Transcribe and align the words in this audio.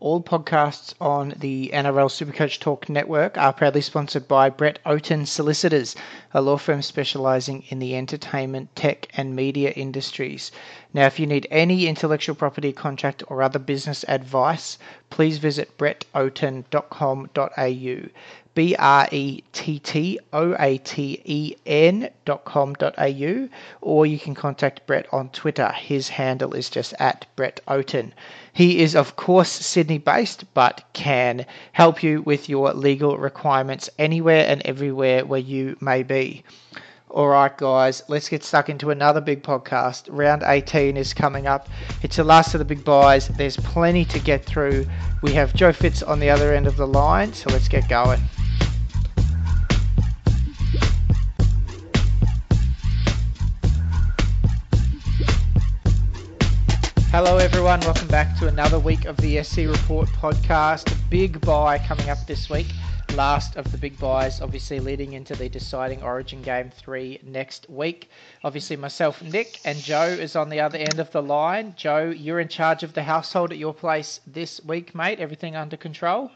All 0.00 0.22
podcasts 0.22 0.94
on 1.00 1.34
the 1.36 1.72
NRL 1.74 2.08
Supercoach 2.08 2.60
Talk 2.60 2.88
network 2.88 3.36
are 3.36 3.52
proudly 3.52 3.80
sponsored 3.80 4.28
by 4.28 4.48
Brett 4.48 4.78
Oaten 4.86 5.26
Solicitors, 5.26 5.96
a 6.32 6.40
law 6.40 6.56
firm 6.56 6.82
specializing 6.82 7.64
in 7.68 7.80
the 7.80 7.96
entertainment, 7.96 8.76
tech, 8.76 9.08
and 9.16 9.34
media 9.34 9.70
industries. 9.70 10.52
Now, 10.94 11.06
if 11.06 11.18
you 11.18 11.26
need 11.26 11.48
any 11.50 11.88
intellectual 11.88 12.36
property 12.36 12.72
contract 12.72 13.24
or 13.26 13.42
other 13.42 13.58
business 13.58 14.04
advice, 14.06 14.78
please 15.10 15.38
visit 15.38 15.76
brettoaten.com.au. 15.76 18.08
B 18.54 18.74
R 18.76 19.08
E 19.12 19.42
T 19.52 19.78
T 19.78 20.18
O 20.32 20.56
A 20.58 20.78
T 20.78 21.22
E 21.24 21.54
N 21.64 22.10
dot 22.24 22.44
com 22.44 22.74
dot 22.74 22.92
au, 22.98 23.48
or 23.80 24.04
you 24.04 24.18
can 24.18 24.34
contact 24.34 24.84
Brett 24.84 25.06
on 25.12 25.28
Twitter. 25.28 25.70
His 25.70 26.08
handle 26.08 26.54
is 26.54 26.68
just 26.68 26.92
at 26.98 27.26
Brett 27.36 27.60
Oaten. 27.68 28.12
He 28.58 28.80
is, 28.80 28.96
of 28.96 29.14
course, 29.14 29.52
Sydney 29.52 29.98
based, 29.98 30.52
but 30.52 30.82
can 30.92 31.46
help 31.70 32.02
you 32.02 32.22
with 32.22 32.48
your 32.48 32.72
legal 32.72 33.16
requirements 33.16 33.88
anywhere 34.00 34.44
and 34.48 34.60
everywhere 34.64 35.24
where 35.24 35.38
you 35.38 35.76
may 35.80 36.02
be. 36.02 36.42
All 37.08 37.28
right, 37.28 37.56
guys, 37.56 38.02
let's 38.08 38.28
get 38.28 38.42
stuck 38.42 38.68
into 38.68 38.90
another 38.90 39.20
big 39.20 39.44
podcast. 39.44 40.08
Round 40.10 40.42
18 40.44 40.96
is 40.96 41.14
coming 41.14 41.46
up. 41.46 41.68
It's 42.02 42.16
the 42.16 42.24
last 42.24 42.52
of 42.52 42.58
the 42.58 42.64
big 42.64 42.84
byes. 42.84 43.28
There's 43.28 43.56
plenty 43.58 44.04
to 44.06 44.18
get 44.18 44.44
through. 44.44 44.88
We 45.22 45.34
have 45.34 45.54
Joe 45.54 45.72
Fitz 45.72 46.02
on 46.02 46.18
the 46.18 46.30
other 46.30 46.52
end 46.52 46.66
of 46.66 46.76
the 46.76 46.88
line, 46.88 47.32
so 47.34 47.50
let's 47.50 47.68
get 47.68 47.88
going. 47.88 48.20
Hello, 57.20 57.38
everyone. 57.38 57.80
Welcome 57.80 58.06
back 58.06 58.38
to 58.38 58.46
another 58.46 58.78
week 58.78 59.04
of 59.04 59.16
the 59.16 59.42
SC 59.42 59.66
Report 59.66 60.08
podcast. 60.10 60.96
Big 61.10 61.40
bye 61.40 61.76
coming 61.76 62.08
up 62.08 62.24
this 62.28 62.48
week. 62.48 62.68
Last 63.16 63.56
of 63.56 63.72
the 63.72 63.76
big 63.76 63.98
byes, 63.98 64.40
obviously 64.40 64.78
leading 64.78 65.14
into 65.14 65.34
the 65.34 65.48
deciding 65.48 66.00
Origin 66.04 66.42
Game 66.42 66.70
3 66.70 67.18
next 67.24 67.68
week. 67.68 68.08
Obviously, 68.44 68.76
myself, 68.76 69.20
Nick, 69.20 69.58
and 69.64 69.76
Joe 69.78 70.06
is 70.06 70.36
on 70.36 70.48
the 70.48 70.60
other 70.60 70.78
end 70.78 71.00
of 71.00 71.10
the 71.10 71.20
line. 71.20 71.74
Joe, 71.76 72.08
you're 72.16 72.38
in 72.38 72.46
charge 72.46 72.84
of 72.84 72.92
the 72.92 73.02
household 73.02 73.50
at 73.50 73.58
your 73.58 73.74
place 73.74 74.20
this 74.24 74.64
week, 74.64 74.94
mate. 74.94 75.18
Everything 75.18 75.56
under 75.56 75.76
control? 75.76 76.30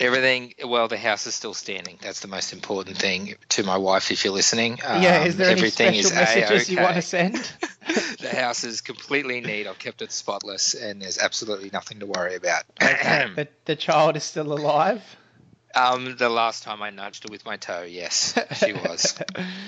Everything, 0.00 0.54
well, 0.64 0.86
the 0.88 0.96
house 0.96 1.26
is 1.26 1.34
still 1.34 1.54
standing. 1.54 1.98
That's 2.00 2.20
the 2.20 2.28
most 2.28 2.52
important 2.52 2.98
thing 2.98 3.34
to 3.50 3.62
my 3.64 3.76
wife 3.76 4.10
if 4.10 4.24
you're 4.24 4.32
listening. 4.34 4.78
yeah, 4.78 5.24
is 5.24 5.34
Um, 5.34 5.38
there 5.38 5.50
any 5.50 5.70
special 5.70 6.10
is 6.10 6.14
messages 6.14 6.68
you 6.68 6.78
A-okay. 6.78 6.82
you 6.82 6.82
want 6.82 6.96
to 6.96 7.02
send? 7.02 7.34
the 8.20 8.34
house 8.34 8.64
is 8.64 8.80
completely 8.80 9.40
neat. 9.40 9.66
I've 9.66 9.78
kept 9.78 10.02
it 10.02 10.12
spotless, 10.12 10.74
and 10.74 11.00
there's 11.02 11.18
absolutely 11.18 11.70
nothing 11.72 12.00
to 12.00 12.06
worry 12.06 12.34
about. 12.36 12.64
the, 12.80 13.48
the 13.64 13.76
child 13.76 14.16
is 14.16 14.24
still 14.24 14.52
alive? 14.52 15.02
um, 15.74 16.16
the 16.16 16.28
last 16.28 16.62
time 16.62 16.82
I 16.82 16.90
nudged 16.90 17.24
her 17.24 17.32
with 17.32 17.44
my 17.44 17.56
toe, 17.56 17.82
yes, 17.82 18.38
she 18.56 18.72
was. 18.72 19.14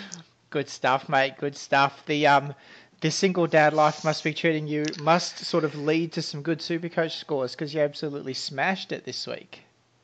Good 0.50 0.69
stuff, 0.69 1.09
mate. 1.09 1.34
Good 1.38 1.56
stuff. 1.56 2.04
The 2.06 2.26
um, 2.26 2.54
the 3.00 3.10
single 3.10 3.47
dad 3.47 3.72
life 3.72 4.04
must 4.04 4.25
be 4.25 4.34
treating 4.34 4.66
you 4.66 4.84
must 5.03 5.38
sort 5.38 5.64
of 5.64 5.75
lead 5.76 6.12
to 6.12 6.22
some 6.22 6.42
good 6.42 6.59
Supercoach 6.59 7.12
scores 7.19 7.53
because 7.53 7.72
you 7.72 7.80
absolutely 7.80 8.34
smashed 8.34 8.92
it 8.92 9.04
this 9.04 9.26
week. 9.26 9.62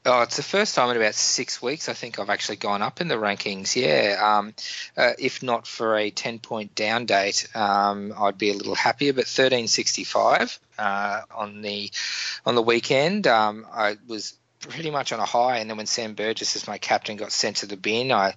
Oh, 0.08 0.22
it's 0.22 0.36
the 0.36 0.44
first 0.44 0.76
time 0.76 0.88
in 0.90 0.96
about 0.96 1.16
six 1.16 1.60
weeks 1.60 1.88
I 1.88 1.92
think 1.92 2.20
I've 2.20 2.30
actually 2.30 2.58
gone 2.58 2.80
up 2.80 3.00
in 3.00 3.08
the 3.08 3.16
rankings. 3.16 3.74
Yeah, 3.74 4.38
um, 4.38 4.54
uh, 4.96 5.14
if 5.18 5.42
not 5.42 5.66
for 5.66 5.96
a 5.96 6.10
ten-point 6.10 6.76
down 6.76 7.06
date, 7.06 7.48
um, 7.56 8.14
I'd 8.16 8.38
be 8.38 8.50
a 8.50 8.54
little 8.54 8.76
happier. 8.76 9.12
But 9.12 9.26
thirteen 9.26 9.66
sixty-five 9.66 10.60
uh, 10.78 11.22
on 11.34 11.60
the 11.60 11.90
on 12.44 12.54
the 12.54 12.62
weekend, 12.62 13.26
um, 13.26 13.66
I 13.72 13.96
was 14.06 14.34
pretty 14.60 14.92
much 14.92 15.12
on 15.12 15.18
a 15.18 15.26
high. 15.26 15.58
And 15.58 15.68
then 15.68 15.76
when 15.76 15.86
Sam 15.86 16.14
Burgess, 16.14 16.54
as 16.54 16.68
my 16.68 16.78
captain, 16.78 17.16
got 17.16 17.32
sent 17.32 17.56
to 17.58 17.66
the 17.66 17.76
bin, 17.76 18.12
I 18.12 18.34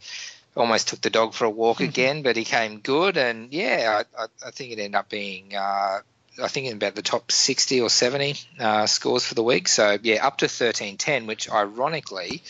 almost 0.58 0.88
took 0.88 1.02
the 1.02 1.12
dog 1.12 1.36
for 1.36 1.46
a 1.46 1.52
walk 1.52 1.82
again. 1.82 2.24
But 2.24 2.36
he 2.36 2.46
came 2.46 2.80
good, 2.80 3.16
and 3.16 3.54
yeah, 3.54 4.02
I, 4.18 4.24
I, 4.24 4.26
I 4.48 4.50
think 4.50 4.72
it 4.72 4.80
ended 4.80 4.96
up 4.96 5.08
being. 5.08 5.56
Uh, 5.56 6.00
I 6.42 6.48
think 6.48 6.68
in 6.68 6.74
about 6.74 6.96
the 6.96 7.02
top 7.02 7.32
60 7.32 7.82
or 7.82 7.90
70 7.90 8.36
uh, 8.60 8.86
scores 8.86 9.26
for 9.26 9.36
the 9.36 9.44
week. 9.44 9.68
So, 9.68 9.98
yeah, 10.02 10.26
up 10.26 10.38
to 10.40 10.46
1310, 10.46 11.28
which 11.28 11.50
ironically 11.50 12.44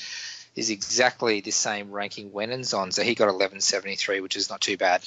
is 0.56 0.70
exactly 0.70 1.42
the 1.42 1.52
same 1.52 1.92
ranking 1.92 2.32
Wennon's 2.32 2.74
on. 2.74 2.92
So 2.92 3.04
he 3.04 3.16
got 3.16 3.26
1173, 3.26 4.22
which 4.22 4.36
is 4.36 4.50
not 4.50 4.62
too 4.62 4.78
bad. 4.78 5.02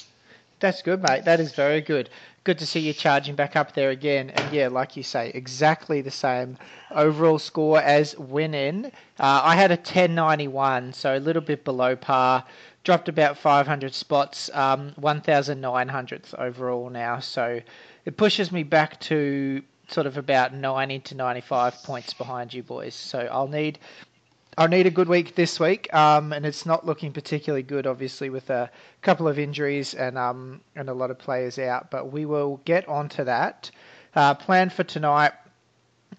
That's 0.60 0.82
good, 0.82 1.02
mate. 1.02 1.24
That 1.24 1.40
is 1.40 1.52
very 1.52 1.80
good. 1.80 2.08
Good 2.44 2.60
to 2.60 2.66
see 2.66 2.80
you 2.80 2.92
charging 2.92 3.34
back 3.34 3.56
up 3.56 3.74
there 3.74 3.90
again. 3.90 4.30
And 4.30 4.52
yeah, 4.52 4.68
like 4.68 4.96
you 4.96 5.02
say, 5.02 5.30
exactly 5.34 6.02
the 6.02 6.10
same 6.10 6.56
overall 6.90 7.40
score 7.40 7.80
as 7.80 8.16
winning. 8.16 8.86
Uh, 9.18 9.40
I 9.44 9.56
had 9.56 9.72
a 9.72 9.74
1091, 9.74 10.92
so 10.92 11.16
a 11.16 11.18
little 11.18 11.42
bit 11.42 11.64
below 11.64 11.96
par. 11.96 12.44
Dropped 12.84 13.08
about 13.08 13.38
500 13.38 13.92
spots, 13.92 14.50
um, 14.54 14.92
1,900th 15.00 16.34
overall 16.38 16.90
now. 16.90 17.18
So 17.18 17.60
it 18.04 18.16
pushes 18.16 18.50
me 18.50 18.62
back 18.62 19.00
to 19.00 19.62
sort 19.88 20.06
of 20.06 20.16
about 20.16 20.54
90 20.54 21.00
to 21.00 21.14
95 21.14 21.82
points 21.82 22.14
behind 22.14 22.52
you 22.52 22.62
boys. 22.62 22.94
So 22.94 23.18
I'll 23.30 23.48
need 23.48 23.78
I'll 24.58 24.68
need 24.68 24.86
a 24.86 24.90
good 24.90 25.08
week 25.08 25.34
this 25.34 25.58
week, 25.58 25.92
um, 25.94 26.30
and 26.34 26.44
it's 26.44 26.66
not 26.66 26.84
looking 26.84 27.10
particularly 27.12 27.62
good, 27.62 27.86
obviously, 27.86 28.28
with 28.28 28.50
a 28.50 28.70
couple 29.00 29.26
of 29.26 29.38
injuries 29.38 29.94
and 29.94 30.18
um, 30.18 30.60
and 30.76 30.90
a 30.90 30.94
lot 30.94 31.10
of 31.10 31.18
players 31.18 31.58
out. 31.58 31.90
But 31.90 32.12
we 32.12 32.26
will 32.26 32.60
get 32.66 32.86
onto 32.86 33.24
that. 33.24 33.70
Uh, 34.14 34.34
plan 34.34 34.68
for 34.68 34.84
tonight, 34.84 35.32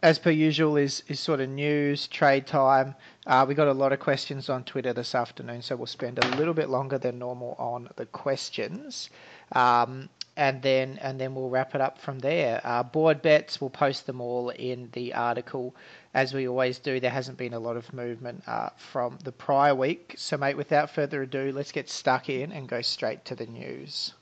as 0.01 0.17
per 0.17 0.31
usual, 0.31 0.77
is 0.77 1.03
is 1.07 1.19
sort 1.19 1.41
of 1.41 1.49
news, 1.49 2.07
trade 2.07 2.47
time. 2.47 2.95
Uh, 3.27 3.45
we 3.47 3.53
got 3.53 3.67
a 3.67 3.73
lot 3.73 3.93
of 3.93 3.99
questions 3.99 4.49
on 4.49 4.63
Twitter 4.63 4.93
this 4.93 5.13
afternoon, 5.13 5.61
so 5.61 5.75
we'll 5.75 5.85
spend 5.85 6.17
a 6.17 6.27
little 6.35 6.55
bit 6.55 6.69
longer 6.69 6.97
than 6.97 7.19
normal 7.19 7.55
on 7.59 7.87
the 7.97 8.07
questions. 8.07 9.11
Um, 9.51 10.09
and 10.35 10.61
then 10.61 10.97
and 11.01 11.19
then 11.19 11.35
we'll 11.35 11.49
wrap 11.49 11.75
it 11.75 11.81
up 11.81 11.99
from 11.99 12.19
there. 12.19 12.59
Uh, 12.63 12.83
board 12.83 13.21
bets, 13.21 13.61
we'll 13.61 13.69
post 13.69 14.07
them 14.07 14.21
all 14.21 14.49
in 14.49 14.89
the 14.93 15.13
article 15.13 15.75
as 16.13 16.33
we 16.33 16.47
always 16.47 16.79
do. 16.79 16.99
There 16.99 17.11
hasn't 17.11 17.37
been 17.37 17.53
a 17.53 17.59
lot 17.59 17.77
of 17.77 17.91
movement 17.93 18.43
uh, 18.47 18.69
from 18.77 19.17
the 19.23 19.31
prior 19.31 19.75
week. 19.75 20.15
So, 20.17 20.37
mate, 20.37 20.57
without 20.57 20.89
further 20.89 21.21
ado, 21.21 21.51
let's 21.51 21.71
get 21.71 21.89
stuck 21.89 22.29
in 22.29 22.51
and 22.51 22.67
go 22.67 22.81
straight 22.81 23.25
to 23.25 23.35
the 23.35 23.45
news. 23.45 24.13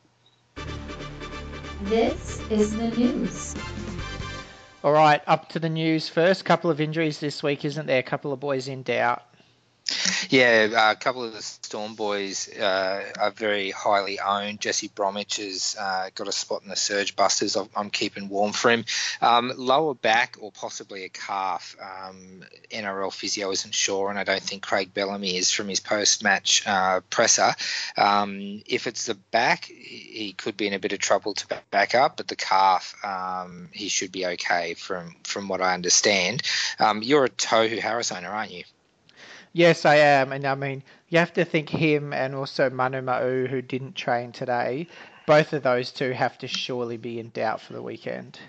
This 1.84 2.42
is 2.50 2.76
the 2.76 2.90
news. 2.92 3.56
All 4.84 4.92
right, 4.92 5.22
up 5.28 5.50
to 5.50 5.60
the 5.60 5.70
news 5.70 6.10
first. 6.10 6.44
Couple 6.44 6.70
of 6.72 6.82
injuries 6.82 7.20
this 7.20 7.42
week, 7.44 7.66
isn't 7.66 7.86
there? 7.86 8.00
A 8.00 8.04
couple 8.04 8.34
of 8.34 8.40
boys 8.40 8.68
in 8.68 8.84
doubt. 8.84 9.24
Yeah, 10.30 10.92
a 10.92 10.96
couple 10.96 11.24
of 11.24 11.34
the 11.34 11.42
Storm 11.42 11.96
boys 11.96 12.50
uh, 12.58 13.04
are 13.20 13.32
very 13.32 13.72
highly 13.72 14.20
owned. 14.20 14.60
Jesse 14.62 14.90
Bromwich 14.90 15.38
has 15.38 15.76
uh, 15.80 16.10
got 16.16 16.28
a 16.28 16.32
spot 16.32 16.64
in 16.64 16.70
the 16.70 16.76
Surge 16.76 17.16
Busters. 17.16 17.56
I'm, 17.56 17.70
I'm 17.76 17.90
keeping 17.90 18.30
warm 18.30 18.54
for 18.54 18.72
him. 18.72 18.86
Um, 19.22 19.52
lower 19.58 19.94
back 19.94 20.38
or 20.40 20.52
possibly 20.52 21.04
a 21.04 21.10
calf. 21.10 21.76
Um, 21.82 22.44
NRL 22.70 23.14
physio 23.14 23.52
isn't 23.52 23.74
sure, 23.74 24.10
and 24.10 24.20
I 24.20 24.24
don't 24.24 24.42
think 24.42 24.64
Craig 24.64 24.94
Bellamy 24.94 25.38
is 25.38 25.52
from 25.52 25.68
his 25.68 25.80
post-match 25.80 26.68
uh, 26.68 27.02
presser. 27.10 27.54
Um, 27.98 28.64
if 28.66 28.88
it's 28.88 29.06
the 29.06 29.16
back, 29.16 29.66
he 29.66 30.34
could 30.34 30.58
be 30.58 30.68
in 30.68 30.74
a 30.74 30.80
bit 30.80 30.94
of 30.94 31.00
trouble 31.00 31.34
to 31.34 31.62
back 31.72 31.96
up, 31.96 32.18
but 32.18 32.28
the 32.28 32.36
calf, 32.36 32.96
um, 33.04 33.70
he 33.72 33.90
should 33.90 34.12
be 34.12 34.26
okay 34.26 34.74
from 34.74 35.16
from 35.24 35.48
what 35.48 35.62
I 35.62 35.74
understand. 35.74 36.44
Um, 36.80 37.04
you're 37.04 37.26
a 37.26 37.30
Tohu 37.30 37.80
Harris 37.80 38.12
owner, 38.12 38.30
aren't 38.30 38.52
you? 38.52 38.64
Yes, 39.54 39.86
I 39.86 39.96
am, 39.96 40.32
and 40.32 40.46
I 40.46 40.56
mean 40.56 40.84
you 41.10 41.20
have 41.20 41.34
to 41.34 41.46
think 41.46 41.70
him 41.70 42.14
and 42.14 42.34
also 42.36 42.70
Manu 42.70 43.02
Ma'u, 43.02 43.48
who 43.48 43.62
didn't 43.62 43.96
train 43.96 44.32
today. 44.32 44.88
Both 45.28 45.54
of 45.54 45.64
those 45.64 45.92
two 45.92 46.12
have 46.12 46.38
to 46.40 46.48
surely 46.48 46.98
be 46.98 47.20
in 47.20 47.30
doubt 47.30 47.62
for 47.62 47.74
the 47.74 47.82
weekend. 47.82 48.40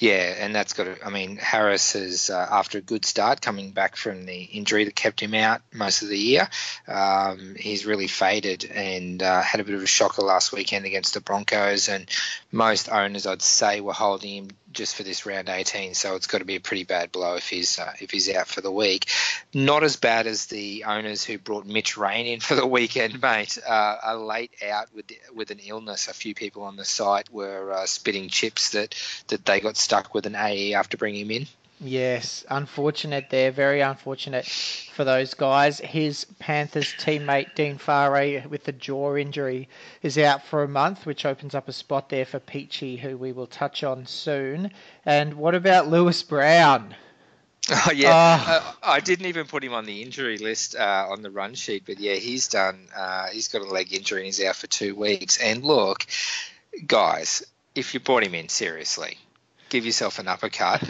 Yeah, 0.00 0.34
and 0.38 0.54
that's 0.54 0.74
got 0.74 0.84
to. 0.84 1.04
I 1.04 1.10
mean, 1.10 1.36
Harris 1.36 1.94
is 1.94 2.30
uh, 2.30 2.46
after 2.50 2.78
a 2.78 2.82
good 2.82 3.04
start 3.04 3.40
coming 3.40 3.72
back 3.72 3.96
from 3.96 4.26
the 4.26 4.42
injury 4.42 4.84
that 4.84 4.94
kept 4.94 5.20
him 5.20 5.34
out 5.34 5.62
most 5.72 6.02
of 6.02 6.08
the 6.08 6.18
year. 6.18 6.48
Um, 6.86 7.56
he's 7.58 7.86
really 7.86 8.06
faded 8.06 8.64
and 8.64 9.22
uh, 9.22 9.42
had 9.42 9.60
a 9.60 9.64
bit 9.64 9.74
of 9.74 9.82
a 9.82 9.86
shocker 9.86 10.22
last 10.22 10.52
weekend 10.52 10.84
against 10.84 11.14
the 11.14 11.20
Broncos. 11.20 11.88
And 11.88 12.08
most 12.52 12.90
owners, 12.90 13.26
I'd 13.26 13.42
say, 13.42 13.80
were 13.80 13.94
holding 13.94 14.34
him 14.34 14.48
just 14.72 14.96
for 14.96 15.02
this 15.02 15.26
round 15.26 15.48
18, 15.48 15.94
so 15.94 16.16
it's 16.16 16.26
got 16.26 16.38
to 16.38 16.44
be 16.44 16.56
a 16.56 16.60
pretty 16.60 16.84
bad 16.84 17.12
blow 17.12 17.36
if 17.36 17.48
he's 17.48 17.78
uh, 17.78 17.92
if 18.00 18.10
he's 18.10 18.32
out 18.34 18.46
for 18.46 18.60
the 18.60 18.70
week. 18.70 19.08
Not 19.54 19.82
as 19.82 19.96
bad 19.96 20.26
as 20.26 20.46
the 20.46 20.84
owners 20.84 21.24
who 21.24 21.38
brought 21.38 21.66
Mitch 21.66 21.96
Rein 21.96 22.26
in 22.26 22.40
for 22.40 22.54
the 22.54 22.66
weekend, 22.66 23.20
mate. 23.22 23.58
Uh, 23.66 23.96
are 24.02 24.16
late 24.16 24.52
out 24.68 24.88
with 24.94 25.10
with 25.34 25.50
an 25.50 25.60
illness. 25.60 26.08
A 26.08 26.14
few 26.14 26.34
people 26.34 26.62
on 26.62 26.76
the 26.76 26.84
site 26.84 27.30
were 27.30 27.72
uh, 27.72 27.86
spitting 27.86 28.28
chips 28.28 28.70
that 28.70 28.94
that 29.28 29.44
they 29.44 29.60
got 29.60 29.76
stuck 29.76 30.14
with 30.14 30.26
an 30.26 30.34
AE 30.34 30.74
after 30.74 30.96
bringing 30.96 31.26
him 31.26 31.30
in. 31.30 31.46
Yes, 31.80 32.44
unfortunate 32.48 33.28
there. 33.28 33.50
Very 33.50 33.82
unfortunate 33.82 34.46
for 34.46 35.04
those 35.04 35.34
guys. 35.34 35.78
His 35.78 36.24
Panthers 36.38 36.94
teammate 36.94 37.54
Dean 37.54 37.78
Whare 37.86 38.48
with 38.48 38.66
a 38.68 38.72
jaw 38.72 39.16
injury 39.16 39.68
is 40.02 40.16
out 40.16 40.44
for 40.46 40.62
a 40.62 40.68
month, 40.68 41.04
which 41.04 41.26
opens 41.26 41.54
up 41.54 41.68
a 41.68 41.72
spot 41.72 42.08
there 42.08 42.24
for 42.24 42.38
Peachy, 42.38 42.96
who 42.96 43.18
we 43.18 43.32
will 43.32 43.46
touch 43.46 43.84
on 43.84 44.06
soon. 44.06 44.70
And 45.04 45.34
what 45.34 45.54
about 45.54 45.88
Lewis 45.88 46.22
Brown? 46.22 46.94
Oh 47.68 47.90
yeah, 47.90 48.44
uh, 48.46 48.72
I 48.80 49.00
didn't 49.00 49.26
even 49.26 49.48
put 49.48 49.64
him 49.64 49.74
on 49.74 49.86
the 49.86 50.00
injury 50.00 50.38
list 50.38 50.76
uh, 50.76 51.06
on 51.10 51.22
the 51.22 51.32
run 51.32 51.54
sheet, 51.54 51.82
but 51.84 51.98
yeah, 51.98 52.14
he's 52.14 52.46
done. 52.46 52.86
Uh, 52.96 53.26
he's 53.26 53.48
got 53.48 53.60
a 53.60 53.64
leg 53.64 53.92
injury 53.92 54.20
and 54.20 54.26
he's 54.26 54.40
out 54.40 54.54
for 54.54 54.68
two 54.68 54.94
weeks. 54.94 55.38
And 55.38 55.64
look, 55.64 56.06
guys, 56.86 57.44
if 57.74 57.92
you 57.92 57.98
brought 57.98 58.22
him 58.22 58.36
in 58.36 58.48
seriously, 58.48 59.18
give 59.68 59.84
yourself 59.84 60.20
an 60.20 60.28
uppercut 60.28 60.80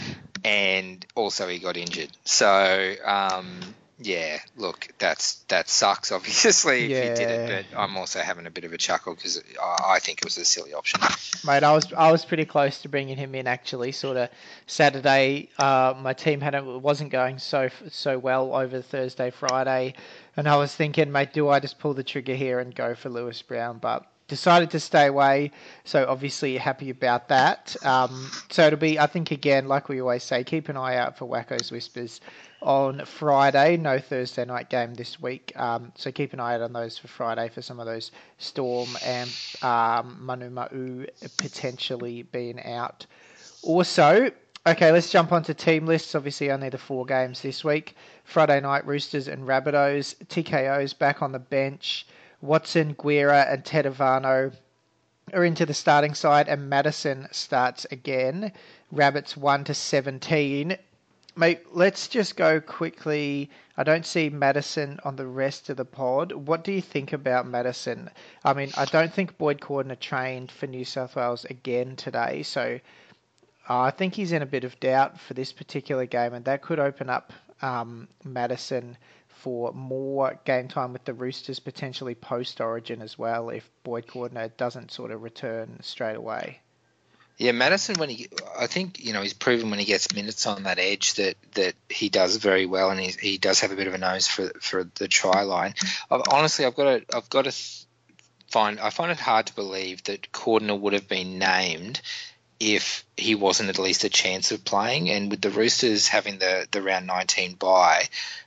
and 0.44 1.04
also 1.14 1.48
he 1.48 1.58
got 1.58 1.76
injured. 1.76 2.10
So 2.24 2.94
um, 3.04 3.60
yeah, 3.98 4.38
look, 4.56 4.88
that's 4.98 5.36
that 5.48 5.68
sucks 5.68 6.12
obviously 6.12 6.86
yeah. 6.86 6.96
if 6.98 7.18
he 7.18 7.24
did 7.24 7.30
it, 7.30 7.66
but 7.70 7.78
I'm 7.78 7.96
also 7.96 8.20
having 8.20 8.46
a 8.46 8.50
bit 8.50 8.64
of 8.64 8.72
a 8.72 8.78
chuckle 8.78 9.14
because 9.14 9.42
I, 9.62 9.98
think 10.00 10.18
it 10.18 10.24
was 10.24 10.36
a 10.36 10.44
silly 10.44 10.74
option. 10.74 11.00
Mate, 11.46 11.62
I 11.62 11.72
was 11.72 11.92
I 11.94 12.12
was 12.12 12.24
pretty 12.24 12.44
close 12.44 12.82
to 12.82 12.88
bringing 12.88 13.16
him 13.16 13.34
in 13.34 13.46
actually. 13.46 13.92
Sort 13.92 14.18
of 14.18 14.28
Saturday, 14.66 15.48
uh, 15.58 15.94
my 15.98 16.12
team 16.12 16.40
hadn't 16.40 16.82
wasn't 16.82 17.10
going 17.10 17.38
so 17.38 17.70
so 17.88 18.18
well 18.18 18.54
over 18.54 18.82
Thursday, 18.82 19.30
Friday, 19.30 19.94
and 20.36 20.46
I 20.46 20.56
was 20.56 20.74
thinking, 20.74 21.10
mate, 21.10 21.32
do 21.32 21.48
I 21.48 21.60
just 21.60 21.78
pull 21.78 21.94
the 21.94 22.04
trigger 22.04 22.34
here 22.34 22.60
and 22.60 22.74
go 22.74 22.94
for 22.94 23.08
Lewis 23.08 23.40
Brown? 23.40 23.78
But 23.78 24.04
decided 24.28 24.70
to 24.70 24.81
stay 24.81 25.06
away. 25.06 25.50
So 25.84 26.06
obviously 26.08 26.56
happy 26.56 26.90
about 26.90 27.28
that. 27.28 27.76
Um, 27.84 28.31
so 28.50 28.67
it'll 28.67 28.78
be, 28.78 28.99
I 28.99 29.06
think, 29.06 29.31
again, 29.31 29.69
like 29.69 29.88
we 29.88 30.00
always 30.00 30.23
say, 30.23 30.44
keep 30.44 30.69
an 30.69 30.76
eye 30.76 30.96
out 30.96 31.17
for 31.17 31.28
Wacko's 31.28 31.70
Whispers 31.70 32.20
on 32.62 33.05
Friday. 33.05 33.76
No 33.76 33.99
Thursday 33.99 34.44
night 34.44 34.69
game 34.69 34.94
this 34.94 35.20
week. 35.20 35.52
Um, 35.56 35.93
so 35.94 36.11
keep 36.11 36.32
an 36.32 36.40
eye 36.40 36.55
out 36.55 36.62
on 36.62 36.73
those 36.73 36.99
for 36.99 37.08
Friday 37.08 37.49
for 37.49 37.62
some 37.62 37.78
of 37.81 37.87
those 37.87 38.11
Storm 38.38 38.88
and 39.05 39.31
um, 39.62 40.19
Manu 40.20 40.50
Ma'u 40.50 41.06
potentially 41.37 42.23
being 42.23 42.62
out. 42.64 43.06
Also, 43.62 44.31
okay, 44.67 44.90
let's 44.93 45.11
jump 45.11 45.32
onto 45.32 45.55
team 45.55 45.87
lists. 45.87 46.14
Obviously, 46.14 46.50
only 46.50 46.69
the 46.69 46.78
four 46.78 47.05
games 47.05 47.43
this 47.43 47.64
week. 47.64 47.94
Friday 48.25 48.61
night, 48.61 48.87
Roosters 48.87 49.28
and 49.28 49.46
Rabbitohs. 49.46 50.17
TKO's 50.26 50.93
back 50.93 51.23
on 51.23 51.32
the 51.32 51.38
bench. 51.38 52.06
Watson, 52.40 52.94
Guerra, 52.98 53.46
and 53.48 53.64
Tetevano 53.64 54.52
are 55.32 55.44
into 55.44 55.66
the 55.66 55.74
starting 55.74 56.14
side, 56.14 56.48
and 56.48 56.70
Matterson 56.70 57.28
starts 57.32 57.84
again. 57.90 58.52
Rabbits 58.92 59.36
1 59.36 59.64
to 59.64 59.74
17. 59.74 60.76
Mate, 61.34 61.60
let's 61.72 62.08
just 62.08 62.36
go 62.36 62.60
quickly. 62.60 63.50
I 63.76 63.82
don't 63.82 64.06
see 64.06 64.30
Matterson 64.30 64.98
on 65.04 65.16
the 65.16 65.26
rest 65.26 65.68
of 65.68 65.76
the 65.76 65.84
pod. 65.84 66.32
What 66.32 66.64
do 66.64 66.72
you 66.72 66.80
think 66.80 67.12
about 67.12 67.46
Matterson? 67.46 68.10
I 68.44 68.54
mean, 68.54 68.70
I 68.76 68.86
don't 68.86 69.12
think 69.12 69.36
Boyd 69.36 69.60
Cordner 69.60 69.98
trained 69.98 70.50
for 70.50 70.66
New 70.66 70.84
South 70.84 71.16
Wales 71.16 71.44
again 71.44 71.96
today, 71.96 72.42
so 72.42 72.80
I 73.68 73.90
think 73.90 74.14
he's 74.14 74.32
in 74.32 74.42
a 74.42 74.46
bit 74.46 74.64
of 74.64 74.78
doubt 74.80 75.20
for 75.20 75.34
this 75.34 75.52
particular 75.52 76.06
game, 76.06 76.32
and 76.32 76.44
that 76.44 76.62
could 76.62 76.78
open 76.78 77.10
up 77.10 77.32
um, 77.60 78.08
Matterson 78.24 78.96
for 79.36 79.72
more 79.72 80.38
game 80.44 80.68
time 80.68 80.92
with 80.92 81.04
the 81.04 81.14
Roosters 81.14 81.60
potentially 81.60 82.14
post 82.14 82.60
Origin 82.60 83.02
as 83.02 83.18
well 83.18 83.50
if 83.50 83.68
Boyd 83.82 84.06
Cordner 84.06 84.50
doesn't 84.56 84.90
sort 84.90 85.10
of 85.10 85.22
return 85.22 85.78
straight 85.82 86.16
away. 86.16 86.60
Yeah, 87.38 87.52
Matterson 87.52 87.96
when 87.98 88.08
he, 88.08 88.28
I 88.58 88.66
think 88.66 89.04
you 89.04 89.12
know 89.12 89.20
he's 89.20 89.34
proven 89.34 89.68
when 89.68 89.78
he 89.78 89.84
gets 89.84 90.14
minutes 90.14 90.46
on 90.46 90.62
that 90.62 90.78
edge 90.78 91.14
that 91.14 91.36
that 91.54 91.74
he 91.90 92.08
does 92.08 92.36
very 92.36 92.64
well, 92.64 92.90
and 92.90 92.98
he 92.98 93.12
he 93.20 93.36
does 93.36 93.60
have 93.60 93.72
a 93.72 93.76
bit 93.76 93.86
of 93.86 93.94
a 93.94 93.98
nose 93.98 94.26
for 94.26 94.50
for 94.60 94.84
the 94.94 95.06
try 95.06 95.42
line. 95.42 95.74
I've, 96.10 96.22
honestly, 96.30 96.64
I've 96.64 96.74
got 96.74 96.84
to 96.84 97.16
I've 97.16 97.28
got 97.28 97.44
to 97.44 97.52
find 98.48 98.80
I 98.80 98.88
find 98.88 99.12
it 99.12 99.20
hard 99.20 99.46
to 99.46 99.54
believe 99.54 100.02
that 100.04 100.32
Cordner 100.32 100.80
would 100.80 100.94
have 100.94 101.08
been 101.08 101.38
named 101.38 102.00
if 102.58 103.04
he 103.16 103.34
wasn't 103.34 103.68
at 103.68 103.78
least 103.78 104.04
a 104.04 104.08
chance 104.08 104.50
of 104.50 104.64
playing. 104.64 105.10
And 105.10 105.30
with 105.30 105.40
the 105.40 105.50
Roosters 105.50 106.08
having 106.08 106.38
the, 106.38 106.66
the 106.70 106.82
round 106.82 107.06
19 107.06 107.54
bye, 107.54 108.04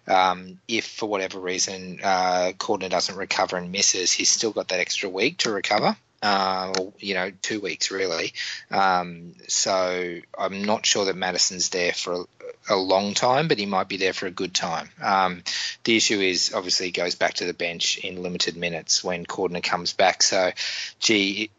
um, 0.07 0.59
if 0.67 0.85
for 0.85 1.07
whatever 1.07 1.39
reason 1.39 1.99
uh, 2.03 2.51
Cordner 2.57 2.89
doesn't 2.89 3.15
recover 3.15 3.57
and 3.57 3.71
misses, 3.71 4.11
he's 4.11 4.29
still 4.29 4.51
got 4.51 4.69
that 4.69 4.79
extra 4.79 5.09
week 5.09 5.37
to 5.39 5.51
recover. 5.51 5.95
Uh, 6.21 6.73
you 6.97 7.13
know, 7.13 7.31
two 7.41 7.61
weeks 7.61 7.91
really. 7.91 8.33
Um, 8.71 9.35
so 9.47 10.19
I'm 10.37 10.63
not 10.63 10.85
sure 10.85 11.05
that 11.05 11.15
Matterson's 11.15 11.69
there 11.69 11.93
for 11.93 12.25
a, 12.69 12.73
a, 12.73 12.75
long 12.75 13.13
time, 13.13 13.47
but 13.47 13.57
he 13.57 13.65
might 13.65 13.87
be 13.87 13.95
there 13.95 14.11
for 14.11 14.25
a 14.25 14.31
good 14.31 14.53
time. 14.53 14.89
Um, 15.01 15.43
the 15.85 15.95
issue 15.95 16.19
is 16.19 16.51
obviously 16.53 16.91
goes 16.91 17.15
back 17.15 17.35
to 17.35 17.45
the 17.45 17.53
bench 17.53 17.99
in 17.99 18.21
limited 18.21 18.57
minutes 18.57 19.01
when 19.01 19.25
Cordner 19.25 19.63
comes 19.63 19.93
back. 19.93 20.21
So, 20.21 20.51
gee, 20.99 21.51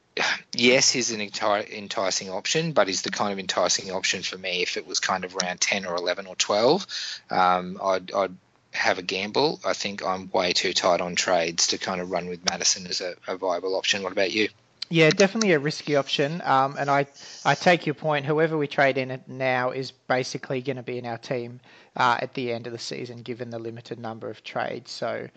yes, 0.54 0.90
he's 0.90 1.10
an 1.12 1.20
enticing 1.20 2.30
option, 2.30 2.72
but 2.72 2.88
he's 2.88 3.02
the 3.02 3.10
kind 3.10 3.32
of 3.32 3.38
enticing 3.38 3.90
option 3.90 4.22
for 4.22 4.38
me 4.38 4.62
if 4.62 4.76
it 4.76 4.86
was 4.86 5.00
kind 5.00 5.24
of 5.24 5.36
around 5.36 5.60
10 5.60 5.86
or 5.86 5.96
11 5.96 6.26
or 6.26 6.36
12. 6.36 6.86
Um, 7.30 7.78
I'd, 7.82 8.12
I'd, 8.12 8.34
have 8.72 8.98
a 8.98 9.02
gamble. 9.02 9.60
I 9.64 9.72
think 9.72 10.04
I'm 10.04 10.30
way 10.30 10.52
too 10.52 10.72
tight 10.72 11.00
on 11.00 11.16
trades 11.16 11.68
to 11.68 11.78
kind 11.78 12.00
of 12.00 12.10
run 12.10 12.28
with 12.28 12.48
Matterson 12.48 12.86
as 12.86 13.00
a, 13.00 13.16
a 13.26 13.36
viable 13.36 13.74
option. 13.74 14.02
What 14.02 14.12
about 14.12 14.30
you? 14.30 14.48
Yeah, 14.88 15.10
definitely 15.10 15.52
a 15.52 15.58
risky 15.58 15.96
option. 15.96 16.42
Um, 16.44 16.76
and 16.78 16.90
I, 16.90 17.06
I 17.44 17.54
take 17.54 17.86
your 17.86 17.94
point. 17.94 18.26
Whoever 18.26 18.58
we 18.58 18.66
trade 18.66 18.98
in 18.98 19.10
it 19.10 19.28
now 19.28 19.70
is 19.70 19.92
basically 19.92 20.62
going 20.62 20.76
to 20.76 20.82
be 20.82 20.98
in 20.98 21.06
our 21.06 21.18
team 21.18 21.60
uh, 21.96 22.18
at 22.20 22.34
the 22.34 22.52
end 22.52 22.66
of 22.66 22.72
the 22.72 22.78
season, 22.78 23.22
given 23.22 23.50
the 23.50 23.58
limited 23.58 23.98
number 23.98 24.28
of 24.30 24.42
trades. 24.42 24.90
So 24.90 25.28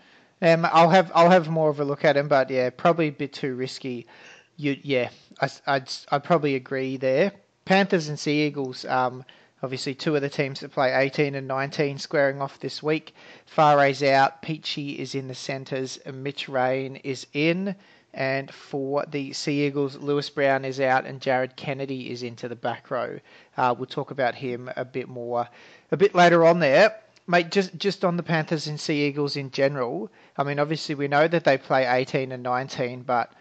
um, 0.42 0.66
I'll 0.70 0.90
have 0.90 1.12
I'll 1.14 1.30
have 1.30 1.48
more 1.48 1.70
of 1.70 1.78
a 1.78 1.84
look 1.84 2.04
at 2.04 2.16
him, 2.16 2.26
but 2.26 2.50
yeah, 2.50 2.70
probably 2.70 3.08
a 3.08 3.12
bit 3.12 3.32
too 3.32 3.54
risky 3.54 4.06
you, 4.56 4.78
yeah, 4.82 5.10
I, 5.40 5.48
I'd, 5.66 5.90
I'd 6.10 6.24
probably 6.24 6.54
agree 6.54 6.96
there. 6.96 7.32
Panthers 7.64 8.08
and 8.08 8.18
Sea 8.18 8.46
Eagles, 8.46 8.84
um, 8.84 9.24
obviously 9.62 9.94
two 9.94 10.14
of 10.14 10.22
the 10.22 10.28
teams 10.28 10.60
that 10.60 10.72
play 10.72 10.92
18 10.94 11.34
and 11.34 11.48
19 11.48 11.98
squaring 11.98 12.42
off 12.42 12.60
this 12.60 12.82
week. 12.82 13.14
Whare's 13.56 14.02
out, 14.02 14.42
Peachy 14.42 14.98
is 14.98 15.14
in 15.14 15.28
the 15.28 15.34
centres, 15.34 15.98
Mitch 16.12 16.48
Rein 16.48 16.96
is 16.96 17.26
in. 17.32 17.74
And 18.12 18.52
for 18.54 19.04
the 19.06 19.32
Sea 19.32 19.66
Eagles, 19.66 19.96
Lewis 19.96 20.30
Brown 20.30 20.64
is 20.64 20.78
out 20.78 21.04
and 21.04 21.20
Jared 21.20 21.56
Kennedy 21.56 22.12
is 22.12 22.22
into 22.22 22.46
the 22.48 22.54
back 22.54 22.88
row. 22.90 23.18
Uh, 23.56 23.74
we'll 23.76 23.86
talk 23.86 24.12
about 24.12 24.36
him 24.36 24.70
a 24.76 24.84
bit 24.84 25.08
more 25.08 25.48
a 25.90 25.96
bit 25.96 26.14
later 26.14 26.44
on 26.44 26.60
there. 26.60 26.94
Mate, 27.26 27.50
just 27.50 27.76
just 27.76 28.04
on 28.04 28.16
the 28.16 28.22
Panthers 28.22 28.68
and 28.68 28.78
Sea 28.78 29.06
Eagles 29.06 29.34
in 29.34 29.50
general, 29.50 30.12
I 30.36 30.44
mean, 30.44 30.60
obviously 30.60 30.94
we 30.94 31.08
know 31.08 31.26
that 31.26 31.42
they 31.42 31.58
play 31.58 31.86
18 31.86 32.30
and 32.30 32.42
19, 32.42 33.02
but 33.02 33.32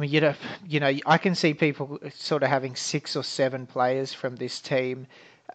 I 0.00 0.04
mean, 0.04 0.12
you 0.12 0.20
know, 0.22 0.34
you 0.66 0.80
know, 0.80 0.94
I 1.04 1.18
can 1.18 1.34
see 1.34 1.52
people 1.52 1.98
sort 2.14 2.42
of 2.42 2.48
having 2.48 2.74
six 2.74 3.16
or 3.16 3.22
seven 3.22 3.66
players 3.66 4.14
from 4.14 4.36
this 4.36 4.58
team, 4.58 5.06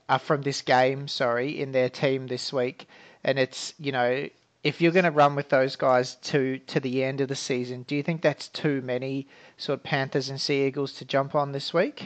uh, 0.08 0.20
from 0.20 0.44
this 0.44 0.62
game, 0.62 1.08
sorry, 1.08 1.60
in 1.60 1.72
their 1.72 1.90
team 1.90 2.28
this 2.28 2.54
week, 2.54 2.88
and 3.24 3.40
it's 3.40 3.74
you 3.80 3.92
know, 3.92 4.30
if 4.64 4.82
you're 4.82 4.92
going 4.92 5.06
to 5.06 5.10
run 5.10 5.34
with 5.34 5.50
those 5.50 5.76
guys 5.76 6.18
to 6.26 6.60
to 6.68 6.80
the 6.80 7.04
end 7.04 7.22
of 7.22 7.28
the 7.28 7.36
season, 7.36 7.86
do 7.88 7.96
you 7.96 8.04
think 8.04 8.22
that's 8.22 8.48
too 8.50 8.82
many 8.82 9.26
sort 9.58 9.80
of 9.80 9.84
Panthers 9.84 10.30
and 10.30 10.40
Sea 10.40 10.68
Eagles 10.68 10.94
to 10.98 11.06
jump 11.06 11.34
on 11.34 11.52
this 11.52 11.74
week? 11.74 12.04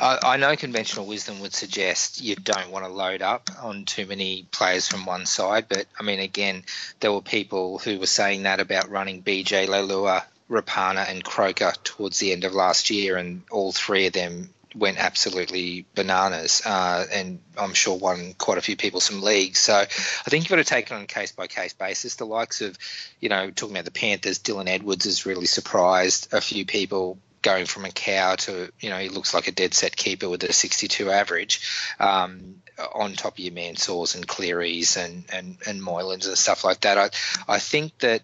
I 0.00 0.38
know 0.38 0.56
conventional 0.56 1.04
wisdom 1.04 1.40
would 1.40 1.52
suggest 1.52 2.22
you 2.22 2.36
don't 2.36 2.70
want 2.70 2.86
to 2.86 2.90
load 2.90 3.20
up 3.20 3.50
on 3.60 3.84
too 3.84 4.06
many 4.06 4.46
players 4.50 4.88
from 4.88 5.04
one 5.04 5.26
side, 5.26 5.66
but 5.68 5.86
I 6.00 6.04
mean, 6.04 6.20
again, 6.20 6.64
there 7.00 7.12
were 7.12 7.20
people 7.20 7.78
who 7.78 7.98
were 7.98 8.06
saying 8.06 8.44
that 8.44 8.60
about 8.60 8.88
running 8.88 9.22
BJ 9.22 9.66
Leilua 9.66 10.24
Rapana 10.48 11.08
and 11.08 11.22
Croker 11.22 11.72
towards 11.84 12.18
the 12.18 12.32
end 12.32 12.44
of 12.44 12.54
last 12.54 12.90
year, 12.90 13.16
and 13.16 13.42
all 13.50 13.72
three 13.72 14.06
of 14.06 14.12
them 14.12 14.50
went 14.74 14.98
absolutely 14.98 15.86
bananas, 15.94 16.62
uh, 16.64 17.04
and 17.12 17.40
I'm 17.56 17.74
sure 17.74 17.96
won 17.96 18.34
quite 18.34 18.58
a 18.58 18.62
few 18.62 18.76
people 18.76 19.00
some 19.00 19.22
leagues. 19.22 19.58
So 19.58 19.74
I 19.74 19.84
think 19.84 20.44
you've 20.44 20.50
got 20.50 20.56
to 20.56 20.64
take 20.64 20.86
it 20.86 20.92
on 20.92 21.02
a 21.02 21.06
case 21.06 21.32
by 21.32 21.46
case 21.46 21.72
basis. 21.72 22.16
The 22.16 22.26
likes 22.26 22.60
of, 22.60 22.78
you 23.20 23.28
know, 23.28 23.50
talking 23.50 23.74
about 23.74 23.86
the 23.86 23.90
Panthers, 23.90 24.38
Dylan 24.38 24.68
Edwards 24.68 25.04
has 25.04 25.26
really 25.26 25.46
surprised 25.46 26.32
a 26.32 26.40
few 26.40 26.64
people 26.66 27.18
going 27.40 27.66
from 27.66 27.84
a 27.84 27.90
cow 27.90 28.34
to, 28.34 28.70
you 28.80 28.90
know, 28.90 28.98
he 28.98 29.08
looks 29.08 29.32
like 29.32 29.48
a 29.48 29.52
dead 29.52 29.72
set 29.72 29.96
keeper 29.96 30.28
with 30.28 30.42
a 30.44 30.52
62 30.52 31.10
average. 31.10 31.94
Um, 31.98 32.62
on 32.94 33.12
top 33.14 33.32
of 33.34 33.38
your 33.40 33.52
Mansours 33.52 34.14
and 34.14 34.26
Clearys 34.26 34.96
and, 34.96 35.24
and, 35.32 35.58
and 35.66 35.82
Moylan's 35.82 36.26
and 36.26 36.38
stuff 36.38 36.62
like 36.64 36.82
that. 36.82 36.96
I, 36.96 37.54
I 37.54 37.58
think 37.58 37.98
that 37.98 38.22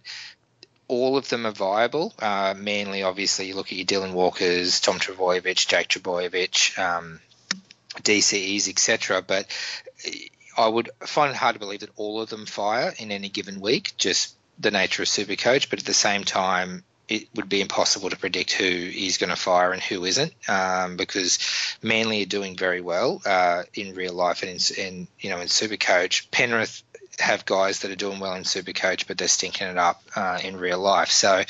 all 0.88 1.16
of 1.16 1.28
them 1.28 1.46
are 1.46 1.52
viable. 1.52 2.12
Uh, 2.20 2.54
obviously, 3.04 3.46
you 3.46 3.54
look 3.54 3.72
at 3.72 3.78
your 3.78 3.86
Dylan 3.86 4.12
Walkers, 4.12 4.80
Tom 4.80 4.98
Trbojevic, 4.98 5.66
Jake 5.66 5.88
Trbojevic, 5.88 6.78
um, 6.78 7.20
DCEs, 8.02 8.68
etc. 8.68 9.22
But 9.22 9.46
I 10.56 10.68
would 10.68 10.90
find 11.00 11.30
it 11.30 11.36
hard 11.36 11.54
to 11.54 11.60
believe 11.60 11.80
that 11.80 11.90
all 11.96 12.20
of 12.20 12.28
them 12.28 12.46
fire 12.46 12.92
in 12.98 13.10
any 13.10 13.28
given 13.28 13.60
week, 13.60 13.94
just 13.96 14.36
the 14.58 14.70
nature 14.70 15.02
of 15.02 15.08
Super 15.08 15.36
Coach. 15.36 15.70
But 15.70 15.80
at 15.80 15.86
the 15.86 15.94
same 15.94 16.24
time, 16.24 16.84
it 17.08 17.28
would 17.34 17.48
be 17.48 17.60
impossible 17.60 18.10
to 18.10 18.16
predict 18.16 18.52
who 18.52 18.64
is 18.64 19.18
going 19.18 19.30
to 19.30 19.36
fire 19.36 19.72
and 19.72 19.82
who 19.82 20.04
isn't, 20.04 20.32
um, 20.48 20.96
because 20.96 21.38
Manly 21.82 22.22
are 22.22 22.26
doing 22.26 22.56
very 22.56 22.80
well 22.80 23.20
uh, 23.26 23.64
in 23.74 23.94
real 23.94 24.14
life 24.14 24.42
and 24.42 24.50
in, 24.50 24.84
in 24.84 25.08
you 25.20 25.30
know 25.30 25.40
in 25.40 25.48
Super 25.48 25.76
Coach. 25.76 26.30
Penrith 26.30 26.82
have 27.18 27.44
guys 27.44 27.80
that 27.80 27.90
are 27.90 27.96
doing 27.96 28.20
well 28.20 28.34
in 28.34 28.44
Supercoach, 28.44 29.06
but 29.06 29.18
they're 29.18 29.28
stinking 29.28 29.68
it 29.68 29.78
up 29.78 30.02
uh, 30.16 30.38
in 30.42 30.56
real 30.56 30.78
life. 30.78 31.10
So, 31.10 31.42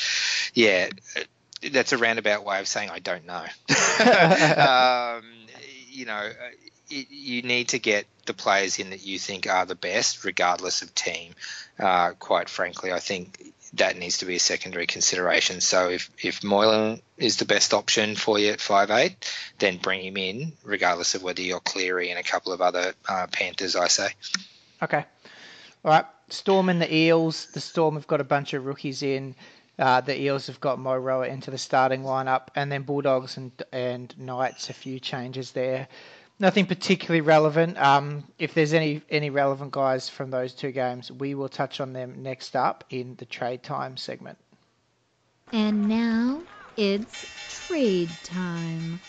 yeah, 0.54 0.88
that's 1.73 1.92
a 1.92 1.99
roundabout 1.99 2.44
way 2.44 2.61
of 2.61 2.68
saying 2.68 2.90
I 2.90 2.99
don't 2.99 3.26
know. 3.26 3.35
um, 5.21 5.25
you 5.88 6.06
know, 6.06 6.30
it, 6.90 7.06
you 7.11 7.42
need 7.42 7.68
to 7.68 7.78
get 7.78 8.06
the 8.26 8.35
players 8.35 8.78
in 8.78 8.90
that 8.90 9.04
you 9.04 9.18
think 9.18 9.49
are 9.49 9.66
the 9.66 9.75
best, 9.75 10.25
regardless 10.25 10.83
of 10.83 10.94
team. 10.94 11.35
Uh, 11.78 12.12
quite 12.12 12.49
frankly, 12.49 12.92
I 12.92 12.99
think 12.99 13.54
that 13.75 13.99
needs 13.99 14.18
to 14.18 14.26
be 14.26 14.37
a 14.37 14.40
secondary 14.40 14.87
consideration. 14.87 15.61
So 15.61 15.90
if 15.90 16.11
if 16.23 16.44
Moylan 16.44 17.00
is 17.18 17.38
the 17.38 17.44
best 17.44 17.75
option 17.75 18.14
for 18.16 18.38
you 18.38 18.50
at 18.50 18.61
five 18.61 18.90
eight, 18.90 19.33
then 19.59 19.78
bring 19.78 20.02
him 20.02 20.16
in, 20.16 20.52
regardless 20.62 21.14
of 21.14 21.23
whether 21.23 21.42
you're 21.42 21.61
Cleary 21.61 22.11
and 22.11 22.18
a 22.18 22.23
couple 22.23 22.52
of 22.52 22.61
other 22.61 22.94
uh, 23.09 23.26
Panthers. 23.30 23.76
I 23.76 23.88
say. 23.88 24.11
Okay. 24.83 25.04
All 25.85 25.91
right. 25.91 26.07
Storm 26.31 26.69
and 26.69 26.81
the 26.81 26.95
Eels. 26.95 27.47
The 27.53 27.61
Storm 27.61 27.95
have 27.95 28.07
got 28.07 28.21
a 28.21 28.25
bunch 28.25 28.55
of 28.55 28.64
rookies 28.64 29.03
in. 29.03 29.35
Uh, 29.79 30.00
the 30.00 30.19
Eels 30.19 30.47
have 30.47 30.61
got 30.61 30.79
Mo 30.79 30.97
Roa 30.97 31.26
into 31.26 31.50
the 31.50 31.59
starting 31.59 32.03
lineup, 32.03 32.49
and 32.55 32.71
then 32.73 32.83
Bulldogs 32.83 33.37
and 33.37 33.53
and 33.73 34.19
Knights. 34.19 34.71
A 34.71 34.73
few 34.73 34.99
changes 34.99 35.53
there. 35.53 35.88
Nothing 36.41 36.67
particularly 36.67 37.21
relevant. 37.21 37.79
Um, 37.79 38.25
if 38.38 38.55
there's 38.55 38.73
any 38.73 39.03
any 39.11 39.31
relevant 39.31 39.73
guys 39.73 40.09
from 40.09 40.31
those 40.31 40.55
two 40.55 40.73
games, 40.73 41.12
we 41.12 41.35
will 41.35 41.49
touch 41.49 41.81
on 41.81 41.93
them 41.93 42.23
next 42.23 42.57
up 42.57 42.85
in 42.91 43.17
the 43.17 43.25
trade 43.26 43.62
time 43.62 43.97
segment. 43.97 44.38
And 45.53 45.88
now 45.88 46.41
it's 46.76 47.26
trade 47.67 48.11
time. 48.25 49.00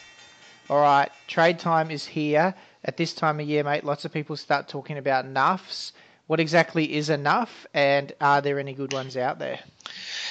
All 0.69 0.81
right, 0.81 1.11
trade 1.27 1.59
time 1.59 1.91
is 1.91 2.05
here. 2.05 2.53
At 2.83 2.97
this 2.97 3.13
time 3.13 3.39
of 3.39 3.47
year, 3.47 3.63
mate, 3.63 3.83
lots 3.83 4.05
of 4.05 4.11
people 4.11 4.35
start 4.35 4.67
talking 4.67 4.97
about 4.97 5.25
nuffs. 5.25 5.91
What 6.27 6.39
exactly 6.39 6.95
is 6.95 7.09
enough, 7.09 7.67
and 7.73 8.11
are 8.19 8.41
there 8.41 8.59
any 8.59 8.73
good 8.73 8.93
ones 8.93 9.15
out 9.15 9.37
there? 9.37 9.59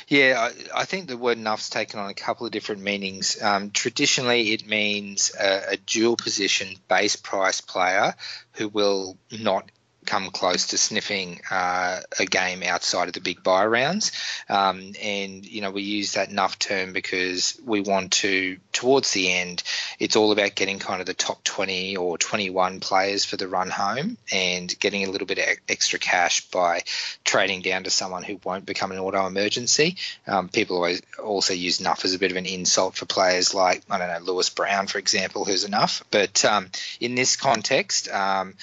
Yeah, 0.08 0.50
I, 0.50 0.80
I, 0.80 0.84
think 0.84 1.06
the 1.06 1.16
word 1.16 1.38
enough's 1.38 1.70
taken 1.70 2.00
on 2.00 2.10
a 2.10 2.14
couple 2.14 2.46
of 2.46 2.52
different 2.52 2.82
meanings. 2.82 3.40
Um, 3.40 3.70
traditionally, 3.70 4.52
it 4.52 4.66
means 4.66 5.32
a, 5.38 5.72
a 5.72 5.76
dual 5.76 6.16
position 6.16 6.76
base 6.88 7.16
price 7.16 7.60
player 7.60 8.14
who 8.54 8.68
will 8.68 9.16
not 9.30 9.70
come 10.06 10.30
close 10.30 10.68
to 10.68 10.78
sniffing 10.78 11.40
uh, 11.50 12.00
a 12.18 12.26
game 12.26 12.62
outside 12.62 13.08
of 13.08 13.14
the 13.14 13.20
big 13.20 13.42
bye 13.42 13.66
rounds. 13.66 14.12
Um, 14.49 14.92
and, 15.02 15.44
you 15.44 15.61
know, 15.61 15.70
we 15.70 15.82
use 15.82 16.14
that 16.14 16.30
enough 16.30 16.58
term 16.58 16.92
because 16.92 17.58
we 17.64 17.80
want 17.80 18.12
to, 18.12 18.58
towards 18.73 19.12
the 19.12 19.32
end, 19.32 19.62
it's 19.99 20.16
all 20.16 20.32
about 20.32 20.54
getting 20.54 20.78
kind 20.78 21.00
of 21.00 21.06
the 21.06 21.14
top 21.14 21.42
20 21.44 21.96
or 21.96 22.18
21 22.18 22.80
players 22.80 23.25
for 23.25 23.37
the 23.37 23.49
run 23.49 23.70
home 23.70 24.16
and 24.32 24.78
getting 24.78 25.04
a 25.04 25.11
little 25.11 25.26
bit 25.26 25.38
of 25.38 25.44
extra 25.68 25.99
cash 25.99 26.49
by 26.49 26.82
trading 27.25 27.62
down 27.62 27.84
to 27.84 27.90
someone 27.90 28.23
who 28.23 28.40
won't 28.44 28.66
become 28.66 28.92
an 28.92 28.99
auto 28.99 29.26
emergency. 29.26 29.96
Um, 30.26 30.49
people 30.49 30.76
always 30.76 31.02
also 31.23 31.54
use 31.54 31.80
enough 31.80 32.04
as 32.04 32.14
a 32.14 32.18
bit 32.18 32.30
of 32.30 32.37
an 32.37 32.46
insult 32.46 32.94
for 32.96 33.06
players 33.06 33.54
like, 33.54 33.82
I 33.90 33.99
don't 33.99 34.08
know, 34.08 34.32
Lewis 34.32 34.50
Brown, 34.50 34.87
for 34.87 34.99
example, 34.99 35.44
who's 35.44 35.64
enough. 35.64 36.04
But 36.11 36.44
um, 36.44 36.70
in 37.00 37.14
this 37.14 37.37
context, 37.37 38.08
um, 38.08 38.54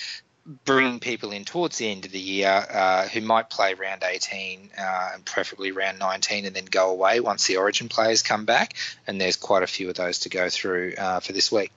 bringing 0.45 0.99
people 0.99 1.31
in 1.31 1.45
towards 1.45 1.77
the 1.77 1.89
end 1.89 2.05
of 2.05 2.11
the 2.11 2.19
year 2.19 2.65
uh, 2.69 3.07
who 3.07 3.21
might 3.21 3.49
play 3.49 3.73
round 3.75 4.03
18 4.03 4.71
uh, 4.77 5.09
and 5.13 5.25
preferably 5.25 5.71
round 5.71 5.99
19 5.99 6.45
and 6.45 6.55
then 6.55 6.65
go 6.65 6.89
away 6.89 7.19
once 7.19 7.45
the 7.45 7.57
origin 7.57 7.89
players 7.89 8.21
come 8.21 8.45
back. 8.45 8.75
And 9.05 9.21
there's 9.21 9.35
quite 9.35 9.63
a 9.63 9.67
few 9.67 9.89
of 9.89 9.95
those 9.95 10.19
to 10.19 10.29
go 10.29 10.49
through 10.49 10.95
uh, 10.97 11.19
for 11.19 11.33
this 11.33 11.51
week. 11.51 11.71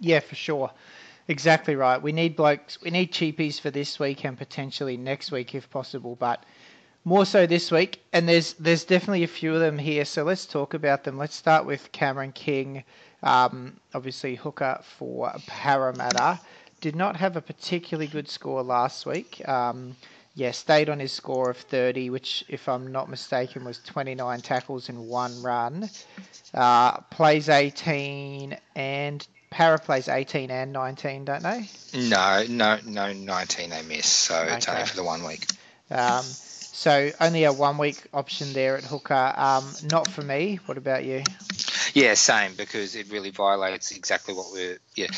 Yeah, 0.00 0.20
for 0.20 0.34
sure. 0.34 0.70
Exactly 1.28 1.76
right. 1.76 2.02
We 2.02 2.10
need 2.10 2.34
blokes, 2.34 2.80
we 2.80 2.90
need 2.90 3.12
cheapies 3.12 3.60
for 3.60 3.70
this 3.70 3.98
week 4.00 4.24
and 4.24 4.36
potentially 4.36 4.96
next 4.96 5.30
week 5.30 5.54
if 5.54 5.70
possible, 5.70 6.16
but 6.16 6.44
more 7.04 7.24
so 7.24 7.46
this 7.46 7.70
week. 7.70 8.02
And 8.12 8.28
there's 8.28 8.54
there's 8.54 8.84
definitely 8.84 9.22
a 9.22 9.28
few 9.28 9.54
of 9.54 9.60
them 9.60 9.78
here. 9.78 10.04
So 10.04 10.24
let's 10.24 10.46
talk 10.46 10.74
about 10.74 11.04
them. 11.04 11.18
Let's 11.18 11.36
start 11.36 11.66
with 11.66 11.92
Cameron 11.92 12.32
King, 12.32 12.82
um, 13.22 13.80
obviously 13.94 14.34
hooker 14.34 14.80
for 14.82 15.32
Parramatta 15.46 16.40
did 16.82 16.96
not 16.96 17.16
have 17.16 17.36
a 17.36 17.40
particularly 17.40 18.08
good 18.08 18.28
score 18.28 18.62
last 18.62 19.06
week. 19.06 19.40
Um, 19.48 19.96
yeah, 20.34 20.50
stayed 20.50 20.90
on 20.90 20.98
his 20.98 21.12
score 21.12 21.48
of 21.48 21.56
30, 21.56 22.10
which, 22.10 22.44
if 22.48 22.68
I'm 22.68 22.90
not 22.90 23.08
mistaken, 23.08 23.64
was 23.64 23.78
29 23.78 24.40
tackles 24.40 24.88
in 24.88 25.06
one 25.06 25.42
run. 25.42 25.88
Uh, 26.52 26.98
plays 27.02 27.48
18 27.48 28.56
and 28.74 29.26
Para 29.50 29.78
plays 29.78 30.08
18 30.08 30.50
and 30.50 30.72
19, 30.72 31.26
don't 31.26 31.42
they? 31.42 31.68
No, 31.94 32.44
no, 32.48 32.78
no, 32.86 33.12
19 33.12 33.70
they 33.70 33.82
miss, 33.82 34.06
so 34.06 34.36
okay. 34.36 34.56
it's 34.56 34.68
only 34.68 34.86
for 34.86 34.96
the 34.96 35.04
one 35.04 35.24
week. 35.24 35.46
Um, 35.90 36.24
so 36.24 37.10
only 37.20 37.44
a 37.44 37.52
one 37.52 37.76
week 37.76 38.02
option 38.14 38.54
there 38.54 38.78
at 38.78 38.84
hooker. 38.84 39.34
Um, 39.36 39.70
not 39.90 40.08
for 40.08 40.22
me. 40.22 40.58
What 40.64 40.78
about 40.78 41.04
you? 41.04 41.22
Yeah, 41.94 42.14
same 42.14 42.54
because 42.54 42.96
it 42.96 43.10
really 43.10 43.30
violates 43.30 43.90
exactly 43.90 44.32
what 44.34 44.46
we're. 44.50 44.78
Yeah, 44.94 45.08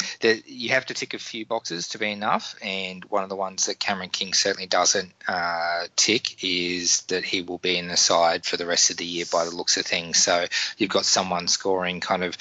you 0.47 0.71
have 0.71 0.87
to 0.87 0.95
tick 0.95 1.15
a 1.15 1.19
few 1.19 1.47
boxes 1.47 1.89
to 1.89 1.99
be 1.99 2.11
enough, 2.11 2.55
and 2.63 3.05
one 3.07 3.25
of 3.25 3.29
the 3.29 3.37
ones 3.37 3.67
that 3.67 3.81
Cameron 3.81 4.11
King 4.11 4.33
certainly 4.33 4.67
doesn't 4.67 5.13
uh, 5.27 5.87
tick 5.97 6.45
is 6.45 7.03
that 7.09 7.25
he 7.25 7.43
will 7.43 7.59
be 7.59 7.77
in 7.77 7.89
the 7.89 7.97
side 7.97 8.45
for 8.45 8.57
the 8.57 8.67
rest 8.67 8.91
of 8.91 8.99
the 8.99 9.05
year 9.05 9.25
by 9.33 9.45
the 9.45 9.51
looks 9.51 9.77
of 9.77 9.85
things. 9.85 10.23
So 10.23 10.47
you've 10.79 10.91
got 10.91 11.05
someone 11.05 11.49
scoring 11.49 11.99
kind 11.99 12.23
of 12.23 12.37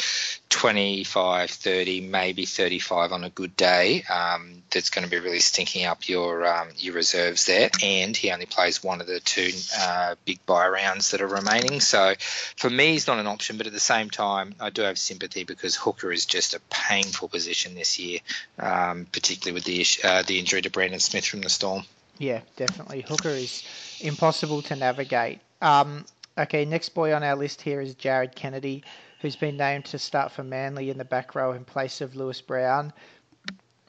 25, 0.49 1.49
30, 1.49 2.01
maybe 2.01 2.45
35 2.45 3.11
on 3.11 3.23
a 3.23 3.29
good 3.31 3.55
day. 3.57 4.03
Um, 4.03 4.61
that's 4.69 4.91
going 4.91 5.03
to 5.03 5.09
be 5.09 5.17
really 5.17 5.39
stinking 5.39 5.85
up 5.85 6.07
your 6.07 6.45
um, 6.45 6.69
your 6.77 6.93
reserves 6.93 7.45
there, 7.45 7.71
and 7.81 8.15
he 8.15 8.31
only 8.31 8.45
plays 8.45 8.83
one 8.83 9.01
of 9.01 9.07
the 9.07 9.19
two 9.19 9.49
uh, 9.79 10.13
big 10.25 10.45
bye 10.45 10.67
rounds 10.67 11.09
that 11.11 11.21
are 11.21 11.27
remaining. 11.27 11.79
So 11.79 12.13
for 12.55 12.69
me, 12.69 12.91
he's 12.91 13.07
not 13.07 13.17
an 13.17 13.25
option, 13.25 13.57
but 13.57 13.65
at 13.65 13.73
the 13.73 13.79
same 13.79 14.11
time, 14.11 14.53
I 14.59 14.69
do 14.69 14.83
have 14.83 14.99
sympathy 14.99 15.43
because 15.43 15.75
hooker 15.75 16.11
is 16.11 16.25
just 16.25 16.53
a 16.53 16.61
painful 16.69 17.22
position 17.29 17.75
this 17.75 17.99
year, 17.99 18.19
um, 18.59 19.05
particularly 19.11 19.53
with 19.53 19.63
the 19.65 19.85
uh, 20.07 20.23
the 20.23 20.39
injury 20.39 20.61
to 20.61 20.69
Brandon 20.69 20.99
Smith 20.99 21.25
from 21.25 21.41
the 21.41 21.49
Storm. 21.49 21.83
Yeah, 22.17 22.41
definitely. 22.55 23.01
Hooker 23.01 23.29
is 23.29 23.63
impossible 24.01 24.61
to 24.63 24.75
navigate. 24.75 25.39
Um, 25.61 26.05
okay, 26.37 26.65
next 26.65 26.89
boy 26.89 27.13
on 27.13 27.23
our 27.23 27.35
list 27.35 27.61
here 27.61 27.81
is 27.81 27.95
Jared 27.95 28.35
Kennedy, 28.35 28.83
who's 29.21 29.35
been 29.35 29.57
named 29.57 29.85
to 29.85 29.99
start 29.99 30.31
for 30.31 30.43
Manly 30.43 30.89
in 30.89 30.97
the 30.97 31.05
back 31.05 31.35
row 31.35 31.53
in 31.53 31.65
place 31.65 32.01
of 32.01 32.15
Lewis 32.15 32.41
Brown. 32.41 32.93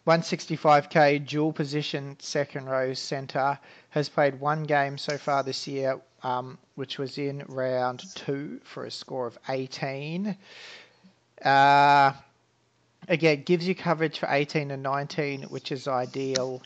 165k 0.07 1.27
dual 1.27 1.53
position 1.53 2.17
second 2.21 2.67
row 2.67 2.93
centre 2.93 3.59
has 3.91 4.09
played 4.09 4.39
one 4.39 4.65
game 4.65 4.99
so 4.99 5.17
far 5.17 5.43
this 5.43 5.67
year, 5.67 5.99
um, 6.23 6.59
which 6.75 6.99
was 6.99 7.17
in 7.17 7.43
round 7.49 8.03
two 8.15 8.61
for 8.65 8.85
a 8.85 8.91
score 8.91 9.27
of 9.27 9.39
18. 9.49 10.37
Uh, 11.43 12.13
again, 13.09 13.43
gives 13.43 13.67
you 13.67 13.75
coverage 13.75 14.19
for 14.19 14.29
18 14.31 14.71
and 14.71 14.83
19, 14.83 15.43
which 15.45 15.73
is 15.73 15.89
ideal. 15.89 16.63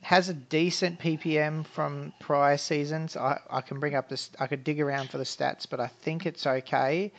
Has 0.00 0.28
a 0.28 0.34
decent 0.34 1.00
PPM 1.00 1.66
from 1.66 2.12
prior 2.20 2.56
seasons. 2.56 3.16
I, 3.16 3.40
I 3.50 3.60
can 3.60 3.80
bring 3.80 3.94
up 3.94 4.08
this. 4.08 4.30
I 4.38 4.46
could 4.46 4.64
dig 4.64 4.80
around 4.80 5.10
for 5.10 5.18
the 5.18 5.24
stats, 5.24 5.66
but 5.68 5.80
I 5.80 5.88
think 5.88 6.24
it's 6.24 6.46
okay. 6.46 7.12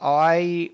I 0.00 0.70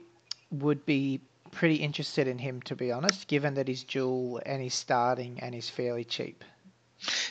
would 0.50 0.84
be 0.84 1.20
pretty 1.50 1.76
interested 1.76 2.28
in 2.28 2.38
him, 2.38 2.60
to 2.62 2.76
be 2.76 2.92
honest, 2.92 3.26
given 3.28 3.54
that 3.54 3.68
he's 3.68 3.82
dual 3.82 4.40
and 4.44 4.62
he's 4.62 4.74
starting 4.74 5.40
and 5.40 5.54
he's 5.54 5.70
fairly 5.70 6.04
cheap. 6.04 6.44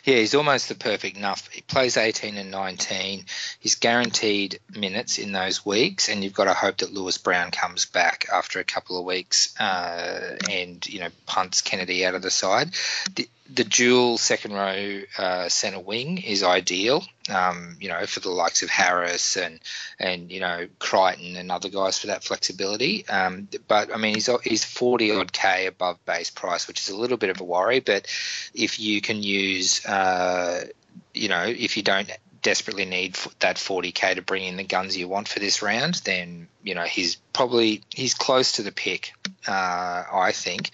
Yeah, 0.04 0.18
he's 0.18 0.36
almost 0.36 0.70
the 0.70 0.76
perfect 0.76 1.18
enough. 1.18 1.50
He 1.50 1.62
plays 1.62 1.98
18 1.98 2.38
and 2.38 2.52
19. 2.52 3.26
He's 3.60 3.76
guaranteed 3.76 4.60
minutes 4.76 5.18
in 5.18 5.32
those 5.32 5.66
weeks, 5.66 6.10
and 6.10 6.24
you've 6.24 6.34
got 6.34 6.46
to 6.46 6.54
hope 6.54 6.78
that 6.78 6.94
Lewis 6.94 7.18
Brown 7.18 7.52
comes 7.52 7.86
back 7.86 8.28
after 8.32 8.60
a 8.60 8.64
couple 8.64 8.98
of 8.98 9.06
weeks 9.06 9.60
uh, 9.60 10.38
and 10.50 10.86
you 10.88 11.00
know 11.00 11.10
punts 11.26 11.62
Kennedy 11.62 12.06
out 12.06 12.16
of 12.16 12.22
the 12.22 12.32
side. 12.32 12.72
The, 13.16 13.28
the 13.54 13.64
dual 13.64 14.18
second 14.18 14.54
row 14.54 15.02
uh, 15.18 15.50
centre 15.50 15.80
wing 15.80 16.18
is 16.18 16.44
ideal. 16.44 17.04
Um, 17.30 17.78
you 17.80 17.90
know, 17.90 18.06
for 18.06 18.20
the 18.20 18.30
likes 18.30 18.62
of 18.64 18.70
Harris 18.70 19.36
and 19.36 19.60
and 20.00 20.32
you 20.32 20.40
know 20.40 20.68
Crichton 20.80 21.36
and 21.36 21.52
other 21.52 21.70
guys 21.70 21.98
for 22.00 22.08
that 22.08 22.24
flexibility. 22.24 23.08
Um, 23.08 23.48
but 23.68 23.94
I 23.94 23.98
mean, 23.98 24.16
he's 24.16 24.30
he's 24.44 24.64
forty 24.64 25.12
odd 25.12 25.32
k 25.32 25.68
above 25.68 26.04
base 26.06 26.30
price, 26.30 26.68
which 26.68 26.82
is 26.82 26.90
a 26.90 26.98
little 26.98 27.18
bit 27.18 27.30
of 27.30 27.40
a 27.40 27.44
worry. 27.44 27.80
But 27.80 28.08
if 28.54 28.80
you 28.80 29.02
can 29.02 29.22
use, 29.22 29.86
uh, 29.86 30.66
you 31.14 31.30
know, 31.30 31.44
if 31.44 31.78
you 31.78 31.84
don't 31.84 32.12
desperately 32.46 32.86
need 32.86 33.18
that 33.40 33.56
40k 33.56 34.16
to 34.16 34.22
bring 34.22 34.44
in 34.44 34.56
the 34.56 34.64
guns 34.64 34.96
you 34.96 35.08
want 35.08 35.28
for 35.28 35.40
this 35.40 35.64
round, 35.64 35.96
then 36.06 36.48
you 36.62 36.76
know 36.76 36.84
he's 36.84 37.16
probably 37.34 37.82
he's 37.90 38.14
close 38.14 38.54
to 38.54 38.62
the 38.62 38.72
pick. 38.72 39.14
Uh, 39.48 40.04
I 40.14 40.32
think 40.32 40.70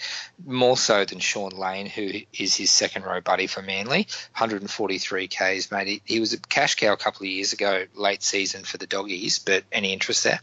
more 0.46 0.76
so 0.76 1.06
than 1.06 1.20
Shaun 1.20 1.52
Lane, 1.52 1.86
who 1.86 2.12
is 2.38 2.56
his 2.56 2.72
second 2.72 3.06
row 3.06 3.22
buddy 3.22 3.48
for 3.48 3.62
Manly. 3.62 4.08
143 4.36 5.30
Ks, 5.30 5.72
mate. 5.72 5.88
He, 5.88 6.02
he 6.04 6.20
was 6.20 6.34
a 6.34 6.40
cash 6.40 6.76
cow 6.76 6.92
a 6.92 6.98
couple 6.98 7.26
of 7.26 7.32
years 7.32 7.54
ago, 7.54 7.86
late 7.96 8.22
season 8.22 8.66
for 8.66 8.78
the 8.78 8.88
doggies. 8.88 9.40
But 9.40 9.64
any 9.72 9.94
interest 9.94 10.26
there? 10.26 10.42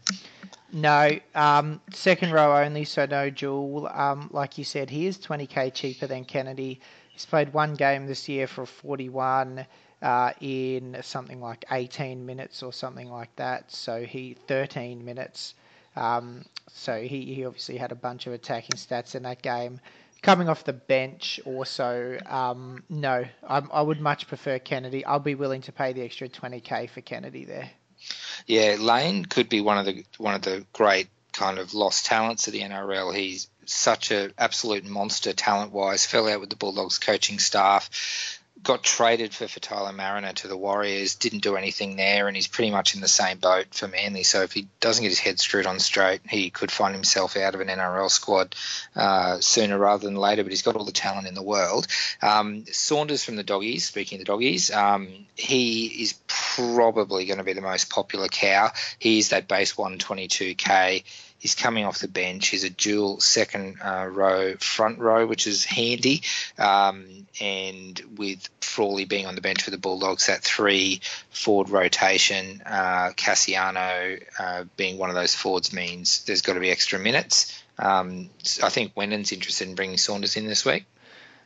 No, 0.73 1.19
um, 1.35 1.79
second 1.93 2.31
row 2.31 2.57
only, 2.57 2.85
so 2.85 3.05
no 3.05 3.29
dual. 3.29 3.87
Um, 3.87 4.29
like 4.31 4.57
you 4.57 4.63
said, 4.63 4.89
he 4.89 5.05
is 5.05 5.19
20k 5.19 5.75
cheaper 5.75 6.07
than 6.07 6.25
Kennedy. 6.25 6.79
He's 7.13 7.25
played 7.27 7.53
one 7.53 7.75
game 7.75 8.07
this 8.07 8.27
year 8.27 8.47
for 8.47 8.65
41 8.65 9.67
uh, 10.01 10.31
in 10.39 10.97
something 11.01 11.41
like 11.41 11.65
18 11.71 12.25
minutes 12.25 12.63
or 12.63 12.71
something 12.71 13.09
like 13.09 13.35
that. 13.35 13.71
So 13.71 14.03
he 14.03 14.35
13 14.47 15.03
minutes. 15.03 15.55
Um, 15.95 16.45
so 16.71 17.01
he, 17.01 17.33
he 17.33 17.45
obviously 17.45 17.77
had 17.77 17.91
a 17.91 17.95
bunch 17.95 18.27
of 18.27 18.33
attacking 18.33 18.77
stats 18.77 19.15
in 19.15 19.23
that 19.23 19.41
game. 19.41 19.79
Coming 20.21 20.49
off 20.49 20.65
the 20.65 20.73
bench, 20.73 21.39
also, 21.45 22.19
um, 22.25 22.83
no, 22.89 23.23
I'm, 23.47 23.69
I 23.71 23.81
would 23.81 24.01
much 24.01 24.27
prefer 24.27 24.59
Kennedy. 24.59 25.05
I'll 25.05 25.19
be 25.19 25.35
willing 25.35 25.61
to 25.61 25.71
pay 25.71 25.93
the 25.93 26.01
extra 26.01 26.27
20k 26.27 26.89
for 26.89 27.01
Kennedy 27.01 27.45
there. 27.45 27.69
Yeah, 28.45 28.75
Lane 28.79 29.25
could 29.25 29.49
be 29.49 29.61
one 29.61 29.77
of 29.77 29.85
the 29.85 30.05
one 30.17 30.33
of 30.33 30.41
the 30.41 30.65
great 30.73 31.09
kind 31.33 31.57
of 31.59 31.73
lost 31.73 32.05
talents 32.05 32.47
of 32.47 32.53
the 32.53 32.61
NRL. 32.61 33.15
He's 33.15 33.47
such 33.65 34.11
an 34.11 34.33
absolute 34.37 34.85
monster 34.85 35.31
talent 35.33 35.71
wise. 35.71 36.05
Fell 36.05 36.27
out 36.27 36.39
with 36.39 36.49
the 36.49 36.55
Bulldogs 36.55 36.97
coaching 36.97 37.39
staff 37.39 38.38
got 38.63 38.83
traded 38.83 39.33
for 39.33 39.45
Faitala 39.45 39.95
Mariner 39.95 40.33
to 40.33 40.47
the 40.47 40.57
Warriors, 40.57 41.15
didn't 41.15 41.43
do 41.43 41.55
anything 41.55 41.95
there, 41.95 42.27
and 42.27 42.35
he's 42.35 42.47
pretty 42.47 42.71
much 42.71 42.95
in 42.95 43.01
the 43.01 43.07
same 43.07 43.37
boat 43.37 43.67
for 43.71 43.87
Manly. 43.87 44.23
So 44.23 44.41
if 44.41 44.51
he 44.51 44.67
doesn't 44.79 45.01
get 45.01 45.09
his 45.09 45.19
head 45.19 45.39
screwed 45.39 45.65
on 45.65 45.79
straight, 45.79 46.21
he 46.29 46.49
could 46.49 46.71
find 46.71 46.93
himself 46.93 47.37
out 47.37 47.55
of 47.55 47.61
an 47.61 47.67
NRL 47.67 48.09
squad 48.09 48.55
uh, 48.95 49.39
sooner 49.39 49.77
rather 49.77 50.05
than 50.05 50.15
later. 50.15 50.43
But 50.43 50.51
he's 50.51 50.61
got 50.61 50.75
all 50.75 50.85
the 50.85 50.91
talent 50.91 51.27
in 51.27 51.35
the 51.35 51.43
world. 51.43 51.87
Um, 52.21 52.65
Saunders 52.65 53.23
from 53.23 53.37
the 53.37 53.43
Doggies, 53.43 53.85
speaking 53.85 54.17
of 54.17 54.25
the 54.25 54.31
Doggies, 54.31 54.71
um, 54.71 55.07
he 55.35 55.85
is 56.03 56.19
probably 56.27 57.25
going 57.25 57.37
to 57.37 57.43
be 57.43 57.53
the 57.53 57.61
most 57.61 57.89
popular 57.89 58.27
cow. 58.27 58.71
He's 58.97 59.29
that 59.29 59.47
base 59.47 59.75
122k. 59.75 61.03
He's 61.39 61.55
coming 61.55 61.85
off 61.85 61.99
the 61.99 62.09
bench. 62.09 62.49
He's 62.49 62.65
a 62.65 62.69
dual 62.69 63.21
second 63.21 63.77
uh, 63.83 64.07
row 64.07 64.55
front 64.55 64.99
row, 64.99 65.25
which 65.25 65.47
is 65.47 65.63
handy. 65.63 66.21
Um, 66.57 67.27
and 67.39 67.99
with 68.17 68.49
Frawley 68.59 69.05
being 69.05 69.25
on 69.25 69.35
the 69.35 69.41
bench 69.41 69.63
for 69.63 69.71
the 69.71 69.77
Bulldogs, 69.77 70.27
that 70.27 70.43
three 70.43 70.99
forward 71.31 71.69
rotation, 71.69 72.61
uh, 72.65 73.11
Kasiano 73.15 74.21
uh, 74.37 74.65
being 74.75 74.97
one 74.97 75.09
of 75.09 75.15
those 75.15 75.33
forwards 75.33 75.71
means 75.73 76.25
there's 76.25 76.41
got 76.41 76.53
to 76.53 76.59
be 76.59 76.69
extra 76.69 76.99
minutes. 76.99 77.63
Um, 77.77 78.29
I 78.61 78.69
think 78.69 78.91
Wendon's 78.95 79.31
interested 79.31 79.69
in 79.69 79.75
bringing 79.75 79.97
Saunders 79.97 80.35
in 80.35 80.45
this 80.45 80.65
week. 80.65 80.85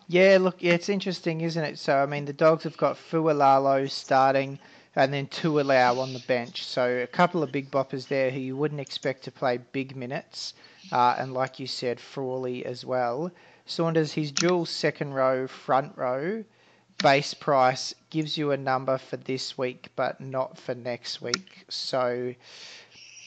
Yeah, 0.07 0.37
look, 0.41 0.57
yeah, 0.59 0.73
it's 0.73 0.89
interesting, 0.89 1.41
isn't 1.41 1.63
it? 1.63 1.79
So, 1.79 1.95
I 1.95 2.05
mean, 2.07 2.25
the 2.25 2.33
Dogs 2.33 2.63
have 2.63 2.77
got 2.77 2.97
Fualalo 2.97 3.89
starting 3.89 4.59
and 4.95 5.13
then 5.13 5.27
Tuilau 5.27 5.99
on 5.99 6.13
the 6.13 6.19
bench. 6.19 6.65
So 6.65 6.87
a 6.87 7.07
couple 7.07 7.43
of 7.43 7.51
big 7.51 7.71
boppers 7.71 8.07
there 8.07 8.29
who 8.29 8.39
you 8.39 8.55
wouldn't 8.55 8.81
expect 8.81 9.23
to 9.23 9.31
play 9.31 9.57
big 9.57 9.95
minutes. 9.95 10.53
Uh, 10.91 11.15
and 11.17 11.33
like 11.33 11.59
you 11.59 11.67
said, 11.67 11.99
Frawley 11.99 12.65
as 12.65 12.85
well. 12.85 13.31
Saunders, 13.65 14.11
his 14.11 14.31
dual 14.31 14.65
second 14.65 15.13
row, 15.13 15.47
front 15.47 15.97
row, 15.97 16.43
base 17.01 17.33
price 17.33 17.95
gives 18.09 18.37
you 18.37 18.51
a 18.51 18.57
number 18.57 18.97
for 18.97 19.17
this 19.17 19.57
week, 19.57 19.89
but 19.95 20.21
not 20.21 20.57
for 20.57 20.75
next 20.75 21.21
week. 21.21 21.65
So, 21.69 22.35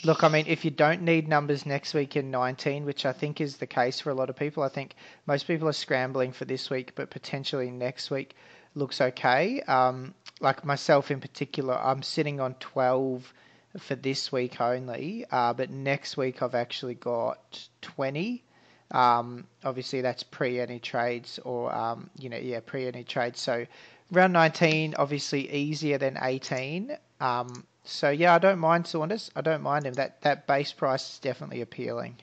look, 0.04 0.22
I 0.22 0.28
mean, 0.28 0.44
if 0.46 0.64
you 0.64 0.70
don't 0.70 1.02
need 1.02 1.26
numbers 1.26 1.66
next 1.66 1.94
week 1.94 2.16
in 2.16 2.30
19, 2.30 2.84
which 2.84 3.06
I 3.06 3.12
think 3.12 3.40
is 3.40 3.56
the 3.56 3.66
case 3.66 3.98
for 3.98 4.10
a 4.10 4.14
lot 4.14 4.30
of 4.30 4.36
people, 4.36 4.62
I 4.62 4.68
think 4.68 4.94
most 5.26 5.46
people 5.46 5.68
are 5.68 5.72
scrambling 5.72 6.32
for 6.32 6.44
this 6.44 6.70
week, 6.70 6.92
but 6.94 7.10
potentially 7.10 7.70
next 7.70 8.10
week 8.10 8.36
looks 8.74 9.00
okay. 9.00 9.62
Um, 9.62 10.14
like 10.40 10.64
myself 10.64 11.10
in 11.10 11.20
particular, 11.20 11.74
I'm 11.74 12.02
sitting 12.02 12.40
on 12.40 12.54
12 12.54 13.32
for 13.78 13.94
this 13.94 14.32
week 14.32 14.60
only, 14.60 15.26
uh, 15.30 15.52
but 15.52 15.70
next 15.70 16.16
week 16.16 16.42
I've 16.42 16.54
actually 16.54 16.94
got 16.94 17.68
20. 17.82 18.42
Um, 18.90 19.46
obviously, 19.64 20.00
that's 20.02 20.22
pre 20.22 20.60
any 20.60 20.78
trades 20.78 21.38
or, 21.44 21.74
um, 21.74 22.10
you 22.18 22.28
know, 22.28 22.36
yeah, 22.36 22.60
pre 22.60 22.86
any 22.86 23.04
trades. 23.04 23.40
So 23.40 23.66
round 24.10 24.32
19, 24.32 24.94
obviously 24.98 25.50
easier 25.50 25.98
than 25.98 26.18
18. 26.20 26.96
Um, 27.20 27.64
so 27.84 28.10
yeah, 28.10 28.34
I 28.34 28.38
don't 28.38 28.58
mind 28.58 28.86
Saunders. 28.86 29.30
I 29.34 29.40
don't 29.40 29.62
mind 29.62 29.86
him. 29.86 29.94
That 29.94 30.20
that 30.22 30.46
base 30.46 30.72
price 30.72 31.14
is 31.14 31.18
definitely 31.20 31.60
appealing. 31.60 32.16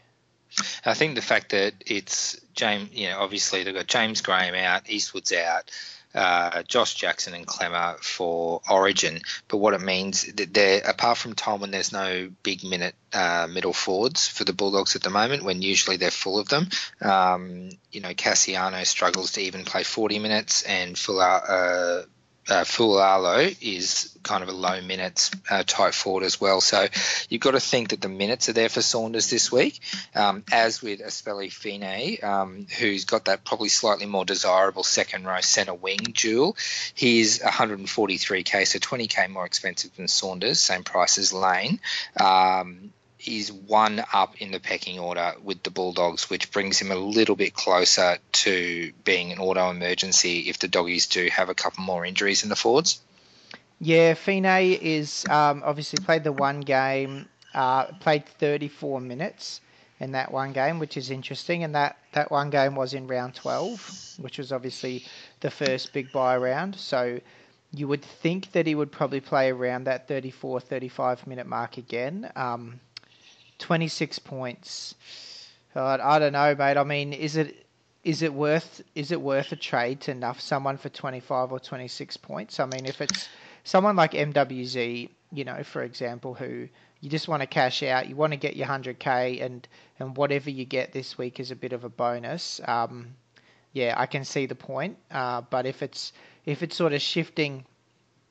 I 0.85 0.93
think 0.93 1.15
the 1.15 1.21
fact 1.21 1.49
that 1.49 1.73
it's 1.85 2.39
James, 2.53 2.89
you 2.93 3.09
know, 3.09 3.19
obviously 3.19 3.63
they've 3.63 3.73
got 3.73 3.87
James 3.87 4.21
Graham 4.21 4.53
out, 4.53 4.89
Eastwood's 4.89 5.33
out 5.33 5.71
uh, 6.15 6.63
Josh 6.63 6.95
Jackson 6.95 7.33
and 7.33 7.47
Klemmer 7.47 7.97
for 7.99 8.61
Origin. 8.69 9.21
But 9.47 9.57
what 9.57 9.73
it 9.73 9.81
means, 9.81 10.23
they're 10.33 10.81
apart 10.87 11.17
from 11.17 11.33
Tolman, 11.33 11.71
there's 11.71 11.91
no 11.91 12.29
big 12.43 12.63
minute 12.63 12.95
uh, 13.13 13.47
middle 13.49 13.73
forwards 13.73 14.27
for 14.27 14.43
the 14.43 14.53
Bulldogs 14.53 14.95
at 14.95 15.03
the 15.03 15.09
moment. 15.09 15.43
When 15.43 15.61
usually 15.61 15.97
they're 15.97 16.11
full 16.11 16.39
of 16.39 16.49
them. 16.49 16.69
Um, 17.01 17.69
you 17.91 18.01
know, 18.01 18.13
Kasiano 18.13 18.85
struggles 18.85 19.33
to 19.33 19.41
even 19.41 19.65
play 19.65 19.83
40 19.83 20.19
minutes, 20.19 20.63
and 20.63 20.97
Fuller, 20.97 21.23
uh, 21.23 22.01
uh, 22.49 22.65
is 23.61 24.17
kind 24.23 24.43
of 24.43 24.49
a 24.49 24.53
low 24.53 24.81
minutes 24.81 25.31
uh, 25.49 25.63
type 25.65 25.93
forward 25.93 26.23
as 26.23 26.39
well. 26.39 26.61
So 26.61 26.87
you've 27.29 27.41
got 27.41 27.51
to 27.51 27.59
think 27.59 27.89
that 27.89 28.01
the 28.01 28.09
minutes 28.09 28.49
are 28.49 28.53
there 28.53 28.69
for 28.69 28.81
Saunders 28.81 29.29
this 29.29 29.51
week, 29.51 29.79
um, 30.15 30.43
as 30.51 30.81
with 30.81 31.01
Asipeli 31.01 31.51
Fine, 31.51 32.17
um, 32.23 32.67
who's 32.79 33.05
got 33.05 33.25
that 33.25 33.43
probably 33.43 33.69
slightly 33.69 34.05
more 34.05 34.25
desirable 34.25 34.83
second 34.83 35.25
row 35.25 35.41
centre 35.41 35.73
wing 35.73 35.99
dual. 36.13 36.55
He's 36.93 37.39
143k, 37.39 38.67
so 38.67 38.79
20k 38.79 39.29
more 39.29 39.45
expensive 39.45 39.95
than 39.95 40.07
Saunders, 40.07 40.59
same 40.59 40.83
price 40.83 41.17
as 41.17 41.33
Lane. 41.33 41.79
Um, 42.19 42.93
is 43.25 43.51
one 43.51 44.03
up 44.13 44.41
in 44.41 44.51
the 44.51 44.59
pecking 44.59 44.99
order 44.99 45.33
with 45.43 45.63
the 45.63 45.71
Bulldogs, 45.71 46.29
which 46.29 46.51
brings 46.51 46.79
him 46.79 46.91
a 46.91 46.95
little 46.95 47.35
bit 47.35 47.53
closer 47.53 48.17
to 48.31 48.91
being 49.03 49.31
an 49.31 49.39
auto 49.39 49.69
emergency 49.69 50.49
if 50.49 50.59
the 50.59 50.67
doggies 50.67 51.07
do 51.07 51.27
have 51.29 51.49
a 51.49 51.55
couple 51.55 51.83
more 51.83 52.05
injuries 52.05 52.43
in 52.43 52.49
the 52.49 52.55
forwards. 52.55 53.01
Yeah, 53.79 54.13
Fine 54.13 54.45
is 54.45 55.25
um, 55.29 55.61
obviously 55.65 56.03
played 56.03 56.23
the 56.23 56.31
one 56.31 56.61
game, 56.61 57.27
uh, 57.53 57.85
played 57.99 58.25
34 58.25 59.01
minutes 59.01 59.59
in 59.99 60.11
that 60.13 60.31
one 60.31 60.53
game, 60.53 60.79
which 60.79 60.97
is 60.97 61.09
interesting. 61.09 61.63
And 61.63 61.75
that, 61.75 61.97
that 62.13 62.31
one 62.31 62.49
game 62.49 62.75
was 62.75 62.93
in 62.93 63.07
round 63.07 63.35
12, 63.35 64.15
which 64.19 64.37
was 64.37 64.51
obviously 64.51 65.05
the 65.41 65.51
first 65.51 65.93
big 65.93 66.11
bye 66.11 66.37
round. 66.37 66.75
So 66.75 67.19
you 67.73 67.87
would 67.87 68.03
think 68.03 68.51
that 68.51 68.67
he 68.67 68.75
would 68.75 68.91
probably 68.91 69.19
play 69.19 69.51
around 69.51 69.85
that 69.85 70.07
34, 70.07 70.59
35 70.59 71.27
minute 71.27 71.47
mark 71.47 71.77
again. 71.77 72.31
Um, 72.35 72.79
26 73.63 74.19
points. 74.19 74.93
Uh, 75.73 75.97
I 76.03 76.19
don't 76.19 76.33
know, 76.33 76.53
mate. 76.53 76.75
I 76.75 76.83
mean, 76.83 77.13
is 77.13 77.37
it 77.37 77.65
is 78.03 78.21
it 78.21 78.33
worth 78.33 78.81
is 78.93 79.13
it 79.13 79.21
worth 79.21 79.53
a 79.53 79.55
trade 79.55 80.01
to 80.01 80.13
nuff 80.13 80.41
someone 80.41 80.75
for 80.75 80.89
25 80.89 81.53
or 81.53 81.59
26 81.61 82.17
points? 82.17 82.59
I 82.59 82.65
mean, 82.65 82.85
if 82.85 82.99
it's 82.99 83.29
someone 83.63 83.95
like 83.95 84.11
MWZ, 84.11 85.09
you 85.31 85.43
know, 85.45 85.63
for 85.63 85.81
example, 85.81 86.33
who 86.33 86.67
you 86.99 87.09
just 87.09 87.29
want 87.29 87.41
to 87.41 87.47
cash 87.47 87.81
out, 87.83 88.09
you 88.09 88.17
want 88.17 88.33
to 88.33 88.37
get 88.37 88.57
your 88.57 88.67
100k, 88.67 89.41
and 89.41 89.65
and 89.97 90.17
whatever 90.17 90.49
you 90.49 90.65
get 90.65 90.91
this 90.91 91.17
week 91.17 91.39
is 91.39 91.49
a 91.51 91.55
bit 91.55 91.71
of 91.71 91.85
a 91.85 91.89
bonus. 91.89 92.59
Um, 92.65 93.15
yeah, 93.71 93.93
I 93.95 94.07
can 94.07 94.25
see 94.25 94.45
the 94.45 94.55
point. 94.55 94.97
Uh, 95.09 95.39
but 95.49 95.65
if 95.65 95.81
it's 95.81 96.11
if 96.45 96.63
it's 96.63 96.75
sort 96.75 96.91
of 96.91 97.01
shifting 97.01 97.63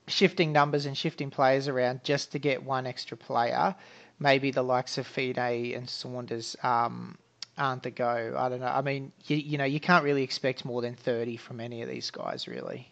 shifting 0.09 0.53
numbers 0.53 0.85
and 0.85 0.97
shifting 0.99 1.31
players 1.31 1.69
around 1.69 2.05
just 2.05 2.33
to 2.33 2.39
get 2.39 2.63
one 2.63 2.87
extra 2.87 3.17
player, 3.17 3.75
maybe 4.19 4.51
the 4.51 4.63
likes 4.63 4.99
of 4.99 5.07
Fine 5.07 5.39
and 5.39 5.89
Saunders 5.89 6.57
um, 6.63 7.17
aren't 7.57 7.83
the 7.83 7.91
go. 7.91 8.35
I 8.37 8.49
don't 8.49 8.61
know. 8.61 8.67
I 8.67 8.81
mean, 8.81 9.13
you, 9.27 9.37
you 9.37 9.59
know, 9.59 9.65
you 9.65 9.79
can't 9.79 10.05
really 10.05 10.23
expect 10.23 10.65
more 10.65 10.81
than 10.81 10.95
30 10.95 11.37
from 11.37 11.61
any 11.61 11.83
of 11.83 11.89
these 11.89 12.11
guys, 12.11 12.49
really. 12.49 12.89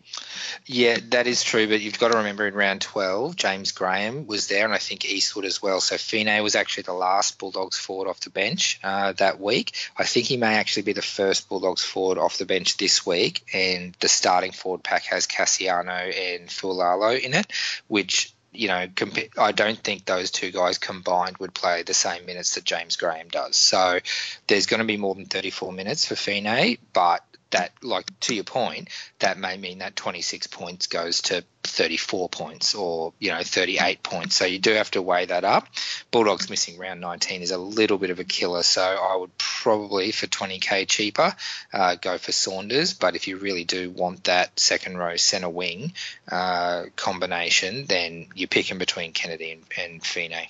Yeah, 0.66 0.98
that 1.10 1.26
is 1.26 1.42
true. 1.42 1.66
But 1.66 1.80
you've 1.80 1.98
got 1.98 2.12
to 2.12 2.18
remember 2.18 2.46
in 2.46 2.54
round 2.54 2.82
12, 2.82 3.36
James 3.36 3.72
Graham 3.72 4.26
was 4.26 4.48
there, 4.48 4.64
and 4.64 4.74
I 4.74 4.78
think 4.78 5.04
Eastwood 5.04 5.46
as 5.46 5.62
well. 5.62 5.80
So 5.80 5.96
Fine 5.96 6.42
was 6.42 6.54
actually 6.54 6.84
the 6.84 6.92
last 6.92 7.38
Bulldogs 7.38 7.78
forward 7.78 8.08
off 8.08 8.20
the 8.20 8.30
bench 8.30 8.78
uh, 8.84 9.12
that 9.12 9.40
week. 9.40 9.74
I 9.96 10.04
think 10.04 10.26
he 10.26 10.36
may 10.36 10.54
actually 10.54 10.82
be 10.82 10.92
the 10.92 11.02
first 11.02 11.48
Bulldogs 11.48 11.82
forward 11.82 12.18
off 12.18 12.38
the 12.38 12.46
bench 12.46 12.76
this 12.76 13.06
week. 13.06 13.44
And 13.54 13.94
the 14.00 14.08
starting 14.08 14.52
forward 14.52 14.82
pack 14.82 15.04
has 15.04 15.26
Kasiano 15.26 15.90
and 15.90 16.48
Fualalo 16.48 17.18
in 17.18 17.34
it, 17.34 17.50
which 17.88 18.34
you 18.52 18.68
know, 18.68 18.86
compa- 18.88 19.38
I 19.38 19.52
don't 19.52 19.78
think 19.78 20.04
those 20.04 20.30
two 20.30 20.50
guys 20.50 20.78
combined 20.78 21.38
would 21.38 21.54
play 21.54 21.82
the 21.82 21.94
same 21.94 22.26
minutes 22.26 22.54
that 22.54 22.64
James 22.64 22.96
Graham 22.96 23.28
does. 23.28 23.56
So 23.56 24.00
there's 24.46 24.66
going 24.66 24.80
to 24.80 24.86
be 24.86 24.96
more 24.96 25.14
than 25.14 25.26
34 25.26 25.72
minutes 25.72 26.06
for 26.06 26.16
Fine, 26.16 26.78
but 26.92 27.24
that, 27.50 27.72
like 27.82 28.06
to 28.20 28.34
your 28.34 28.44
point, 28.44 28.88
that 29.18 29.38
may 29.38 29.56
mean 29.56 29.78
that 29.78 29.96
26 29.96 30.46
points 30.48 30.86
goes 30.86 31.22
to 31.22 31.44
34 31.62 32.28
points 32.28 32.74
or 32.74 33.12
you 33.18 33.30
know 33.30 33.42
38 33.42 34.02
points. 34.02 34.36
So 34.36 34.44
you 34.44 34.58
do 34.58 34.72
have 34.72 34.90
to 34.92 35.02
weigh 35.02 35.26
that 35.26 35.44
up. 35.44 35.66
Bulldogs 36.10 36.48
missing 36.48 36.78
round 36.78 37.00
19 37.00 37.42
is 37.42 37.50
a 37.50 37.58
little 37.58 37.98
bit 37.98 38.10
of 38.10 38.18
a 38.18 38.24
killer. 38.24 38.62
So 38.62 38.82
I 38.82 39.16
would 39.16 39.36
probably 39.38 40.10
for 40.12 40.26
20k 40.26 40.88
cheaper 40.88 41.34
uh, 41.72 41.96
go 41.96 42.18
for 42.18 42.32
Saunders. 42.32 42.94
But 42.94 43.14
if 43.14 43.28
you 43.28 43.36
really 43.36 43.64
do 43.64 43.90
want 43.90 44.24
that 44.24 44.58
second 44.58 44.96
row 44.96 45.16
centre 45.16 45.48
wing 45.48 45.92
uh, 46.30 46.84
combination, 46.96 47.86
then 47.86 48.28
you're 48.34 48.48
picking 48.48 48.78
between 48.78 49.12
Kennedy 49.12 49.52
and, 49.52 49.64
and 49.78 50.04
Fine. 50.04 50.48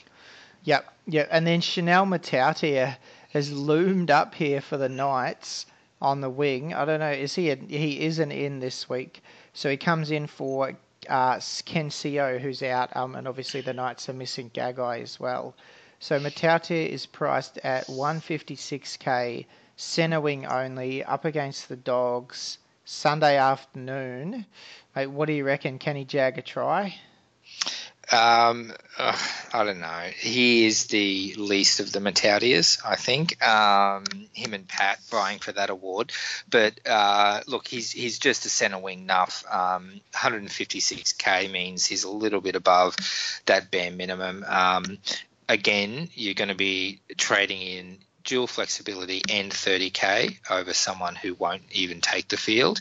Yep, 0.64 0.92
yep. 1.06 1.28
And 1.30 1.46
then 1.46 1.60
Chanel 1.60 2.04
Matautia 2.04 2.96
has 3.32 3.50
loomed 3.52 4.10
up 4.10 4.34
here 4.34 4.60
for 4.60 4.76
the 4.76 4.88
Knights 4.88 5.66
on 6.00 6.20
the 6.20 6.30
wing. 6.30 6.74
I 6.74 6.84
don't 6.84 7.00
know. 7.00 7.10
Is 7.10 7.34
he? 7.34 7.50
A, 7.50 7.56
he 7.56 8.00
isn't 8.00 8.32
in 8.32 8.60
this 8.60 8.88
week, 8.88 9.22
so 9.52 9.68
he 9.70 9.76
comes 9.76 10.10
in 10.10 10.26
for 10.26 10.76
uh, 11.08 11.40
Ken 11.64 11.90
Sio, 11.90 12.40
who's 12.40 12.62
out, 12.62 12.94
um, 12.96 13.14
and 13.14 13.26
obviously 13.26 13.60
the 13.60 13.72
Knights 13.72 14.08
are 14.08 14.14
missing 14.14 14.50
Gagai 14.50 15.02
as 15.02 15.18
well. 15.18 15.54
So 15.98 16.18
Matautia 16.18 16.88
is 16.88 17.06
priced 17.06 17.58
at 17.58 17.86
156k, 17.86 19.46
centre 19.76 20.20
wing 20.20 20.46
only, 20.46 21.04
up 21.04 21.24
against 21.24 21.68
the 21.68 21.76
Dogs, 21.76 22.58
Sunday 22.84 23.36
afternoon. 23.36 24.46
Mate, 24.96 25.06
what 25.08 25.26
do 25.26 25.32
you 25.32 25.44
reckon? 25.44 25.78
Can 25.78 25.96
he 25.96 26.04
jag 26.04 26.38
a 26.38 26.42
try? 26.42 26.94
Um, 28.12 28.72
uh, 28.98 29.16
I 29.52 29.64
don't 29.64 29.80
know. 29.80 30.10
He 30.16 30.66
is 30.66 30.86
the 30.86 31.34
least 31.36 31.80
of 31.80 31.92
the 31.92 32.00
Matautias, 32.00 32.80
I 32.84 32.96
think. 32.96 33.42
Um, 33.46 34.04
him 34.32 34.52
and 34.52 34.66
Pat 34.66 34.98
vying 35.10 35.38
for 35.38 35.52
that 35.52 35.70
award. 35.70 36.12
But 36.48 36.80
uh, 36.86 37.42
look, 37.46 37.68
he's 37.68 37.92
he's 37.92 38.18
just 38.18 38.46
a 38.46 38.48
centre 38.48 38.78
wing 38.78 39.06
nuff. 39.06 39.44
Um, 39.50 40.00
156k 40.12 41.50
means 41.50 41.86
he's 41.86 42.04
a 42.04 42.10
little 42.10 42.40
bit 42.40 42.56
above 42.56 42.96
that 43.46 43.70
bare 43.70 43.92
minimum. 43.92 44.44
Um, 44.46 44.98
again, 45.48 46.08
you're 46.14 46.34
going 46.34 46.48
to 46.48 46.54
be 46.54 47.00
trading 47.16 47.62
in 47.62 47.98
dual 48.24 48.46
flexibility 48.46 49.22
and 49.30 49.50
30k 49.50 50.38
over 50.50 50.74
someone 50.74 51.14
who 51.14 51.34
won't 51.34 51.62
even 51.72 52.00
take 52.00 52.28
the 52.28 52.36
field. 52.36 52.80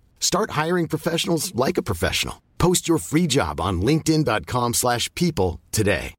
Start 0.21 0.51
hiring 0.51 0.87
professionals 0.87 1.53
like 1.53 1.77
a 1.77 1.81
professional. 1.81 2.41
Post 2.57 2.87
your 2.87 2.99
free 2.99 3.27
job 3.27 3.59
on 3.59 3.81
linkedin.com 3.81 4.75
slash 4.75 5.13
people 5.15 5.59
today. 5.71 6.13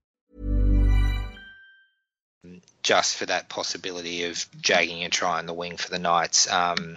Just 2.83 3.17
for 3.17 3.27
that 3.27 3.49
possibility 3.49 4.25
of 4.25 4.45
jagging 4.61 5.05
a 5.05 5.09
try 5.09 5.39
on 5.39 5.47
the 5.47 5.55
wing 5.55 5.77
for 5.77 5.89
the 5.89 6.01
Knights, 6.01 6.51
um, 6.51 6.97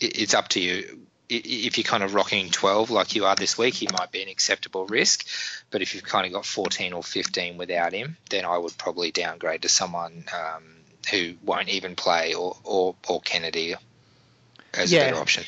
it, 0.00 0.20
it's 0.20 0.34
up 0.34 0.48
to 0.48 0.60
you. 0.60 1.06
If 1.28 1.78
you're 1.78 1.84
kind 1.84 2.02
of 2.02 2.14
rocking 2.14 2.50
12 2.50 2.90
like 2.90 3.14
you 3.14 3.26
are 3.26 3.36
this 3.36 3.56
week, 3.56 3.74
he 3.74 3.86
might 3.96 4.10
be 4.10 4.20
an 4.20 4.28
acceptable 4.28 4.86
risk. 4.86 5.24
But 5.70 5.82
if 5.82 5.94
you've 5.94 6.02
kind 6.02 6.26
of 6.26 6.32
got 6.32 6.44
14 6.44 6.92
or 6.92 7.04
15 7.04 7.56
without 7.56 7.92
him, 7.92 8.16
then 8.30 8.44
I 8.44 8.58
would 8.58 8.76
probably 8.76 9.12
downgrade 9.12 9.62
to 9.62 9.68
someone 9.68 10.24
um, 10.34 10.64
who 11.12 11.34
won't 11.44 11.68
even 11.68 11.94
play 11.94 12.34
or, 12.34 12.56
or, 12.64 12.96
or 13.08 13.20
Kennedy 13.20 13.76
as 14.74 14.92
yeah. 14.92 15.00
a 15.00 15.04
better 15.10 15.20
option. 15.20 15.44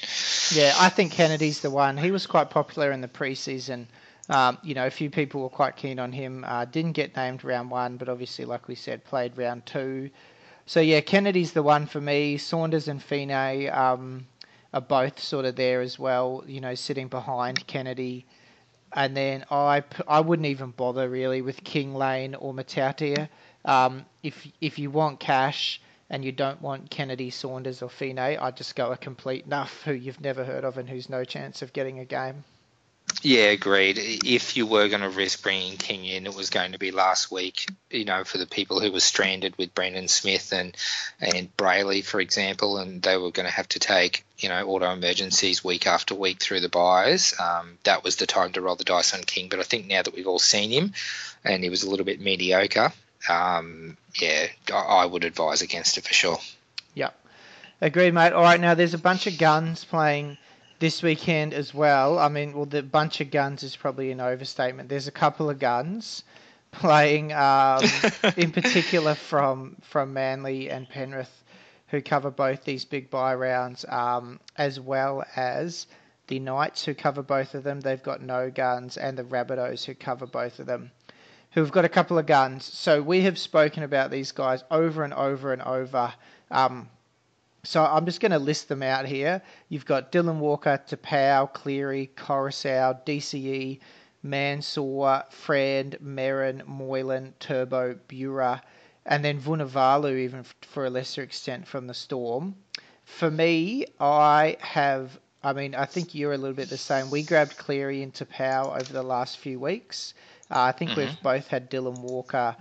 Yeah, 0.53 0.75
I 0.79 0.89
think 0.89 1.13
Kennedy's 1.13 1.61
the 1.61 1.71
one. 1.71 1.97
He 1.97 2.11
was 2.11 2.27
quite 2.27 2.51
popular 2.51 2.91
in 2.91 3.01
the 3.01 3.09
preseason. 3.09 3.87
Um, 4.29 4.59
you 4.63 4.75
know, 4.75 4.87
a 4.87 4.91
few 4.91 5.11
people 5.11 5.43
were 5.43 5.49
quite 5.49 5.77
keen 5.77 5.99
on 5.99 6.13
him. 6.13 6.45
Uh, 6.47 6.65
didn't 6.65 6.93
get 6.93 7.17
named 7.17 7.45
round 7.45 7.71
one, 7.71 7.97
but 7.97 8.09
obviously, 8.09 8.45
like 8.45 8.69
we 8.69 8.75
said, 8.75 9.05
played 9.05 9.37
round 9.37 9.67
two. 9.67 10.11
So 10.67 10.81
yeah, 10.81 11.01
Kennedy's 11.01 11.53
the 11.53 11.63
one 11.63 11.87
for 11.87 12.01
me. 12.01 12.39
Saunders 12.39 12.89
and 12.89 13.03
Fine 13.03 13.69
um, 13.71 14.27
are 14.73 14.81
both 14.81 15.19
sort 15.21 15.45
of 15.45 15.57
there 15.57 15.81
as 15.81 15.99
well. 15.99 16.45
You 16.47 16.61
know, 16.61 16.75
sitting 16.75 17.09
behind 17.09 17.67
Kennedy. 17.67 18.25
And 18.95 19.17
then 19.17 19.45
I, 19.51 19.83
I 20.07 20.21
wouldn't 20.21 20.47
even 20.47 20.71
bother 20.71 21.09
really 21.09 21.41
with 21.41 21.65
King 21.65 21.95
Lane 21.95 22.35
or 22.35 22.53
Matautia. 22.53 23.29
Um, 23.65 24.05
if 24.23 24.47
if 24.61 24.79
you 24.79 24.91
want 24.91 25.19
cash, 25.19 25.81
and 26.13 26.23
you 26.25 26.31
don't 26.31 26.61
want 26.61 26.91
Kennedy, 26.91 27.31
Saunders, 27.31 27.83
or 27.83 27.89
Fine, 27.89 28.19
I'd 28.19 28.57
just 28.57 28.77
go 28.77 28.93
a 28.93 28.97
complete 28.99 29.49
nuff 29.49 29.83
who 29.83 29.95
you've 29.95 30.21
never 30.21 30.45
heard 30.45 30.63
of 30.63 30.77
and 30.77 30.89
who's 30.89 31.09
no 31.09 31.25
chance 31.25 31.63
of 31.63 31.73
getting 31.73 31.99
a 31.99 32.05
game. 32.05 32.45
Yeah, 33.23 33.51
agreed. 33.51 33.99
If 33.99 34.57
you 34.57 34.67
were 34.67 34.89
going 34.89 35.03
to 35.03 35.09
risk 35.09 35.43
bringing 35.43 35.77
King 35.77 36.05
in, 36.05 36.27
it 36.27 36.35
was 36.35 36.51
going 36.51 36.73
to 36.73 36.79
be 36.79 36.91
last 36.91 37.31
week. 37.31 37.67
You 37.91 38.05
know, 38.05 38.25
for 38.25 38.39
the 38.39 38.47
people 38.47 38.81
who 38.81 38.93
were 38.93 39.01
stranded 39.01 39.57
with 39.57 39.75
Brandon 39.75 40.09
Smith 40.09 40.53
and 40.53 40.77
and 41.21 41.55
Brailey, 41.57 42.05
for 42.05 42.21
example, 42.21 42.79
and 42.79 43.03
they 43.03 43.17
were 43.17 43.31
going 43.31 43.47
to 43.47 43.53
have 43.53 43.69
to 43.71 43.79
take 43.79 44.25
you 44.39 44.49
know 44.49 44.67
auto 44.67 44.93
emergencies 44.93 45.65
week 45.65 45.87
after 45.87 46.15
week 46.15 46.41
through 46.41 46.61
the 46.61 46.69
byes. 46.69 47.35
Um, 47.39 47.79
that 47.85 48.05
was 48.05 48.17
the 48.17 48.27
time 48.27 48.53
to 48.53 48.61
roll 48.61 48.77
the 48.77 48.85
dice 48.85 49.15
on 49.15 49.23
King. 49.23 49.49
But 49.49 49.61
I 49.61 49.65
think 49.65 49.87
now 49.87 50.03
that 50.03 50.15
we've 50.15 50.29
all 50.29 50.39
seen 50.39 50.71
him, 50.71 50.93
and 51.45 51.63
he 51.63 51.71
was 51.71 51.83
a 51.83 51.91
little 51.91 52.07
bit 52.07 52.21
mediocre, 52.21 52.93
um, 53.29 53.97
yeah, 54.21 54.47
I 54.73 55.07
would 55.07 55.25
advise 55.25 55.63
against 55.63 55.99
it 55.99 56.05
for 56.05 56.15
sure. 56.15 56.39
Yep. 56.95 57.15
Agreed, 57.81 58.15
mate. 58.15 58.33
All 58.33 58.43
right, 58.43 58.61
now 58.61 58.75
there's 58.75 58.95
a 58.95 58.99
bunch 58.99 59.27
of 59.27 59.39
guns 59.39 59.85
playing 59.85 60.39
this 60.79 61.03
weekend 61.03 61.55
as 61.55 61.73
well. 61.73 62.19
I 62.19 62.29
mean, 62.29 62.55
well, 62.55 62.67
the 62.67 62.83
bunch 62.83 63.21
of 63.21 63.31
guns 63.31 63.63
is 63.63 63.77
probably 63.77 64.11
an 64.11 64.21
overstatement. 64.21 64.89
There's 64.89 65.09
a 65.09 65.13
couple 65.13 65.49
of 65.49 65.59
guns 65.59 66.25
playing, 66.73 67.33
um, 67.33 67.83
in 68.37 68.51
particular 68.51 69.15
from 69.15 69.77
from 69.83 70.13
Manly 70.13 70.71
and 70.71 70.89
Penrith, 70.89 71.45
who 71.89 72.03
cover 72.03 72.31
both 72.31 72.65
these 72.65 72.85
big 72.85 73.11
bye 73.11 73.35
rounds, 73.35 73.85
um, 73.89 74.41
as 74.57 74.81
well 74.81 75.25
as 75.37 75.87
the 76.27 76.41
Knights 76.41 76.85
who 76.85 76.95
cover 76.95 77.23
both 77.23 77.55
of 77.55 77.63
them. 77.63 77.81
They've 77.81 78.03
got 78.03 78.23
no 78.23 78.51
guns, 78.51 78.97
and 78.97 79.17
the 79.17 79.25
Rabbitohs 79.25 79.85
who 79.85 79.95
cover 79.95 80.27
both 80.27 80.59
of 80.59 80.67
them 80.67 80.91
who've 81.53 81.71
got 81.71 81.85
a 81.85 81.89
couple 81.89 82.19
of 82.19 82.27
guns. 82.27 82.65
So 82.65 83.01
we 83.03 83.23
have 83.23 83.39
spoken 83.39 83.83
about 83.83 84.11
these 84.11 84.33
guys 84.33 84.65
over 84.71 85.05
and 85.05 85.15
over 85.15 85.53
and 85.53 85.63
over. 85.63 86.13
Um, 86.51 86.89
so 87.65 87.85
I'm 87.85 88.07
just 88.07 88.21
going 88.21 88.33
to 88.33 88.39
list 88.39 88.69
them 88.69 88.83
out 88.83 89.07
here. 89.07 89.41
You've 89.69 89.87
got 89.87 90.11
Dylan 90.11 90.39
Walker, 90.39 90.81
Taupau, 90.87 91.53
Cleary, 91.53 92.11
Koroisau, 92.17 93.05
DCE, 93.07 93.79
Mansour, 94.23 95.25
Fred, 95.31 95.99
Merrin, 96.03 96.67
Moylan, 96.67 97.35
Turbo, 97.39 97.99
Bura, 98.09 98.61
and 99.05 99.25
then 99.25 99.41
Vunivalu 99.41 100.19
even 100.19 100.41
f- 100.41 100.55
for 100.63 100.87
a 100.87 100.91
lesser 100.91 101.23
extent 101.23 101.67
from 101.67 101.87
the 101.87 101.95
Storm. 101.95 102.55
For 103.05 103.31
me, 103.31 103.85
I 104.01 104.57
have. 104.61 105.19
I 105.45 105.53
mean, 105.53 105.75
I 105.75 105.87
think 105.87 106.15
you're 106.15 106.33
a 106.33 106.39
little 106.39 106.55
bit 106.55 106.71
the 106.71 106.79
same. 106.79 107.11
We 107.11 107.25
grabbed 107.25 107.57
Cleary 107.57 108.01
into 108.01 108.25
Power 108.25 108.77
over 108.77 108.93
the 108.93 109.03
last 109.03 109.39
few 109.39 109.59
weeks. 109.59 110.15
Uh, 110.53 110.65
I 110.65 110.73
think 110.73 110.97
we've 110.97 111.23
both 111.23 111.49
had 111.49 111.71
Dylan 111.71 111.99
Walker 112.01 112.55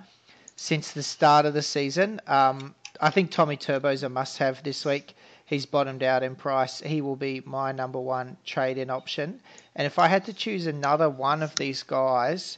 since 0.55 0.91
the 0.91 1.03
start 1.03 1.45
of 1.45 1.53
the 1.53 1.61
season. 1.61 2.21
Um, 2.25 2.73
I 3.01 3.09
think 3.09 3.31
Tommy 3.31 3.57
Turbo's 3.57 4.03
a 4.03 4.09
must-have 4.09 4.63
this 4.63 4.85
week. 4.85 5.15
He's 5.45 5.65
bottomed 5.65 6.01
out 6.01 6.23
in 6.23 6.35
price. 6.35 6.79
He 6.79 7.01
will 7.01 7.17
be 7.17 7.41
my 7.45 7.73
number 7.73 7.99
one 7.99 8.37
trade-in 8.45 8.89
option. 8.89 9.41
And 9.75 9.85
if 9.85 9.99
I 9.99 10.07
had 10.07 10.25
to 10.25 10.33
choose 10.33 10.67
another 10.67 11.09
one 11.09 11.43
of 11.43 11.55
these 11.55 11.83
guys, 11.83 12.57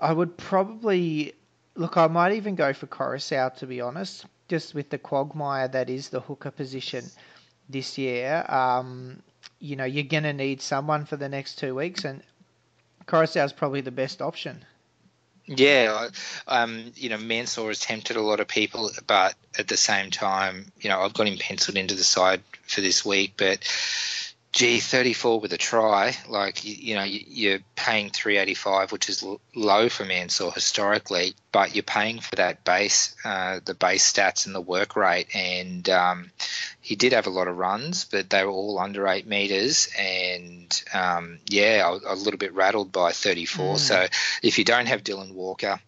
I 0.00 0.12
would 0.12 0.36
probably 0.36 1.34
look. 1.76 1.96
I 1.96 2.08
might 2.08 2.32
even 2.32 2.56
go 2.56 2.72
for 2.72 2.86
Koroisau 2.86 3.54
to 3.56 3.66
be 3.66 3.80
honest, 3.80 4.26
just 4.48 4.74
with 4.74 4.90
the 4.90 4.98
quagmire 4.98 5.68
that 5.68 5.88
is 5.88 6.08
the 6.08 6.20
hooker 6.20 6.50
position 6.50 7.04
this 7.68 7.98
year. 7.98 8.44
Um, 8.48 9.22
you 9.60 9.76
know, 9.76 9.84
you're 9.84 10.04
gonna 10.04 10.32
need 10.32 10.60
someone 10.60 11.04
for 11.04 11.16
the 11.16 11.28
next 11.28 11.58
two 11.58 11.74
weeks, 11.74 12.04
and 12.04 12.22
Koroisau's 13.06 13.52
probably 13.52 13.80
the 13.80 13.90
best 13.90 14.22
option. 14.22 14.64
Yeah, 15.46 16.08
um, 16.46 16.92
you 16.94 17.08
know, 17.08 17.18
Mansour 17.18 17.68
has 17.68 17.80
tempted 17.80 18.16
a 18.16 18.22
lot 18.22 18.40
of 18.40 18.46
people, 18.46 18.90
but 19.06 19.34
at 19.58 19.66
the 19.66 19.76
same 19.76 20.10
time, 20.10 20.66
you 20.80 20.88
know, 20.88 21.00
I've 21.00 21.14
got 21.14 21.26
him 21.26 21.36
penciled 21.36 21.76
into 21.76 21.94
the 21.94 22.04
side 22.04 22.42
for 22.62 22.80
this 22.80 23.04
week, 23.04 23.34
but 23.36 23.58
gee, 24.52 24.80
34 24.80 25.40
with 25.40 25.52
a 25.52 25.58
try, 25.58 26.14
like 26.28 26.64
you, 26.64 26.74
you 26.74 26.94
know, 26.94 27.04
you, 27.04 27.56
are 27.56 27.60
paying 27.74 28.10
385, 28.10 28.92
which 28.92 29.08
is 29.08 29.22
l- 29.22 29.40
low 29.54 29.88
for 29.88 30.04
Mansour 30.04 30.50
historically, 30.50 31.34
but 31.50 31.74
you're 31.74 31.82
paying 31.82 32.20
for 32.20 32.36
that 32.36 32.62
base, 32.62 33.16
uh, 33.24 33.60
the 33.64 33.74
base 33.74 34.10
stats 34.12 34.46
and 34.46 34.54
the 34.54 34.60
work 34.60 34.94
rate. 34.94 35.34
And 35.34 35.88
um, 35.88 36.30
he 36.82 36.96
did 36.96 37.12
have 37.12 37.28
a 37.28 37.30
lot 37.30 37.46
of 37.46 37.56
runs, 37.56 38.04
but 38.04 38.28
they 38.28 38.44
were 38.44 38.50
all 38.50 38.78
under 38.80 39.06
eight 39.06 39.26
meters. 39.26 39.88
And 39.96 40.82
um, 40.92 41.38
yeah, 41.48 41.84
I 41.86 41.90
was 41.90 42.02
a 42.04 42.24
little 42.24 42.38
bit 42.38 42.54
rattled 42.54 42.90
by 42.90 43.12
34. 43.12 43.76
Mm. 43.76 43.78
So 43.78 44.06
if 44.42 44.58
you 44.58 44.64
don't 44.64 44.86
have 44.86 45.04
Dylan 45.04 45.32
Walker, 45.32 45.80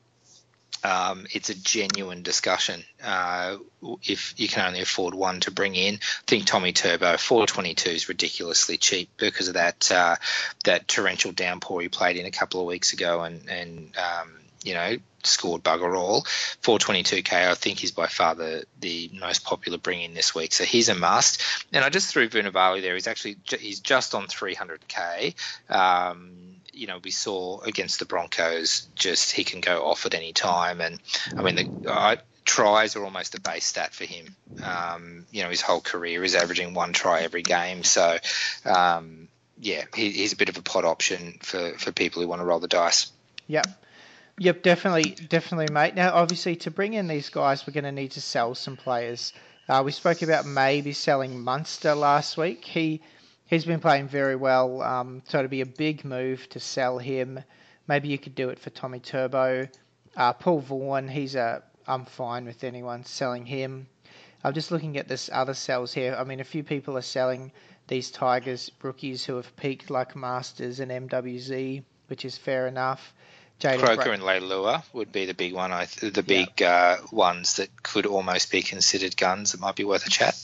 um, 0.85 1.27
it's 1.33 1.51
a 1.51 1.55
genuine 1.55 2.23
discussion. 2.23 2.85
Uh, 3.03 3.57
if 4.05 4.35
you 4.37 4.47
can 4.47 4.69
only 4.69 4.83
afford 4.83 5.15
one 5.15 5.41
to 5.41 5.51
bring 5.51 5.75
in, 5.75 5.95
I 5.95 6.23
think 6.27 6.45
Tommy 6.45 6.73
Turbo 6.73 7.17
422 7.17 7.91
is 7.91 8.09
ridiculously 8.09 8.77
cheap 8.77 9.09
because 9.17 9.49
of 9.49 9.55
that 9.55 9.91
uh, 9.91 10.17
that 10.65 10.87
torrential 10.87 11.33
downpour 11.33 11.81
he 11.81 11.89
played 11.89 12.17
in 12.17 12.27
a 12.27 12.31
couple 12.31 12.61
of 12.61 12.67
weeks 12.67 12.93
ago, 12.93 13.23
and 13.23 13.49
and 13.49 13.97
um, 13.97 14.37
you 14.63 14.75
know 14.75 14.97
scored 15.27 15.63
bugger 15.63 15.97
all. 15.97 16.23
422k, 16.63 17.33
I 17.33 17.55
think, 17.55 17.85
is 17.85 17.93
by 17.93 18.07
far 18.07 18.35
the, 18.35 18.65
the 18.81 19.11
most 19.21 19.45
popular 19.45 19.79
bring 19.79 20.03
in 20.03 20.15
this 20.15 20.35
week. 20.35 20.53
So 20.53 20.65
he's 20.65 20.89
a 20.89 20.95
must. 20.95 21.43
And 21.73 21.85
I 21.85 21.89
just 21.89 22.09
threw 22.09 22.29
Vunivalu 22.29 22.83
there. 22.83 22.95
He's 22.95 23.07
actually 23.07 23.37
he's 23.59 23.81
just 23.81 24.15
on 24.15 24.27
300k. 24.27 25.35
Um, 25.71 26.55
you 26.75 26.87
know 26.87 26.99
we 27.03 27.11
saw 27.11 27.61
against 27.61 27.99
the 27.99 28.05
Broncos, 28.05 28.89
just 28.95 29.33
he 29.33 29.45
can 29.45 29.61
go 29.61 29.85
off 29.85 30.07
at 30.07 30.15
any 30.15 30.33
time, 30.33 30.81
and 30.81 31.01
I 31.37 31.43
mean 31.43 31.55
the 31.55 32.19
tries 32.45 32.95
are 32.95 33.05
almost 33.05 33.35
a 33.35 33.41
base 33.41 33.65
stat 33.65 33.95
for 33.95 34.05
him. 34.05 34.37
Um, 34.63 35.27
you 35.31 35.43
know 35.43 35.51
his 35.51 35.63
whole 35.63 35.81
career 35.81 36.23
is 36.25 36.35
averaging 36.35 36.75
one 36.75 36.93
try 36.93 37.23
every 37.23 37.43
game, 37.43 37.85
so 37.85 38.19
um, 38.65 39.29
yeah, 39.59 39.85
he, 39.95 40.11
he's 40.11 40.33
a 40.33 40.37
bit 40.37 40.49
of 40.49 40.59
a 40.59 40.63
pot 40.63 40.85
option 40.85 41.39
for 41.41 41.73
for 41.79 41.93
people 41.93 42.23
who 42.23 42.29
want 42.29 42.41
to 42.41 42.47
roll 42.47 42.61
the 42.61 42.69
dice. 42.69 43.11
Yep. 43.47 43.67
Yep, 44.39 44.63
definitely, 44.63 45.11
definitely, 45.29 45.73
mate. 45.73 45.95
Now, 45.95 46.13
obviously, 46.13 46.57
to 46.57 46.71
bring 46.73 46.95
in 46.95 47.07
these 47.07 47.29
guys, 47.29 47.65
we're 47.65 47.73
going 47.73 47.85
to 47.85 47.93
need 47.93 48.11
to 48.13 48.21
sell 48.21 48.57
some 48.57 48.77
players. 48.77 49.33
Uh, 49.69 49.83
we 49.85 49.93
spoke 49.93 50.23
about 50.23 50.45
maybe 50.45 50.93
selling 50.93 51.41
Munster 51.41 51.95
last 51.95 52.37
week. 52.37 52.65
He 52.65 53.01
he's 53.47 53.65
been 53.65 53.79
playing 53.79 54.09
very 54.09 54.35
well. 54.35 54.83
Um, 54.83 55.23
so 55.29 55.39
it'd 55.39 55.53
be 55.53 55.61
a 55.61 55.67
big 55.67 56.05
move 56.05 56.49
to 56.49 56.59
sell 56.59 56.99
him. 56.99 57.39
Maybe 57.87 58.09
you 58.09 58.19
could 58.19 58.35
do 58.35 58.49
it 58.49 58.59
for 58.59 58.71
Tommy 58.71 58.99
Turbo. 58.99 59.69
Uh, 60.17 60.33
Paul 60.33 60.59
Vaughan, 60.59 61.07
he's 61.07 61.37
a. 61.37 61.63
I'm 61.87 62.05
fine 62.05 62.45
with 62.45 62.65
anyone 62.65 63.05
selling 63.05 63.47
him. 63.47 63.87
I'm 64.43 64.53
just 64.53 64.73
looking 64.73 64.97
at 64.97 65.07
this 65.07 65.31
other 65.33 65.55
sales 65.55 65.95
here. 65.95 66.17
I 66.19 66.25
mean, 66.25 66.41
a 66.41 66.45
few 66.45 66.65
people 66.65 66.99
are 66.99 67.03
selling 67.03 67.53
these 67.87 68.11
Tigers 68.11 68.69
rookies 68.83 69.25
who 69.25 69.37
have 69.37 69.55
peaked 69.55 69.91
like 69.91 70.17
Masters 70.17 70.81
and 70.81 70.91
MWZ, 70.91 71.85
which 72.09 72.25
is 72.25 72.37
fair 72.37 72.67
enough. 72.67 73.15
Jaden 73.61 73.79
Croker 73.79 74.05
Bra- 74.05 74.13
and 74.13 74.23
Leilua 74.23 74.83
would 74.93 75.13
be 75.13 75.27
the 75.27 75.35
big 75.35 75.55
one. 75.55 75.73
I 75.73 75.87
th- 75.87 76.13
the 76.13 76.23
big 76.23 76.63
uh, 76.63 76.99
ones 77.13 77.57
that 77.57 77.83
could 77.83 78.07
almost 78.07 78.51
be 78.51 78.63
considered 78.63 79.17
guns. 79.17 79.55
It 79.55 79.61
might 79.61 79.77
be 79.77 79.85
worth 79.85 80.07
a 80.07 80.11
chat. 80.11 80.37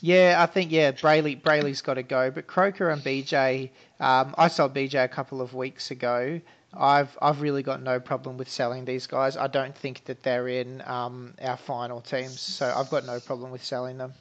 Yeah, 0.00 0.36
I 0.40 0.46
think 0.46 0.72
yeah, 0.72 0.92
Brailey 0.92 1.40
Brailey's 1.40 1.80
got 1.80 1.94
to 1.94 2.02
go, 2.02 2.30
but 2.30 2.46
Croker 2.46 2.90
and 2.90 3.02
BJ, 3.02 3.70
um, 4.00 4.34
I 4.36 4.48
sold 4.48 4.74
BJ 4.74 5.04
a 5.04 5.08
couple 5.08 5.40
of 5.40 5.54
weeks 5.54 5.90
ago. 5.90 6.40
I've 6.74 7.16
I've 7.20 7.40
really 7.40 7.62
got 7.62 7.82
no 7.82 8.00
problem 8.00 8.38
with 8.38 8.48
selling 8.48 8.84
these 8.84 9.06
guys. 9.06 9.36
I 9.36 9.46
don't 9.46 9.76
think 9.76 10.04
that 10.06 10.22
they're 10.22 10.48
in 10.48 10.82
um, 10.86 11.34
our 11.40 11.56
final 11.56 12.00
teams, 12.00 12.40
so 12.40 12.72
I've 12.74 12.90
got 12.90 13.04
no 13.04 13.20
problem 13.20 13.52
with 13.52 13.64
selling 13.64 13.98
them. 13.98 14.14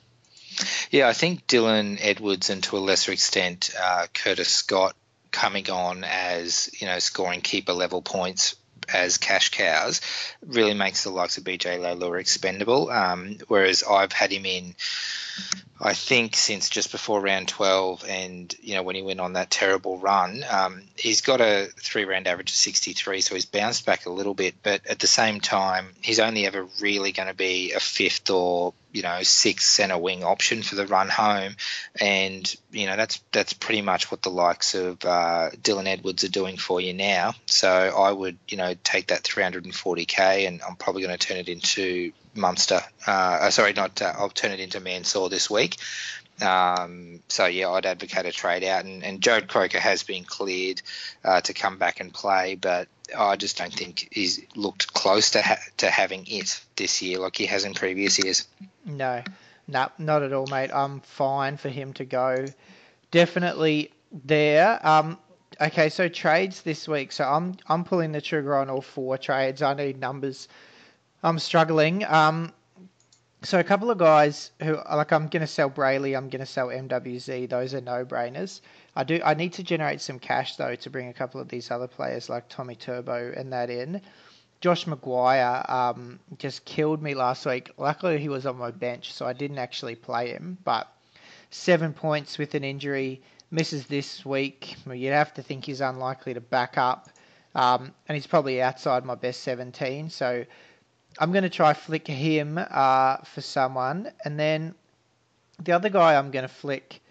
Yeah, 0.92 1.08
I 1.08 1.14
think 1.14 1.48
Dylan 1.48 1.98
Edwards 2.02 2.50
and 2.50 2.62
to 2.66 2.78
a 2.78 2.80
lesser 2.80 3.14
extent 3.14 3.72
uh, 3.82 4.08
Curtis 4.14 4.50
Scott 4.50 4.96
coming 5.32 5.70
on 5.70 6.04
as 6.04 6.70
you 6.80 6.88
know 6.88 7.00
scoring 7.00 7.42
keeper 7.42 7.74
level 7.74 8.02
points 8.02 8.56
as 8.94 9.18
cash 9.18 9.50
cows 9.52 10.02
really 10.46 10.74
makes 10.74 11.04
the 11.04 11.10
likes 11.10 11.38
of 11.38 11.44
BJ 11.44 11.80
Leilua 11.80 12.20
expendable. 12.20 12.90
Um, 12.90 13.38
whereas 13.48 13.84
I've 13.84 14.12
had 14.12 14.32
him 14.32 14.46
in 14.46 14.76
I 15.84 15.94
think 15.94 16.36
since 16.36 16.70
just 16.70 16.92
before 16.92 17.22
round 17.22 17.48
12 17.48 18.06
and, 18.08 18.54
you 18.62 18.76
know, 18.76 18.84
when 18.84 18.96
he 18.96 19.02
went 19.02 19.20
on 19.20 19.34
that 19.34 19.50
terrible 19.50 19.98
run, 19.98 20.46
um, 20.48 20.84
he's 20.96 21.22
got 21.22 21.42
a 21.42 21.70
three 21.80 22.06
round 22.06 22.28
average 22.28 22.52
of 22.52 22.56
63, 22.56 23.22
so 23.22 23.34
he's 23.34 23.48
bounced 23.48 23.86
back 23.86 24.06
a 24.06 24.12
little 24.12 24.36
bit. 24.36 24.56
But 24.62 24.86
at 24.86 25.00
the 25.00 25.08
same 25.08 25.40
time, 25.40 25.94
he's 26.02 26.20
only 26.20 26.46
ever 26.46 26.68
really 26.80 27.12
going 27.12 27.30
to 27.30 27.34
be 27.34 27.72
a 27.72 27.80
fifth 27.80 28.30
or, 28.30 28.74
you 28.94 29.02
know, 29.02 29.24
six 29.24 29.66
centre 29.66 29.98
wing 29.98 30.24
option 30.24 30.64
for 30.64 30.76
the 30.76 30.86
run 30.86 31.10
home. 31.10 31.56
And, 32.00 32.54
you 32.72 32.88
know, 32.88 32.96
that's 32.96 33.22
that's 33.32 33.54
pretty 33.54 33.82
much 33.82 34.12
what 34.12 34.22
the 34.22 34.30
likes 34.30 34.76
of 34.76 35.04
uh, 35.06 35.50
Dylan 35.62 35.88
Edwards 35.88 36.24
are 36.24 36.30
doing 36.30 36.58
for 36.58 36.82
you 36.82 36.94
now. 36.94 37.34
So 37.46 37.70
I 37.70 38.12
would, 38.12 38.38
you 38.48 38.58
know, 38.58 38.74
take 38.84 39.08
that 39.08 39.24
340k 39.24 40.48
and 40.48 40.62
I'm 40.68 40.76
probably 40.76 41.04
going 41.04 41.18
to 41.18 41.28
turn 41.28 41.38
it 41.38 41.50
into 41.50 42.12
Munster. 42.34 42.82
Uh, 43.06 43.12
uh, 43.12 43.50
sorry, 43.50 43.74
not. 43.74 44.02
Uh, 44.02 44.14
I'll 44.18 44.30
turn 44.30 44.52
it 44.52 44.60
into 44.60 44.80
Mansour 44.80 45.30
this 45.30 45.50
week. 45.50 45.78
Um, 46.42 47.22
so 47.28 47.46
yeah, 47.46 47.70
I'd 47.70 47.86
advocate 47.86 48.26
a 48.26 48.32
trade 48.32 48.64
out, 48.64 48.86
and, 48.86 49.04
and 49.04 49.22
Jarrod 49.22 49.48
Croker 49.48 49.80
has 49.80 50.04
been 50.04 50.24
cleared 50.24 50.82
uh, 51.24 51.42
to 51.42 51.54
come 51.54 51.78
back 51.78 52.00
and 52.00 52.14
play, 52.14 52.56
but 52.56 52.88
I 53.18 53.36
just 53.36 53.58
don't 53.58 53.74
think 53.74 54.08
he's 54.12 54.42
looked 54.56 54.94
close 54.94 55.32
to 55.32 55.42
ha- 55.42 55.60
to 55.78 55.90
having 55.90 56.26
it 56.28 56.62
this 56.76 57.02
year 57.02 57.20
like 57.20 57.36
he 57.36 57.46
has 57.46 57.66
in 57.66 57.74
previous 57.74 58.18
years. 58.24 58.48
No, 58.86 59.24
no, 59.68 59.90
not 59.98 60.24
at 60.24 60.34
all, 60.34 60.48
mate. 60.48 60.72
I'm 60.74 61.02
fine 61.02 61.58
for 61.58 61.70
him 61.70 61.94
to 61.94 62.06
go. 62.06 62.46
Definitely 63.12 63.92
there. 64.12 64.86
Um, 64.88 65.18
okay, 65.60 65.90
so 65.90 66.08
trades 66.08 66.62
this 66.62 66.88
week. 66.88 67.12
So 67.12 67.24
I'm 67.24 67.58
I'm 67.68 67.84
pulling 67.84 68.12
the 68.12 68.22
trigger 68.22 68.56
on 68.56 68.70
all 68.70 68.82
four 68.82 69.18
trades. 69.18 69.62
I 69.62 69.74
need 69.74 70.00
numbers 70.00 70.48
I'm 71.24 71.40
struggling. 71.40 72.04
Um, 72.06 72.54
so 73.44 73.60
a 73.60 73.64
couple 73.64 73.90
of 73.90 73.98
guys 73.98 74.52
who 74.62 74.76
like 74.76 75.12
I'm 75.12 75.28
going 75.28 75.42
to 75.42 75.48
sell 75.48 75.70
Brailey, 75.70 76.16
I'm 76.16 76.30
going 76.30 76.42
to 76.42 76.46
sell 76.46 76.68
MWZ. 76.68 77.50
Those 77.50 77.74
are 77.74 77.82
no 77.82 78.06
brainers. 78.06 78.62
I 78.96 79.04
do. 79.04 79.20
I 79.24 79.34
need 79.34 79.54
to 79.54 79.64
generate 79.64 80.00
some 80.02 80.20
cash 80.20 80.58
though 80.58 80.76
to 80.76 80.90
bring 80.90 81.08
a 81.08 81.14
couple 81.14 81.42
of 81.42 81.50
these 81.50 81.72
other 81.72 81.88
players 81.88 82.30
like 82.30 82.50
Tommy 82.50 82.76
Turbo 82.76 83.34
and 83.36 83.52
that 83.52 83.70
in. 83.70 84.02
Josh 84.60 84.86
McGuire 84.86 85.68
um, 85.68 86.20
just 86.38 86.66
killed 86.66 87.02
me 87.02 87.16
last 87.16 87.48
week. 87.48 87.72
Luckily 87.78 88.20
he 88.20 88.30
was 88.30 88.46
on 88.46 88.58
my 88.58 88.70
bench, 88.70 89.12
so 89.12 89.26
I 89.26 89.34
didn't 89.34 89.58
actually 89.58 89.96
play 89.96 90.30
him. 90.30 90.60
But 90.64 90.88
seven 91.50 91.94
points 91.94 92.38
with 92.38 92.54
an 92.54 92.64
injury, 92.64 93.24
misses 93.50 93.88
this 93.88 94.24
week. 94.24 94.76
You'd 94.86 95.14
have 95.14 95.34
to 95.34 95.42
think 95.42 95.66
he's 95.66 95.82
unlikely 95.82 96.36
to 96.36 96.42
back 96.42 96.78
up, 96.78 97.10
um, 97.56 97.92
and 98.08 98.16
he's 98.16 98.28
probably 98.28 98.62
outside 98.62 99.04
my 99.04 99.16
best 99.16 99.42
17. 99.42 100.12
So 100.12 100.46
I'm 101.20 101.32
going 101.32 101.44
to 101.44 101.50
try 101.50 101.74
flick 101.74 102.08
him 102.08 102.58
uh, 102.58 103.18
for 103.18 103.42
someone, 103.42 104.12
and 104.24 104.40
then 104.40 104.76
the 105.60 105.74
other 105.74 105.90
guy 105.90 106.16
I'm 106.16 106.32
going 106.32 106.44
to 106.44 106.54
flick 106.54 107.02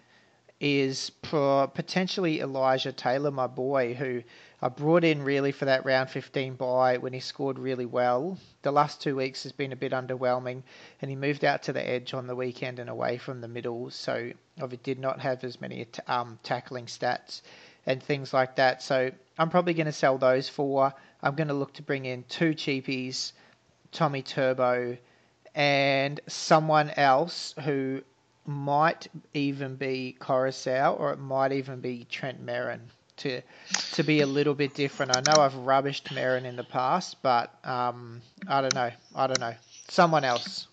is 0.59 1.11
potentially 1.21 2.39
Elijah 2.39 2.91
Taylor, 2.91 3.31
my 3.31 3.47
boy, 3.47 3.93
who 3.93 4.23
I 4.61 4.69
brought 4.69 5.03
in 5.03 5.23
really 5.23 5.51
for 5.51 5.65
that 5.65 5.85
round 5.85 6.09
15 6.09 6.55
bye 6.55 6.97
when 6.97 7.13
he 7.13 7.19
scored 7.19 7.57
really 7.57 7.85
well. 7.85 8.37
The 8.61 8.71
last 8.71 9.01
two 9.01 9.15
weeks 9.15 9.43
has 9.43 9.51
been 9.51 9.71
a 9.71 9.75
bit 9.75 9.91
underwhelming, 9.91 10.63
and 11.01 11.09
he 11.09 11.15
moved 11.15 11.45
out 11.45 11.63
to 11.63 11.73
the 11.73 11.87
edge 11.87 12.13
on 12.13 12.27
the 12.27 12.35
weekend 12.35 12.79
and 12.79 12.89
away 12.89 13.17
from 13.17 13.41
the 13.41 13.47
middle, 13.47 13.91
so 13.91 14.31
obviously 14.59 14.83
did 14.83 14.99
not 14.99 15.19
have 15.19 15.43
as 15.43 15.61
many 15.61 15.87
um, 16.07 16.39
tackling 16.43 16.85
stats 16.85 17.41
and 17.85 18.01
things 18.01 18.33
like 18.33 18.55
that. 18.55 18.81
So 18.81 19.11
I'm 19.37 19.49
probably 19.49 19.73
going 19.73 19.85
to 19.85 19.91
sell 19.91 20.17
those 20.17 20.49
for. 20.49 20.93
I'm 21.21 21.35
going 21.35 21.49
to 21.49 21.53
look 21.53 21.73
to 21.73 21.83
bring 21.83 22.05
in 22.05 22.23
two 22.29 22.53
cheapies 22.53 23.31
Tommy 23.91 24.21
Turbo, 24.21 24.97
and 25.53 26.19
someone 26.27 26.91
else 26.91 27.53
who 27.63 28.01
might 28.45 29.07
even 29.33 29.75
be 29.75 30.15
Koroisau 30.19 30.99
or 30.99 31.13
it 31.13 31.19
might 31.19 31.51
even 31.51 31.79
be 31.79 32.05
Trent 32.09 32.43
Merrin 32.43 32.79
to 33.17 33.41
to 33.93 34.03
be 34.03 34.21
a 34.21 34.25
little 34.25 34.53
bit 34.53 34.73
different. 34.73 35.11
I 35.11 35.19
know 35.19 35.41
I've 35.41 35.53
rubbished 35.53 36.13
Merrin 36.13 36.45
in 36.45 36.55
the 36.55 36.63
past, 36.63 37.21
but 37.21 37.53
um, 37.65 38.21
I 38.47 38.61
don't 38.61 38.73
know. 38.73 38.91
I 39.15 39.27
don't 39.27 39.39
know. 39.39 39.53
Someone 39.89 40.23
else. 40.23 40.67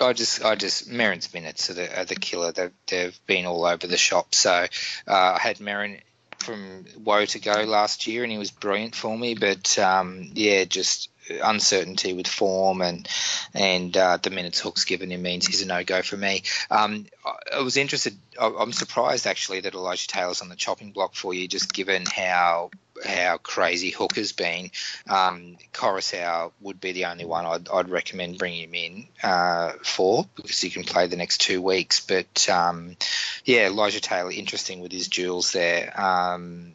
I 0.00 0.12
just, 0.12 0.44
I 0.44 0.56
just, 0.56 0.90
Merrin's 0.90 1.32
minutes 1.32 1.70
are 1.70 1.74
the, 1.74 2.00
are 2.00 2.04
the 2.04 2.16
killer. 2.16 2.50
They've, 2.50 2.72
they've 2.88 3.26
been 3.26 3.46
all 3.46 3.64
over 3.64 3.86
the 3.86 3.96
shop. 3.96 4.34
So 4.34 4.50
uh, 4.50 4.66
I 5.06 5.38
had 5.38 5.58
Merrin 5.58 6.00
from 6.44 6.84
woe 7.02 7.24
to 7.24 7.38
go 7.38 7.64
last 7.64 8.06
year, 8.06 8.22
and 8.22 8.30
he 8.30 8.38
was 8.38 8.50
brilliant 8.50 8.94
for 8.94 9.16
me. 9.16 9.34
But 9.34 9.78
um, 9.78 10.30
yeah, 10.34 10.64
just 10.64 11.10
uncertainty 11.42 12.12
with 12.12 12.26
form 12.26 12.82
and 12.82 13.08
and 13.54 13.96
uh, 13.96 14.18
the 14.22 14.30
minutes 14.30 14.60
Hook's 14.60 14.84
given 14.84 15.10
him 15.10 15.22
means 15.22 15.46
he's 15.46 15.62
a 15.62 15.66
no 15.66 15.84
go 15.84 16.02
for 16.02 16.16
me. 16.16 16.42
Um, 16.70 17.06
I, 17.24 17.56
I, 17.56 17.60
was 17.60 17.76
interested. 17.76 18.16
I, 18.40 18.46
am 18.46 18.72
surprised 18.72 19.26
actually 19.26 19.60
that 19.60 19.74
Elijah 19.74 20.08
Taylor's 20.08 20.42
on 20.42 20.48
the 20.48 20.56
chopping 20.56 20.92
block 20.92 21.14
for 21.14 21.32
you, 21.32 21.48
just 21.48 21.72
given 21.72 22.04
how 22.06 22.70
how 23.04 23.38
crazy 23.38 23.90
Hook 23.90 24.16
has 24.16 24.32
been. 24.32 24.70
Um, 25.08 25.56
Koroisau 25.72 26.52
would 26.60 26.80
be 26.80 26.92
the 26.92 27.06
only 27.06 27.24
one 27.24 27.46
I'd, 27.46 27.68
I'd 27.68 27.88
recommend 27.88 28.38
bringing 28.38 28.68
him 28.68 28.74
in 28.74 29.06
uh, 29.22 29.72
for 29.82 30.26
because 30.36 30.60
he 30.60 30.70
can 30.70 30.84
play 30.84 31.06
the 31.06 31.16
next 31.16 31.38
two 31.38 31.60
weeks. 31.60 32.00
But 32.00 32.48
um, 32.48 32.96
yeah, 33.44 33.66
Elijah 33.66 34.00
Taylor, 34.00 34.30
interesting 34.30 34.80
with 34.80 34.92
his 34.92 35.08
duals 35.08 35.52
there. 35.52 35.98
Um, 36.00 36.72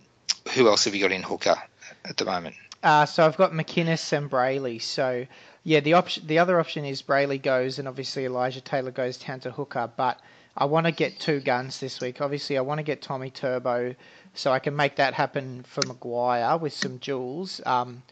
who 0.54 0.68
else 0.68 0.86
have 0.86 0.96
you 0.96 1.02
got 1.02 1.12
in 1.12 1.24
hooker 1.24 1.58
at 2.06 2.18
the 2.18 2.26
moment? 2.26 2.56
Uh, 2.82 3.06
so 3.06 3.26
I've 3.26 3.38
got 3.38 3.52
McInnes 3.52 4.14
and 4.14 4.30
Brailey. 4.30 4.82
So 4.82 5.26
yeah, 5.64 5.82
the 5.82 5.94
option, 5.94 6.26
the 6.28 6.40
other 6.40 6.60
option 6.60 6.86
is 6.86 7.02
Brailey 7.02 7.42
goes, 7.42 7.80
and 7.80 7.88
obviously 7.88 8.26
Elijah 8.26 8.62
Taylor 8.62 8.92
goes 8.92 9.18
down 9.18 9.42
to 9.42 9.52
hooker. 9.52 9.90
But 9.96 10.20
I 10.56 10.66
want 10.66 10.86
to 10.86 10.92
get 10.92 11.20
two 11.20 11.40
guns 11.40 11.80
this 11.80 12.02
week. 12.02 12.22
Obviously, 12.22 12.58
I 12.58 12.62
want 12.62 12.80
to 12.80 12.84
get 12.84 13.02
Tommy 13.02 13.30
Turbo, 13.30 13.96
so 14.34 14.52
I 14.52 14.60
can 14.60 14.76
make 14.76 14.98
that 14.98 15.14
happen 15.14 15.64
for 15.64 15.82
Maguire 15.88 16.58
with 16.58 16.74
some 16.74 17.00
jewels. 17.00 17.62
Um, 17.66 18.04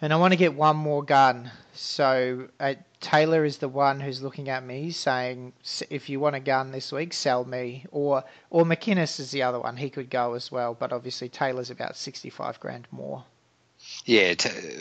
and 0.00 0.12
I 0.12 0.16
want 0.16 0.32
to 0.32 0.36
get 0.36 0.54
one 0.54 0.76
more 0.76 1.04
gun. 1.04 1.50
So 1.74 2.48
uh, 2.58 2.74
Taylor 3.00 3.44
is 3.44 3.58
the 3.58 3.68
one 3.68 4.00
who's 4.00 4.20
looking 4.20 4.48
at 4.48 4.64
me 4.64 4.90
saying, 4.90 5.52
if 5.90 6.08
you 6.08 6.18
want 6.18 6.34
a 6.34 6.40
gun 6.40 6.72
this 6.72 6.90
week, 6.90 7.12
sell 7.12 7.44
me. 7.44 7.86
Or 7.92 8.24
or 8.50 8.64
McInnes 8.64 9.20
is 9.20 9.30
the 9.30 9.42
other 9.42 9.60
one. 9.60 9.76
He 9.76 9.90
could 9.90 10.10
go 10.10 10.34
as 10.34 10.50
well, 10.50 10.74
but 10.74 10.92
obviously 10.92 11.28
Taylor's 11.28 11.70
about 11.70 11.96
65 11.96 12.58
grand 12.58 12.88
more. 12.90 13.24
Yeah, 14.04 14.34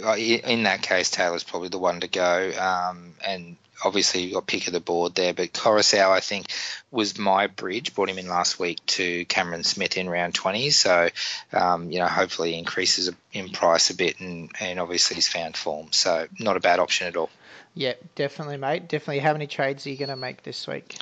uh, 0.04 0.16
in 0.16 0.64
that 0.64 0.82
case, 0.82 1.10
Taylor's 1.10 1.44
probably 1.44 1.70
the 1.70 1.80
one 1.80 2.00
to 2.02 2.08
go. 2.08 2.52
Um, 2.60 3.16
and 3.26 3.58
obviously, 3.84 4.22
you've 4.22 4.34
got 4.34 4.48
pick 4.48 4.68
of 4.68 4.74
the 4.74 4.80
board 4.80 5.16
there. 5.16 5.34
But 5.34 5.54
Koroisau, 5.54 6.10
I 6.10 6.20
think, 6.20 6.48
was 6.90 7.18
my 7.18 7.48
bridge. 7.48 7.94
Brought 7.94 8.10
him 8.10 8.18
in 8.18 8.28
last 8.28 8.60
week 8.60 8.86
to 8.88 9.26
Cameron 9.26 9.64
Smith 9.64 9.98
in 9.98 10.10
round 10.10 10.36
20. 10.36 10.70
So, 10.72 11.10
um, 11.54 11.92
you 11.92 12.00
know, 12.00 12.08
hopefully 12.08 12.58
increases 12.58 13.12
in 13.34 13.50
price 13.50 13.90
a 13.90 13.96
bit. 13.96 14.20
And, 14.20 14.52
and 14.60 14.80
obviously, 14.80 15.16
he's 15.16 15.28
found 15.28 15.58
form. 15.58 15.88
So, 15.92 16.28
not 16.40 16.58
a 16.58 16.62
bad 16.62 16.80
option 16.80 17.08
at 17.08 17.16
all. 17.16 17.30
Yeah, 17.74 17.94
definitely, 18.16 18.58
mate. 18.58 18.90
Definitely. 18.90 19.20
How 19.20 19.32
many 19.32 19.48
trades 19.48 19.88
are 19.88 19.92
you 19.92 19.98
going 19.98 20.10
to 20.10 20.18
make 20.18 20.44
this 20.44 20.68
week? 20.68 20.98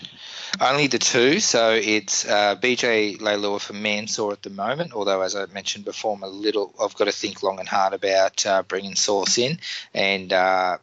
Only 0.62 0.86
the 0.86 1.00
two. 1.00 1.40
So 1.40 1.72
it's 1.74 2.28
uh, 2.28 2.56
BJ 2.58 3.18
Leilua 3.18 3.60
for 3.60 3.74
Mansour 3.74 4.32
at 4.32 4.44
the 4.44 4.52
moment. 4.52 4.94
Although, 4.94 5.22
as 5.22 5.36
I 5.36 5.48
mentioned 5.48 5.86
before, 5.86 6.16
I'm 6.16 6.22
a 6.22 6.28
little. 6.28 6.72
I've 6.80 6.96
got 6.96 7.06
to 7.06 7.12
think 7.12 7.42
long 7.42 7.60
and 7.60 7.68
hard 7.68 7.94
about 7.94 8.46
uh, 8.46 8.62
bringing 8.62 8.94
Source 8.94 9.40
in, 9.40 9.58
and 9.96 10.32
uh, 10.32 10.78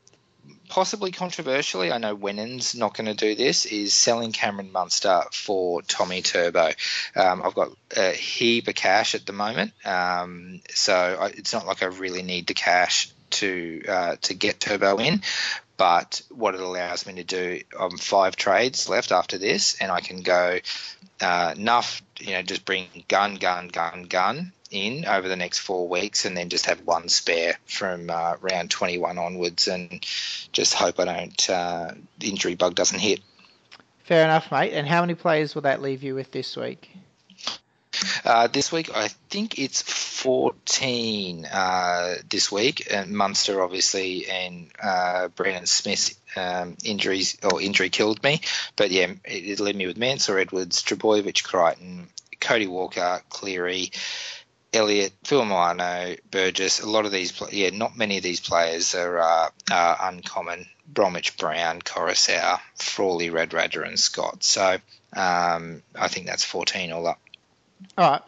possibly 0.69 1.11
controversially, 1.11 1.93
I 1.93 1.99
know 1.99 2.15
Wennon's 2.15 2.75
not 2.75 2.95
going 2.97 3.07
to 3.07 3.15
do 3.15 3.35
this. 3.35 3.67
Is 3.67 3.93
selling 3.93 4.33
Cameron 4.33 4.73
Munster 4.73 5.23
for 5.33 5.83
Tommy 5.83 6.23
Turbo. 6.23 6.71
Um, 7.15 7.43
I've 7.45 7.55
got 7.55 7.71
a 7.97 8.13
heap 8.13 8.69
of 8.69 8.75
cash 8.75 9.15
at 9.15 9.27
the 9.27 9.33
moment, 9.33 9.73
um, 9.85 10.61
so 10.71 10.95
I, 10.95 11.27
it's 11.29 11.53
not 11.53 11.67
like 11.67 11.83
I 11.83 11.87
really 11.87 12.23
need 12.23 12.47
the 12.47 12.55
cash 12.55 13.11
to 13.31 13.83
uh, 13.89 14.17
to 14.23 14.35
get 14.35 14.61
Turbo 14.61 14.99
in. 14.99 15.23
But 15.77 16.23
what 16.31 16.55
it 16.55 16.61
allows 16.61 17.07
me 17.07 17.15
to 17.15 17.25
do, 17.25 17.61
I'm 17.79 17.99
five 17.99 18.35
trades 18.35 18.89
left 18.89 19.13
after 19.13 19.37
this, 19.37 19.77
and 19.79 19.93
I 19.93 20.01
can 20.01 20.23
go 20.23 20.59
uh, 21.21 21.55
enough, 21.57 22.03
you 22.19 22.33
know, 22.33 22.43
just 22.43 22.65
bring 22.65 22.87
gun, 23.09 23.37
gun, 23.37 23.69
gun, 23.69 24.05
gun 24.05 24.53
in 24.71 25.05
over 25.07 25.29
the 25.29 25.37
next 25.37 25.59
four 25.59 25.89
weeks, 25.89 26.25
and 26.25 26.37
then 26.37 26.49
just 26.49 26.67
have 26.67 26.81
one 26.81 27.09
spare 27.09 27.59
from 27.67 28.11
uh, 28.11 28.37
round 28.41 28.71
21 28.71 29.19
onwards, 29.19 29.69
and 29.69 30.05
just 30.53 30.75
hope 30.75 31.01
I 31.01 31.05
don't 31.05 31.51
uh, 31.51 31.93
the 32.19 32.29
injury 32.29 32.55
bug 32.55 32.75
doesn't 32.75 32.99
hit. 32.99 33.21
Fair 34.05 34.25
enough, 34.25 34.53
mate. 34.53 34.73
And 34.73 34.87
how 34.87 35.01
many 35.01 35.15
players 35.15 35.55
will 35.55 35.63
that 35.63 35.83
leave 35.83 36.03
you 36.03 36.15
with 36.15 36.31
this 36.31 36.57
week? 36.57 36.89
Uh, 38.25 38.47
this 38.47 38.71
week, 38.71 38.91
I 38.95 39.09
think 39.31 39.59
it's 39.59 39.83
14 39.83 41.45
uh, 41.45 42.15
this 42.29 42.53
week. 42.53 42.87
And 42.93 43.13
Munster, 43.13 43.63
obviously, 43.63 44.27
and 44.27 44.71
uh, 44.83 45.29
Brandon 45.29 45.67
Smith 45.67 46.19
um, 46.37 46.77
injuries 46.85 47.37
or 47.43 47.61
injury 47.61 47.91
killed 47.91 48.23
me. 48.23 48.41
But 48.77 48.91
yeah, 48.91 49.13
it, 49.25 49.59
it 49.59 49.61
led 49.61 49.77
me 49.77 49.87
with 49.87 49.99
Mansour 49.99 50.39
Edwards, 50.39 50.83
Trbojevic, 50.83 51.43
Crichton, 51.43 52.09
Cody 52.41 52.67
Walker, 52.67 53.23
Cleary. 53.29 53.91
Elliott, 54.77 55.13
Phil 55.25 55.45
Milano, 55.45 56.17
Burgess, 56.31 56.81
a 56.81 56.89
lot 56.89 57.07
of 57.07 57.13
these, 57.13 57.33
yeah, 57.51 57.71
not 57.71 57.97
many 57.97 58.19
of 58.19 58.23
these 58.23 58.41
players 58.41 58.95
are 58.95 59.19
uh, 59.19 59.97
uncommon. 60.01 60.67
Bromwich 60.87 61.37
Brown, 61.37 61.83
Koroisau, 61.83 62.61
Frawley, 62.77 63.31
Radradra, 63.31 63.89
and 63.89 63.99
Scott. 63.99 64.45
So 64.45 64.79
um, 65.15 65.83
I 65.95 66.09
think 66.09 66.27
that's 66.27 66.45
14 66.45 66.93
all 66.93 67.07
up. 67.07 67.21
All 67.99 68.11
right, 68.11 68.23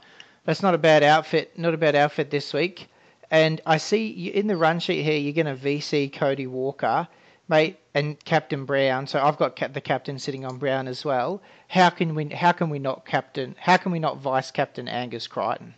that's 0.45 0.63
not 0.63 0.75
a 0.75 0.79
bad 0.79 1.03
outfit. 1.03 1.57
Not 1.59 1.75
a 1.75 1.79
bad 1.79 1.95
outfit 1.95 2.31
this 2.31 2.53
week. 2.53 2.89
And 3.31 3.61
I 3.67 3.77
see 3.77 4.29
in 4.29 4.47
the 4.47 4.57
run 4.57 4.81
sheet 4.81 5.03
here, 5.03 5.19
you're 5.19 5.35
going 5.35 5.55
to 5.55 5.55
VC 5.55 6.13
Cody 6.13 6.47
Walker, 6.47 7.07
mate, 7.47 7.79
and 7.95 8.23
Captain 8.25 8.65
Brown. 8.65 9.07
So 9.07 9.21
I've 9.21 9.37
got 9.37 9.57
the 9.75 9.81
captain 9.81 10.19
sitting 10.19 10.45
on 10.45 10.59
Brown 10.59 10.89
as 10.89 11.05
well. 11.05 11.43
How 11.69 11.91
can 11.91 12.15
we? 12.15 12.29
How 12.31 12.53
can 12.53 12.71
we 12.71 12.79
not 12.79 13.05
captain? 13.05 13.55
How 13.59 13.77
can 13.77 13.93
we 13.93 13.99
not 13.99 14.19
vice 14.19 14.51
captain 14.51 14.89
Angus 14.89 15.27
Crichton? 15.27 15.75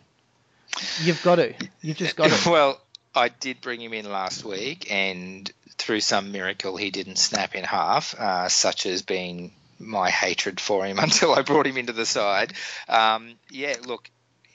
You've 1.01 1.21
got 1.23 1.35
to. 1.35 1.53
You've 1.81 1.97
just 1.97 2.15
got 2.15 2.29
to. 2.29 2.49
well, 2.49 2.81
I 3.13 3.29
did 3.29 3.61
bring 3.61 3.81
him 3.81 3.93
in 3.93 4.09
last 4.09 4.45
week, 4.45 4.91
and 4.91 5.51
through 5.77 6.01
some 6.01 6.31
miracle, 6.31 6.77
he 6.77 6.91
didn't 6.91 7.17
snap 7.17 7.55
in 7.55 7.63
half, 7.63 8.13
uh, 8.13 8.49
such 8.49 8.85
as 8.85 9.01
being 9.01 9.51
my 9.79 10.09
hatred 10.09 10.59
for 10.59 10.85
him 10.85 10.99
until 10.99 11.33
I 11.33 11.41
brought 11.41 11.67
him 11.67 11.77
into 11.77 11.93
the 11.93 12.05
side. 12.05 12.53
Um, 12.87 13.33
yeah, 13.49 13.75
look, 13.85 14.09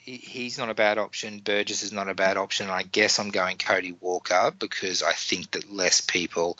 he's 0.07 0.57
not 0.57 0.69
a 0.69 0.73
bad 0.73 0.97
option. 0.97 1.39
Burgess 1.39 1.83
is 1.83 1.91
not 1.91 2.07
a 2.07 2.13
bad 2.13 2.37
option. 2.37 2.69
I 2.69 2.83
guess 2.83 3.19
I'm 3.19 3.29
going 3.29 3.57
Cody 3.57 3.95
Walker 3.99 4.53
because 4.57 5.03
I 5.03 5.11
think 5.11 5.51
that 5.51 5.71
less 5.71 5.99
people 6.01 6.57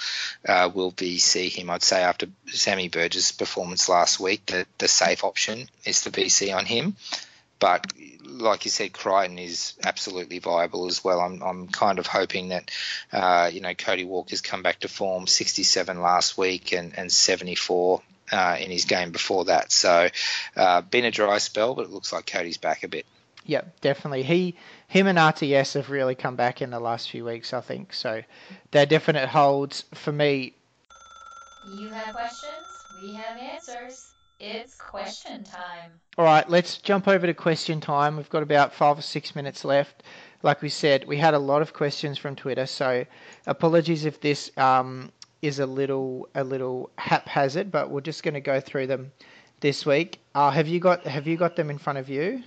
uh, 0.47 0.69
will 0.73 0.91
be 0.91 1.17
see 1.17 1.47
him. 1.47 1.69
I'd 1.69 1.81
say 1.81 2.01
after 2.01 2.27
Sammy 2.47 2.89
Burgess' 2.89 3.31
performance 3.31 3.87
last 3.87 4.19
week, 4.19 4.45
the, 4.47 4.65
the 4.77 4.89
safe 4.89 5.23
option 5.23 5.69
is 5.85 6.01
the 6.01 6.09
BC 6.09 6.55
on 6.55 6.65
him. 6.65 6.97
But 7.59 7.87
like 8.27 8.65
you 8.65 8.71
said, 8.71 8.93
Crichton 8.93 9.39
is 9.39 9.73
absolutely 9.83 10.39
viable 10.39 10.87
as 10.87 11.03
well. 11.03 11.19
I'm, 11.19 11.41
I'm 11.41 11.67
kind 11.67 11.99
of 11.99 12.07
hoping 12.07 12.49
that, 12.49 12.71
uh, 13.11 13.49
you 13.51 13.61
know, 13.61 13.73
Cody 13.73 14.03
Walker's 14.03 14.41
come 14.41 14.63
back 14.63 14.81
to 14.81 14.87
form 14.87 15.27
67 15.27 16.01
last 16.01 16.37
week 16.37 16.73
and, 16.73 16.97
and 16.97 17.11
74 17.11 18.01
uh, 18.31 18.57
in 18.59 18.71
his 18.71 18.85
game 18.85 19.11
before 19.11 19.45
that. 19.45 19.71
So, 19.71 20.09
uh, 20.55 20.81
been 20.81 21.05
a 21.05 21.11
dry 21.11 21.37
spell, 21.37 21.75
but 21.75 21.85
it 21.85 21.91
looks 21.91 22.11
like 22.11 22.25
Cody's 22.25 22.57
back 22.57 22.83
a 22.83 22.87
bit. 22.87 23.05
Yep, 23.45 23.79
definitely. 23.79 24.23
He, 24.23 24.55
him, 24.87 25.07
and 25.07 25.17
RTS 25.17 25.75
have 25.75 25.89
really 25.89 26.15
come 26.15 26.35
back 26.35 26.61
in 26.61 26.69
the 26.69 26.81
last 26.81 27.09
few 27.09 27.23
weeks. 27.23 27.53
I 27.53 27.61
think 27.61 27.93
so. 27.93 28.23
They're 28.71 28.85
definite 28.85 29.29
holds 29.29 29.85
for 29.93 30.11
me. 30.11 30.53
You 31.73 31.89
have 31.89 32.13
questions. 32.13 32.51
We 33.01 33.13
have 33.13 33.37
answers. 33.37 34.11
It's 34.39 34.75
question 34.75 35.43
time. 35.43 35.99
All 36.17 36.25
right, 36.25 36.47
let's 36.47 36.77
jump 36.77 37.07
over 37.07 37.25
to 37.25 37.33
question 37.33 37.81
time. 37.81 38.17
We've 38.17 38.29
got 38.29 38.43
about 38.43 38.73
five 38.73 38.99
or 38.99 39.01
six 39.01 39.35
minutes 39.35 39.65
left. 39.65 40.03
Like 40.43 40.61
we 40.61 40.69
said, 40.69 41.05
we 41.07 41.17
had 41.17 41.33
a 41.33 41.39
lot 41.39 41.63
of 41.63 41.73
questions 41.73 42.19
from 42.19 42.35
Twitter, 42.35 42.67
so 42.67 43.05
apologies 43.47 44.05
if 44.05 44.21
this 44.21 44.51
um, 44.57 45.11
is 45.41 45.57
a 45.57 45.65
little 45.65 46.29
a 46.35 46.43
little 46.43 46.91
haphazard, 46.99 47.71
but 47.71 47.89
we're 47.89 48.01
just 48.01 48.21
going 48.21 48.35
to 48.35 48.41
go 48.41 48.59
through 48.59 48.85
them 48.85 49.11
this 49.59 49.87
week. 49.87 50.19
Uh, 50.35 50.51
have 50.51 50.67
you 50.67 50.79
got 50.79 51.03
have 51.07 51.25
you 51.25 51.35
got 51.35 51.55
them 51.55 51.71
in 51.71 51.79
front 51.79 51.97
of 51.97 52.07
you? 52.07 52.43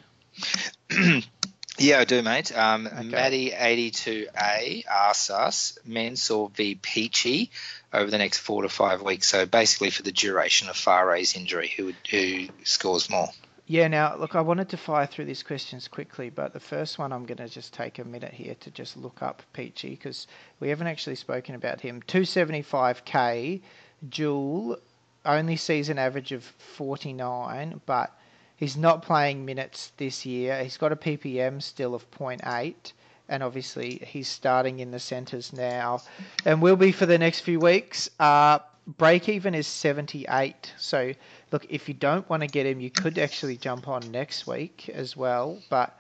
yeah, 1.81 1.99
I 2.01 2.05
do, 2.05 2.23
mate. 2.23 2.57
Um, 2.57 2.87
okay. 2.87 3.03
Maddie 3.03 3.53
eighty 3.53 3.91
two 3.91 4.27
A 4.37 4.85
asks 4.89 5.31
us 5.31 5.79
Mansour 5.85 6.49
v 6.55 6.77
Peachey 6.77 7.51
over 7.93 8.11
the 8.11 8.19
next 8.19 8.39
four 8.39 8.63
to 8.63 8.69
five 8.69 9.03
weeks. 9.03 9.29
So 9.29 9.47
basically, 9.47 9.91
for 9.91 10.03
the 10.03 10.13
duration 10.13 10.69
of 10.69 10.77
Whare's 10.77 11.37
injury, 11.37 11.73
who 11.77 11.93
who 12.11 12.49
scores 12.65 13.09
more? 13.11 13.29
Yeah, 13.67 13.87
now, 13.87 14.17
look, 14.17 14.35
I 14.35 14.41
wanted 14.41 14.71
to 14.71 14.77
fire 14.77 15.07
through 15.07 15.27
these 15.27 15.45
questions 15.45 15.87
quickly, 15.87 16.29
but 16.29 16.53
the 16.53 16.59
first 16.59 16.99
one 16.99 17.13
I'm 17.13 17.25
going 17.25 17.39
to 17.39 17.49
just 17.49 17.73
take 17.73 18.01
a 18.01 18.05
minute 18.05 18.33
here 18.33 18.57
to 18.63 18.71
just 18.73 18.97
look 18.97 19.23
up 19.23 19.45
Peachey 19.55 19.91
because 19.91 20.27
we 20.59 20.71
haven't 20.71 20.89
actually 20.89 21.15
spoken 21.15 21.55
about 21.55 21.81
him. 21.81 22.03
275k, 22.03 23.61
Jewel, 24.09 24.77
only 25.25 25.55
season 25.55 25.99
average 26.01 26.33
of 26.33 26.43
49, 26.43 27.81
but 27.87 28.13
he's 28.61 28.77
not 28.77 29.03
playing 29.03 29.45
minutes 29.45 29.93
this 29.97 30.25
year. 30.25 30.63
He's 30.63 30.77
got 30.77 30.93
a 30.93 30.97
PPM 30.97 31.61
still 31.61 31.95
of 31.95 32.09
0.8 32.13 32.93
and 33.29 33.43
obviously 33.43 34.03
he's 34.07 34.29
starting 34.29 34.81
in 34.81 34.91
the 34.91 34.99
centres 34.99 35.53
now, 35.53 36.03
and 36.45 36.61
will 36.61 36.77
be 36.77 36.91
for 36.91 37.07
the 37.07 37.17
next 37.17 37.41
few 37.41 37.61
weeks. 37.61 38.11
Uh, 38.19 38.59
break 38.99 39.29
even 39.29 39.55
is 39.55 39.69
78. 39.69 40.75
So, 40.77 41.13
look, 41.53 41.65
if 41.71 41.87
you 41.89 41.95
don't 41.95 42.29
want 42.29 42.43
to 42.43 42.49
get 42.49 42.67
him, 42.67 42.81
you 42.81 42.91
could 42.91 43.19
actually 43.19 43.57
jump 43.57 43.87
on 43.87 44.11
next 44.11 44.49
week 44.49 44.91
as 44.93 45.17
well. 45.17 45.63
But 45.71 45.97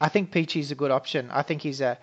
I 0.00 0.08
think 0.08 0.32
Peachey's 0.32 0.72
a 0.72 0.74
good 0.74 0.90
option. 0.90 1.30
I 1.30 1.42
think 1.42 1.62
he's 1.62 1.80
a 1.80 1.96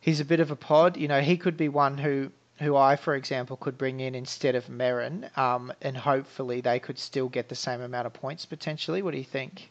he's 0.00 0.18
a 0.18 0.24
bit 0.24 0.40
of 0.40 0.50
a 0.50 0.56
pod. 0.56 0.96
You 0.96 1.06
know, 1.06 1.20
he 1.20 1.36
could 1.36 1.56
be 1.56 1.68
one 1.68 1.96
who 1.96 2.32
who 2.58 2.76
I, 2.76 2.96
for 2.96 3.14
example, 3.14 3.56
could 3.56 3.76
bring 3.76 4.00
in 4.00 4.14
instead 4.14 4.54
of 4.54 4.66
Merrin, 4.66 5.36
um, 5.36 5.72
and 5.82 5.96
hopefully 5.96 6.60
they 6.60 6.78
could 6.78 6.98
still 6.98 7.28
get 7.28 7.48
the 7.48 7.54
same 7.54 7.80
amount 7.80 8.06
of 8.06 8.12
points 8.12 8.46
potentially. 8.46 9.02
What 9.02 9.12
do 9.12 9.18
you 9.18 9.24
think? 9.24 9.70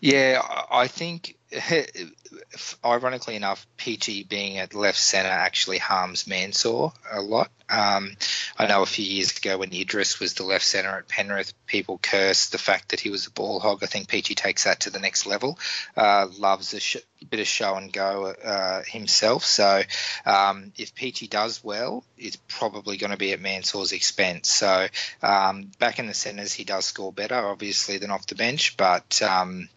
Yeah, 0.00 0.42
I 0.70 0.88
think 0.88 1.36
ironically 2.84 3.36
enough, 3.36 3.66
Peachey 3.78 4.28
being 4.28 4.58
at 4.58 4.74
left 4.74 4.98
centre 4.98 5.28
actually 5.28 5.78
harms 5.78 6.26
Mansour 6.26 6.92
a 7.10 7.20
lot. 7.20 7.50
Um, 7.68 8.16
I 8.58 8.66
know 8.66 8.82
a 8.82 8.86
few 8.86 9.04
years 9.04 9.36
ago 9.36 9.58
when 9.58 9.72
Idris 9.72 10.20
was 10.20 10.34
the 10.34 10.44
left 10.44 10.64
centre 10.64 10.90
at 10.90 11.08
Penrith, 11.08 11.54
people 11.66 11.98
cursed 12.02 12.52
the 12.52 12.58
fact 12.58 12.90
that 12.90 13.00
he 13.00 13.10
was 13.10 13.26
a 13.26 13.30
ball 13.30 13.58
hog. 13.58 13.82
I 13.82 13.86
think 13.86 14.08
Peachey 14.08 14.36
takes 14.36 14.64
that 14.64 14.80
to 14.80 14.90
the 14.90 14.98
next 14.98 15.26
level. 15.26 15.58
Uh, 15.96 16.26
loves 16.38 16.74
a 16.74 16.80
sh- 16.80 16.98
bit 17.28 17.40
of 17.40 17.46
show 17.46 17.76
and 17.76 17.92
go 17.92 18.26
uh, 18.26 18.82
himself. 18.86 19.44
So 19.44 19.82
um, 20.26 20.72
if 20.76 20.94
Peachey 20.94 21.28
does 21.28 21.64
well, 21.64 22.04
it's 22.18 22.36
probably 22.48 22.98
going 22.98 23.12
to 23.12 23.16
be 23.16 23.32
at 23.32 23.40
Mansour's 23.40 23.92
expense. 23.92 24.50
So 24.50 24.86
um, 25.22 25.70
back 25.78 25.98
in 25.98 26.06
the 26.06 26.14
centres, 26.14 26.52
he 26.52 26.64
does 26.64 26.84
score 26.84 27.12
better, 27.12 27.36
obviously, 27.36 27.98
than 27.98 28.10
off 28.10 28.26
the 28.26 28.34
bench. 28.34 28.76
But 28.76 29.22
um, 29.22 29.68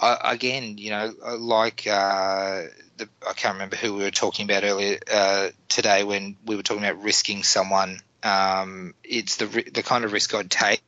I, 0.00 0.32
again, 0.32 0.78
you 0.78 0.90
know, 0.90 1.12
like. 1.22 1.86
Uh, 1.86 2.64
the, 2.96 3.08
I 3.28 3.32
can't 3.34 3.54
remember 3.54 3.76
who 3.76 3.94
we 3.94 4.04
were 4.04 4.10
talking 4.10 4.44
about 4.44 4.64
earlier 4.64 4.98
uh, 5.12 5.48
today 5.68 6.04
when 6.04 6.36
we 6.46 6.56
were 6.56 6.62
talking 6.62 6.84
about 6.84 7.02
risking 7.02 7.42
someone. 7.42 8.00
Um, 8.22 8.94
it's 9.04 9.36
the 9.36 9.46
the 9.46 9.82
kind 9.82 10.04
of 10.04 10.12
risk 10.12 10.34
I'd 10.34 10.50
take 10.50 10.82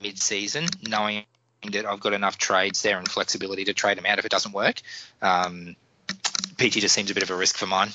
mid-season, 0.00 0.66
knowing 0.88 1.24
that 1.72 1.84
I've 1.84 2.00
got 2.00 2.12
enough 2.12 2.38
trades 2.38 2.82
there 2.82 2.98
and 2.98 3.08
flexibility 3.08 3.64
to 3.64 3.74
trade 3.74 3.98
them 3.98 4.06
out 4.06 4.18
if 4.18 4.24
it 4.24 4.30
doesn't 4.30 4.52
work. 4.52 4.80
Um, 5.20 5.76
Peachey 6.56 6.80
just 6.80 6.94
seems 6.94 7.10
a 7.10 7.14
bit 7.14 7.22
of 7.22 7.30
a 7.30 7.36
risk 7.36 7.56
for 7.56 7.66
mine. 7.66 7.90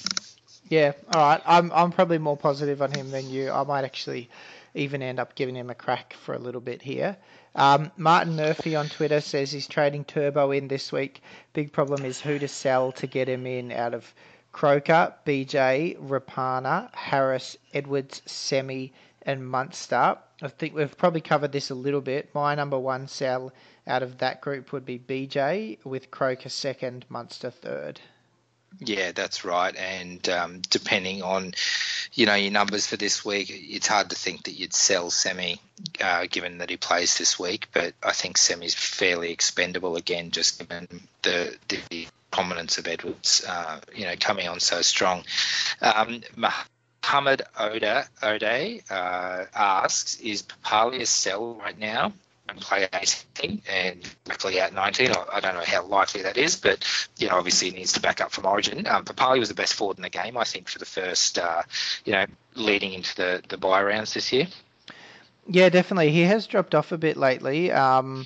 Yeah, 0.70 0.94
all 1.14 1.22
right. 1.22 1.42
I'm 1.46 1.72
I'm 1.72 1.92
probably 1.92 2.18
more 2.18 2.38
positive 2.38 2.82
on 2.82 2.92
him 2.92 3.12
than 3.12 3.30
you. 3.30 3.52
I 3.52 3.64
might 3.64 3.84
actually 3.86 4.30
even 4.76 5.02
end 5.02 5.20
up 5.20 5.36
giving 5.36 5.56
him 5.56 5.70
a 5.70 5.76
crack 5.76 6.14
for 6.14 6.34
a 6.34 6.40
little 6.40 6.62
bit 6.62 6.82
here. 6.82 7.18
Um, 7.56 7.92
Martin 7.98 8.36
Murphy 8.36 8.76
on 8.76 8.90
Twitter 8.90 9.22
says 9.22 9.52
he's 9.52 9.68
trading 9.68 10.06
Turbo 10.06 10.52
in 10.52 10.68
this 10.68 10.92
week. 10.92 11.22
Big 11.54 11.72
problem 11.72 12.04
is 12.04 12.20
who 12.20 12.40
to 12.40 12.48
sell 12.48 12.92
to 12.94 13.06
get 13.06 13.30
him 13.30 13.46
in 13.46 13.72
out 13.72 13.94
of 13.94 14.14
Croker, 14.52 15.14
BJ, 15.26 15.98
Rapana, 15.98 16.94
Harris, 16.94 17.58
Edwards, 17.74 18.22
Semi, 18.26 18.94
and 19.22 19.48
Munster. 19.48 20.18
I 20.42 20.48
think 20.48 20.76
we've 20.76 20.98
probably 20.98 21.22
covered 21.22 21.52
this 21.52 21.70
a 21.70 21.76
little 21.76 22.02
bit. 22.02 22.34
My 22.34 22.56
number 22.56 22.78
one 22.78 23.08
sell 23.08 23.52
out 23.88 24.04
of 24.04 24.18
that 24.20 24.42
group 24.42 24.72
would 24.72 24.86
be 24.86 25.00
BJ, 25.00 25.84
with 25.86 26.12
Croker 26.12 26.50
second, 26.50 27.06
Munster 27.10 27.50
third. 27.50 28.00
Yeah, 28.80 29.12
that's 29.12 29.46
right. 29.46 29.76
And 29.76 30.28
um, 30.30 30.62
depending 30.70 31.22
on, 31.22 31.54
you 32.14 32.26
know, 32.26 32.36
your 32.36 32.52
numbers 32.52 32.88
for 32.88 32.98
this 32.98 33.24
week, 33.24 33.48
it's 33.50 33.88
hard 33.88 34.10
to 34.10 34.16
think 34.16 34.44
that 34.44 34.54
you'd 34.54 34.74
sell 34.74 35.10
Semi, 35.10 35.60
uh, 36.02 36.26
given 36.30 36.58
that 36.58 36.70
he 36.70 36.78
plays 36.78 37.18
this 37.18 37.40
week. 37.40 37.68
But 37.74 37.94
I 38.04 38.12
think 38.12 38.38
Semi's 38.38 38.76
fairly 38.76 39.32
expendable 39.32 39.96
again, 39.96 40.32
just 40.32 40.60
given 40.60 40.88
the 41.22 41.56
the 41.70 42.08
prominence 42.32 42.78
of 42.80 42.88
Edwards, 42.88 43.46
uh, 43.48 43.80
you 43.96 44.06
know, 44.06 44.16
coming 44.20 44.48
on 44.48 44.60
so 44.60 44.82
strong. 44.82 45.24
Um, 45.82 46.24
Muhammad 46.36 47.44
Oda 47.58 48.08
Ode 48.24 48.82
uh, 48.90 49.46
asks, 49.54 50.20
is 50.20 50.44
Papalii 50.44 51.02
a 51.02 51.06
sell 51.06 51.54
right 51.56 51.78
now? 51.78 52.12
And 52.50 52.60
play 52.60 52.88
18 52.94 53.62
and 53.70 54.16
likely 54.28 54.60
out 54.60 54.74
19. 54.74 55.12
I 55.32 55.40
don't 55.40 55.56
know 55.56 55.64
how 55.66 55.86
likely 55.86 56.22
that 56.24 56.38
is, 56.38 56.56
but 56.56 56.86
you 57.18 57.28
know, 57.28 57.38
obviously 57.38 57.70
he 57.70 57.78
needs 57.78 57.94
to 57.94 58.02
back 58.02 58.22
up 58.22 58.32
from 58.32 58.46
Origin. 58.46 58.86
Um, 58.88 59.06
Papalii 59.06 59.40
was 59.40 59.50
the 59.50 59.56
best 59.56 59.74
forward 59.74 59.98
in 59.98 60.04
the 60.04 60.10
game, 60.10 60.38
I 60.38 60.44
think, 60.44 60.68
for 60.68 60.80
the 60.80 60.86
first, 60.86 61.40
uh, 61.40 61.64
you 62.06 62.14
know, 62.14 62.26
leading 62.56 62.94
into 62.94 63.16
the 63.16 63.44
the 63.48 63.58
bye 63.58 63.84
rounds 63.84 64.14
this 64.14 64.32
year. 64.32 64.48
Yeah, 65.48 65.70
definitely. 65.70 66.12
He 66.12 66.22
has 66.22 66.48
dropped 66.48 66.76
off 66.76 66.92
a 66.92 66.98
bit 66.98 67.18
lately. 67.18 67.72
Um, 67.72 68.26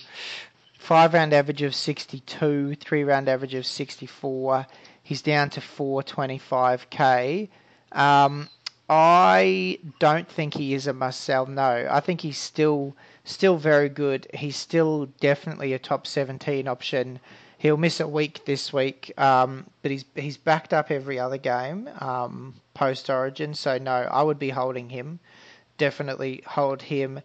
five 0.77 1.13
round 1.13 1.33
average 1.33 1.61
of 1.61 1.75
62, 1.75 2.75
three 2.75 3.03
round 3.03 3.27
average 3.29 3.55
of 3.55 3.65
64. 3.65 4.67
He's 5.03 5.21
down 5.21 5.49
to 5.51 5.61
425k. 5.61 7.49
Um, 7.91 8.49
I 8.89 9.79
don't 9.99 10.27
think 10.27 10.53
he 10.53 10.73
is 10.73 10.87
a 10.87 10.93
must 10.93 11.21
sell. 11.21 11.45
No, 11.45 11.87
I 11.89 11.99
think 11.99 12.21
he's 12.21 12.37
still 12.37 12.95
still 13.27 13.57
very 13.57 13.89
good. 13.89 14.27
He's 14.33 14.55
still 14.55 15.07
definitely 15.19 15.73
a 15.73 15.79
top 15.79 16.07
17 16.07 16.67
option. 16.67 17.19
He'll 17.59 17.77
miss 17.77 17.99
a 17.99 18.07
week 18.07 18.45
this 18.45 18.71
week, 18.71 19.11
um, 19.17 19.65
but 19.81 19.91
he's 19.91 20.05
he's 20.15 20.37
backed 20.37 20.73
up 20.73 20.91
every 20.91 21.19
other 21.19 21.37
game 21.37 21.89
um, 21.99 22.53
post 22.73 23.09
Origin. 23.09 23.53
So 23.53 23.77
no, 23.77 23.91
I 23.91 24.21
would 24.21 24.39
be 24.39 24.49
holding 24.49 24.89
him. 24.89 25.19
Definitely 25.77 26.43
hold 26.45 26.81
him. 26.81 27.19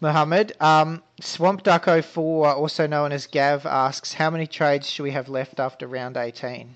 Mohammed, 0.00 0.52
um, 0.60 1.02
Swamp 1.20 1.64
Duck 1.64 1.86
04, 1.86 2.54
also 2.54 2.86
known 2.86 3.10
as 3.10 3.26
Gav, 3.26 3.66
asks 3.66 4.12
how 4.12 4.30
many 4.30 4.46
trades 4.46 4.88
should 4.88 5.02
we 5.02 5.10
have 5.10 5.28
left 5.28 5.58
after 5.58 5.88
round 5.88 6.16
18? 6.16 6.72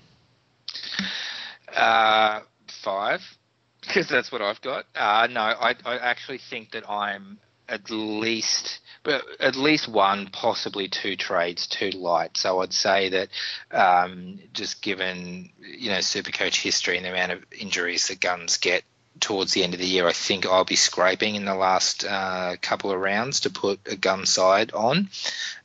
Uh, 1.73 2.41
five, 2.67 3.37
because 3.81 4.09
that's 4.09 4.29
what 4.29 4.41
I've 4.41 4.59
got. 4.59 4.85
Uh, 4.93 5.27
no, 5.31 5.39
I, 5.39 5.73
I 5.85 5.97
actually 5.99 6.37
think 6.37 6.71
that 6.71 6.89
I'm 6.89 7.39
at 7.69 7.89
least 7.89 8.79
but 9.03 9.25
at 9.39 9.57
least 9.57 9.87
one, 9.89 10.27
possibly 10.27 10.87
two 10.87 11.17
trades 11.17 11.67
too 11.67 11.89
light. 11.89 12.37
So 12.37 12.61
I'd 12.61 12.73
say 12.73 13.09
that 13.09 13.29
um, 13.71 14.39
just 14.53 14.81
given 14.81 15.49
you 15.59 15.89
know 15.89 15.97
Supercoach 15.97 16.61
history 16.61 16.97
and 16.97 17.05
the 17.05 17.11
amount 17.11 17.33
of 17.33 17.45
injuries 17.51 18.07
that 18.07 18.21
guns 18.21 18.57
get 18.57 18.83
towards 19.19 19.53
the 19.53 19.63
end 19.63 19.73
of 19.73 19.79
the 19.79 19.85
year, 19.85 20.07
I 20.07 20.13
think 20.13 20.45
I'll 20.45 20.65
be 20.65 20.75
scraping 20.75 21.35
in 21.35 21.45
the 21.45 21.55
last 21.55 22.05
uh, 22.05 22.55
couple 22.61 22.91
of 22.91 22.99
rounds 22.99 23.41
to 23.41 23.49
put 23.49 23.79
a 23.85 23.95
gun 23.95 24.25
side 24.25 24.71
on. 24.73 25.09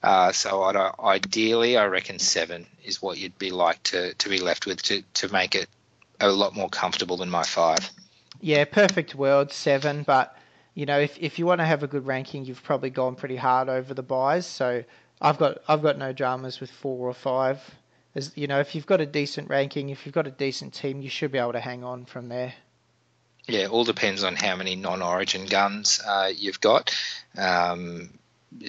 Uh, 0.02 0.32
so 0.32 0.62
I'd, 0.64 0.76
uh, 0.76 0.92
ideally, 1.00 1.76
I 1.76 1.86
reckon 1.86 2.18
seven 2.18 2.66
is 2.84 3.00
what 3.00 3.18
you'd 3.18 3.38
be 3.38 3.50
like 3.50 3.82
to, 3.84 4.14
to 4.14 4.28
be 4.28 4.38
left 4.38 4.66
with 4.66 4.82
to, 4.84 5.02
to 5.14 5.32
make 5.32 5.54
it 5.54 5.68
a 6.20 6.30
lot 6.30 6.54
more 6.54 6.68
comfortable 6.68 7.16
than 7.16 7.30
my 7.30 7.42
five. 7.42 7.90
Yeah, 8.40 8.64
perfect 8.64 9.14
world 9.14 9.52
seven, 9.52 10.02
but 10.02 10.36
you 10.78 10.86
know, 10.86 11.00
if, 11.00 11.18
if 11.18 11.40
you 11.40 11.44
want 11.44 11.60
to 11.60 11.64
have 11.64 11.82
a 11.82 11.88
good 11.88 12.06
ranking, 12.06 12.44
you've 12.44 12.62
probably 12.62 12.90
gone 12.90 13.16
pretty 13.16 13.34
hard 13.34 13.68
over 13.68 13.94
the 13.94 14.02
buys. 14.04 14.46
So 14.46 14.84
I've 15.20 15.36
got 15.36 15.58
I've 15.66 15.82
got 15.82 15.98
no 15.98 16.12
dramas 16.12 16.60
with 16.60 16.70
four 16.70 17.08
or 17.08 17.14
five. 17.14 17.58
As 18.14 18.30
you 18.36 18.46
know, 18.46 18.60
if 18.60 18.76
you've 18.76 18.86
got 18.86 19.00
a 19.00 19.06
decent 19.06 19.50
ranking, 19.50 19.88
if 19.88 20.06
you've 20.06 20.14
got 20.14 20.28
a 20.28 20.30
decent 20.30 20.74
team, 20.74 21.02
you 21.02 21.08
should 21.08 21.32
be 21.32 21.38
able 21.38 21.54
to 21.54 21.60
hang 21.60 21.82
on 21.82 22.04
from 22.04 22.28
there. 22.28 22.54
Yeah, 23.48 23.66
all 23.66 23.82
depends 23.82 24.22
on 24.22 24.36
how 24.36 24.54
many 24.54 24.76
non-origin 24.76 25.46
guns 25.46 26.00
uh, 26.06 26.30
you've 26.32 26.60
got. 26.60 26.96
Um, 27.36 28.10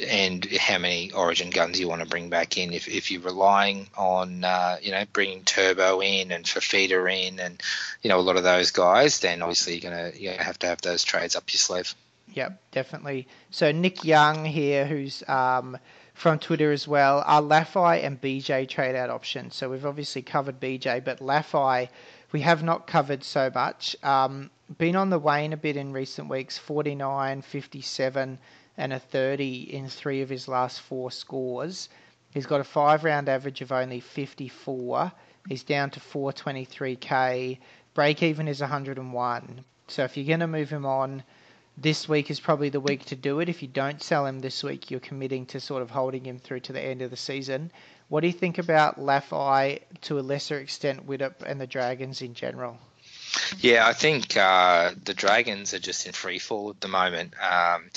and 0.08 0.46
how 0.58 0.78
many 0.78 1.12
Origin 1.12 1.50
guns 1.50 1.80
you 1.80 1.88
want 1.88 2.02
to 2.02 2.08
bring 2.08 2.30
back 2.30 2.58
in. 2.58 2.74
If, 2.74 2.88
if 2.88 3.12
you're 3.12 3.22
relying 3.22 3.88
on 3.98 4.44
uh, 4.44 4.78
you 4.82 4.92
know 4.92 5.04
bringing 5.14 5.44
Turbo 5.44 6.02
in 6.02 6.32
and 6.32 6.46
Fifita 6.46 7.28
in 7.28 7.40
and 7.40 7.62
you 8.02 8.10
know 8.10 8.20
a 8.20 8.22
lot 8.22 8.36
of 8.36 8.44
those 8.44 8.72
guys, 8.72 9.20
then 9.20 9.42
obviously 9.42 9.78
you're 9.78 9.92
gonna 9.92 10.12
you 10.16 10.32
have 10.32 10.60
to 10.60 10.68
have 10.68 10.82
those 10.82 11.04
trades 11.04 11.36
up 11.36 11.52
your 11.52 11.60
sleeve. 11.60 11.96
Yep, 12.34 12.62
definitely. 12.72 13.28
So 13.50 13.72
Nick 13.72 14.04
Young 14.04 14.46
here, 14.46 14.86
who's 14.86 15.24
um, 15.28 15.78
from 16.14 16.38
Twitter 16.38 16.72
as 16.72 16.88
well, 16.88 17.24
are 17.26 17.42
Lafai 17.42 18.04
and 18.04 18.22
BJ 18.22 18.70
trade 18.70 18.96
out 18.96 19.10
options. 19.10 19.56
So 19.56 19.70
we've 19.70 19.86
obviously 19.86 20.22
covered 20.22 20.60
BJ, 20.60 21.04
but 21.04 21.20
Lafai 21.20 21.90
we 22.32 22.42
have 22.42 22.64
not 22.64 22.86
covered 22.86 23.24
so 23.24 23.52
much. 23.54 23.96
Um, 24.04 24.52
been 24.78 24.96
on 24.96 25.10
the 25.10 25.18
wane 25.18 25.54
a 25.54 25.58
bit 25.58 25.78
in 25.78 25.94
recent 25.94 26.30
weeks, 26.30 26.58
49, 26.58 27.42
57 27.42 28.38
and 28.80 28.94
a 28.94 29.00
30 29.00 29.74
in 29.74 29.90
three 29.90 30.22
of 30.22 30.30
his 30.30 30.48
last 30.48 30.80
four 30.82 31.12
scores. 31.12 31.90
He's 32.34 32.46
got 32.46 32.62
a 32.62 32.64
five 32.64 33.04
round 33.04 33.28
average 33.28 33.62
of 33.62 33.72
only 33.72 34.00
54. 34.00 35.12
He's 35.48 35.64
down 35.64 35.90
to 35.92 36.00
423k. 36.00 37.60
Break 37.94 38.24
even 38.24 38.48
is 38.48 38.62
101. 38.62 39.66
So 39.90 40.04
if 40.04 40.16
you're 40.16 40.28
going 40.28 40.40
to 40.40 40.48
move 40.48 40.70
him 40.70 40.86
on, 40.86 41.24
this 41.78 42.08
week 42.08 42.32
is 42.32 42.40
probably 42.40 42.70
the 42.70 42.80
week 42.80 43.06
to 43.06 43.16
do 43.16 43.40
it. 43.40 43.50
If 43.50 43.62
you 43.62 43.68
don't 43.68 44.02
sell 44.02 44.26
him 44.26 44.40
this 44.40 44.64
week, 44.64 44.92
you're 44.92 45.00
committing 45.00 45.46
to 45.48 45.60
sort 45.60 45.82
of 45.82 45.90
holding 45.90 46.24
him 46.24 46.40
through 46.40 46.62
to 46.62 46.74
the 46.74 46.82
end 46.82 47.02
of 47.02 47.10
the 47.10 47.18
season. 47.18 47.72
What 48.08 48.22
do 48.22 48.28
you 48.28 48.34
think 48.34 48.58
about 48.58 49.00
Lafai 49.00 49.82
to 50.02 50.20
a 50.20 50.22
lesser 50.22 50.60
extent, 50.60 51.08
Widdop 51.08 51.42
and 51.46 51.60
the 51.60 51.68
Dragons 51.68 52.22
in 52.22 52.34
general? 52.34 52.78
Yeah, 53.60 53.88
I 53.88 53.94
think 53.94 54.36
uh, 54.38 54.92
the 55.04 55.14
Dragons 55.14 55.74
are 55.74 55.80
just 55.80 56.06
in 56.06 56.14
free 56.14 56.40
fall 56.40 56.70
at 56.70 56.82
the 56.82 56.88
moment. 56.88 57.34
Um, 57.42 57.90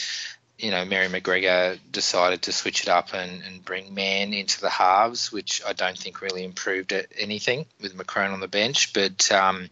you 0.62 0.70
know, 0.70 0.84
Mary 0.84 1.08
McGregor 1.08 1.76
decided 1.90 2.42
to 2.42 2.52
switch 2.52 2.84
it 2.84 2.88
up 2.88 3.12
and, 3.14 3.42
and 3.42 3.64
bring 3.64 3.92
Mann 3.94 4.32
into 4.32 4.60
the 4.60 4.70
halves, 4.70 5.32
which 5.32 5.60
I 5.66 5.72
don't 5.72 5.98
think 5.98 6.22
really 6.22 6.44
improved 6.44 6.94
anything 7.18 7.66
with 7.80 7.96
McCrone 7.96 8.32
on 8.32 8.38
the 8.38 8.46
bench. 8.46 8.92
But 8.92 9.30
um, 9.32 9.68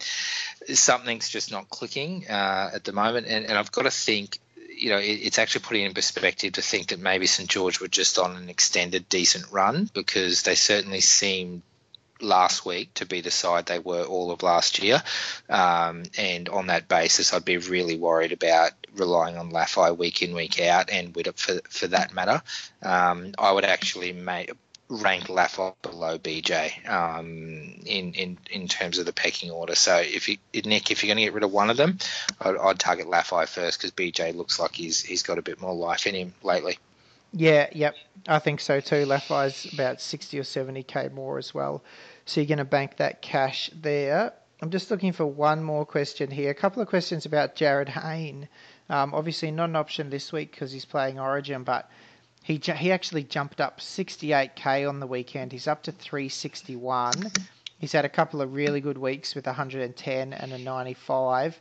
something's 0.67 1.29
just 1.29 1.53
not 1.53 1.71
clicking 1.71 2.27
uh, 2.29 2.71
at 2.75 2.83
the 2.83 2.93
moment. 2.93 3.29
And, 3.29 3.47
and 3.47 3.57
I've 3.57 3.71
got 3.71 3.83
to 3.83 3.91
think, 3.93 4.41
you 4.77 4.91
know, 4.91 4.99
it, 4.99 5.21
it's 5.23 5.39
actually 5.39 5.63
putting 5.63 5.85
in 5.85 5.95
perspective 5.95 6.55
to 6.55 6.63
think 6.63 6.89
that 6.89 6.99
maybe 6.99 7.27
St 7.27 7.49
George 7.49 7.81
were 7.81 7.87
just 7.87 8.19
on 8.19 8.35
an 8.35 8.49
extended 8.49 9.09
decent 9.09 9.45
run 9.53 9.89
because 9.95 10.43
they 10.43 10.57
certainly 10.57 11.01
seemed 11.01 11.63
last 12.23 12.65
week 12.67 12.95
to 12.95 13.07
be 13.07 13.21
the 13.21 13.31
side 13.31 13.67
they 13.67 13.79
were 13.79 14.03
all 14.03 14.31
of 14.31 14.43
last 14.43 14.83
year. 14.83 15.03
Um, 15.49 16.05
and 16.19 16.49
on 16.49 16.69
that 16.69 16.89
basis, 16.89 17.33
I'd 17.33 17.45
be 17.45 17.59
really 17.59 17.97
worried 17.97 18.33
about 18.33 18.73
relying 18.95 19.37
on 19.37 19.53
Lafai 19.53 19.97
week 19.97 20.23
in, 20.23 20.35
week 20.35 20.61
out, 20.61 20.91
and 20.91 21.15
Widdop 21.15 21.39
for, 21.39 21.61
for 21.69 21.87
that 21.89 22.13
matter. 22.13 22.43
Um, 22.83 23.33
I 23.39 23.53
would 23.53 23.65
actually 23.65 24.13
make, 24.13 24.53
rank 24.91 25.25
Lafai 25.29 25.75
below 25.83 26.19
BJ 26.19 26.89
um, 26.89 27.81
in, 27.87 28.13
in 28.15 28.39
in 28.51 28.67
terms 28.67 28.99
of 28.99 29.07
the 29.07 29.13
pecking 29.13 29.51
order. 29.51 29.75
So 29.75 29.97
if 29.97 30.29
you 30.29 30.39
Nick, 30.65 30.91
if 30.91 31.03
you're 31.03 31.09
going 31.09 31.19
to 31.19 31.25
get 31.25 31.33
rid 31.33 31.45
of 31.45 31.53
one 31.53 31.71
of 31.71 31.77
them, 31.77 31.99
I'd, 32.41 32.57
I'd 32.57 32.79
target 32.79 33.07
Lafai 33.07 33.49
first 33.49 33.79
because 33.79 33.93
BJ 33.93 34.35
looks 34.35 34.59
like 34.59 34.75
he's 34.75 35.01
he's 35.01 35.23
got 35.23 35.39
a 35.39 35.43
bit 35.43 35.61
more 35.61 35.75
life 35.75 36.07
in 36.07 36.15
him 36.15 36.35
lately. 36.43 36.79
Yeah, 37.33 37.69
yep, 37.73 37.95
I 38.27 38.39
think 38.41 38.61
so 38.61 38.81
too. 38.81 39.07
Lafai's 39.07 39.73
about 39.73 40.01
sixty 40.01 40.39
or 40.39 40.45
seventy 40.45 40.83
k 40.83 41.09
more 41.09 41.39
as 41.39 41.55
well. 41.55 41.85
So 42.25 42.41
you're 42.41 42.49
going 42.49 42.59
to 42.59 42.65
bank 42.65 42.97
that 42.97 43.23
cash 43.23 43.71
there. 43.75 44.33
I'm 44.63 44.71
just 44.71 44.91
looking 44.91 45.13
for 45.13 45.27
one 45.27 45.63
more 45.63 45.87
question 45.87 46.31
here. 46.31 46.51
A 46.51 46.55
couple 46.55 46.83
of 46.83 46.89
questions 46.89 47.25
about 47.27 47.57
Jarryd 47.57 47.89
Hayne. 47.89 48.49
Um, 48.91 49.15
obviously 49.15 49.51
not 49.51 49.71
an 49.71 49.77
option 49.77 50.11
this 50.11 50.33
week 50.33 50.51
because 50.51 50.73
he's 50.73 50.85
playing 50.85 51.19
Origin, 51.19 51.63
but 51.63 51.89
he 52.43 52.61
he 52.77 52.91
actually 52.91 53.23
jumped 53.23 53.61
up 53.61 53.81
68k 53.81 54.89
on 54.89 54.99
the 55.01 55.07
weekend. 55.07 55.53
He's 55.53 55.69
up 55.69 55.85
to 55.85 55.93
361. 55.93 57.31
He's 57.79 57.93
had 57.93 58.05
a 58.05 58.11
couple 58.11 58.43
of 58.43 58.53
really 58.53 58.81
good 58.81 58.99
weeks 58.99 59.35
with 59.35 59.47
110 59.47 60.33
and 60.33 60.53
a 60.53 60.59
95. 60.59 61.61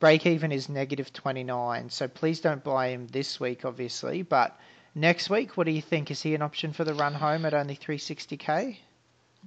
Break 0.00 0.26
even 0.26 0.50
is 0.50 0.68
negative 0.68 1.12
29. 1.12 1.90
So 1.90 2.08
please 2.08 2.40
don't 2.40 2.64
buy 2.64 2.88
him 2.88 3.06
this 3.08 3.38
week, 3.38 3.64
obviously. 3.64 4.22
But 4.22 4.58
next 4.94 5.30
week, 5.30 5.56
what 5.56 5.64
do 5.64 5.72
you 5.72 5.82
think? 5.82 6.10
Is 6.10 6.22
he 6.22 6.34
an 6.34 6.42
option 6.42 6.72
for 6.72 6.84
the 6.84 6.94
run 6.94 7.14
home 7.14 7.44
at 7.44 7.54
only 7.54 7.76
360k? 7.76 8.76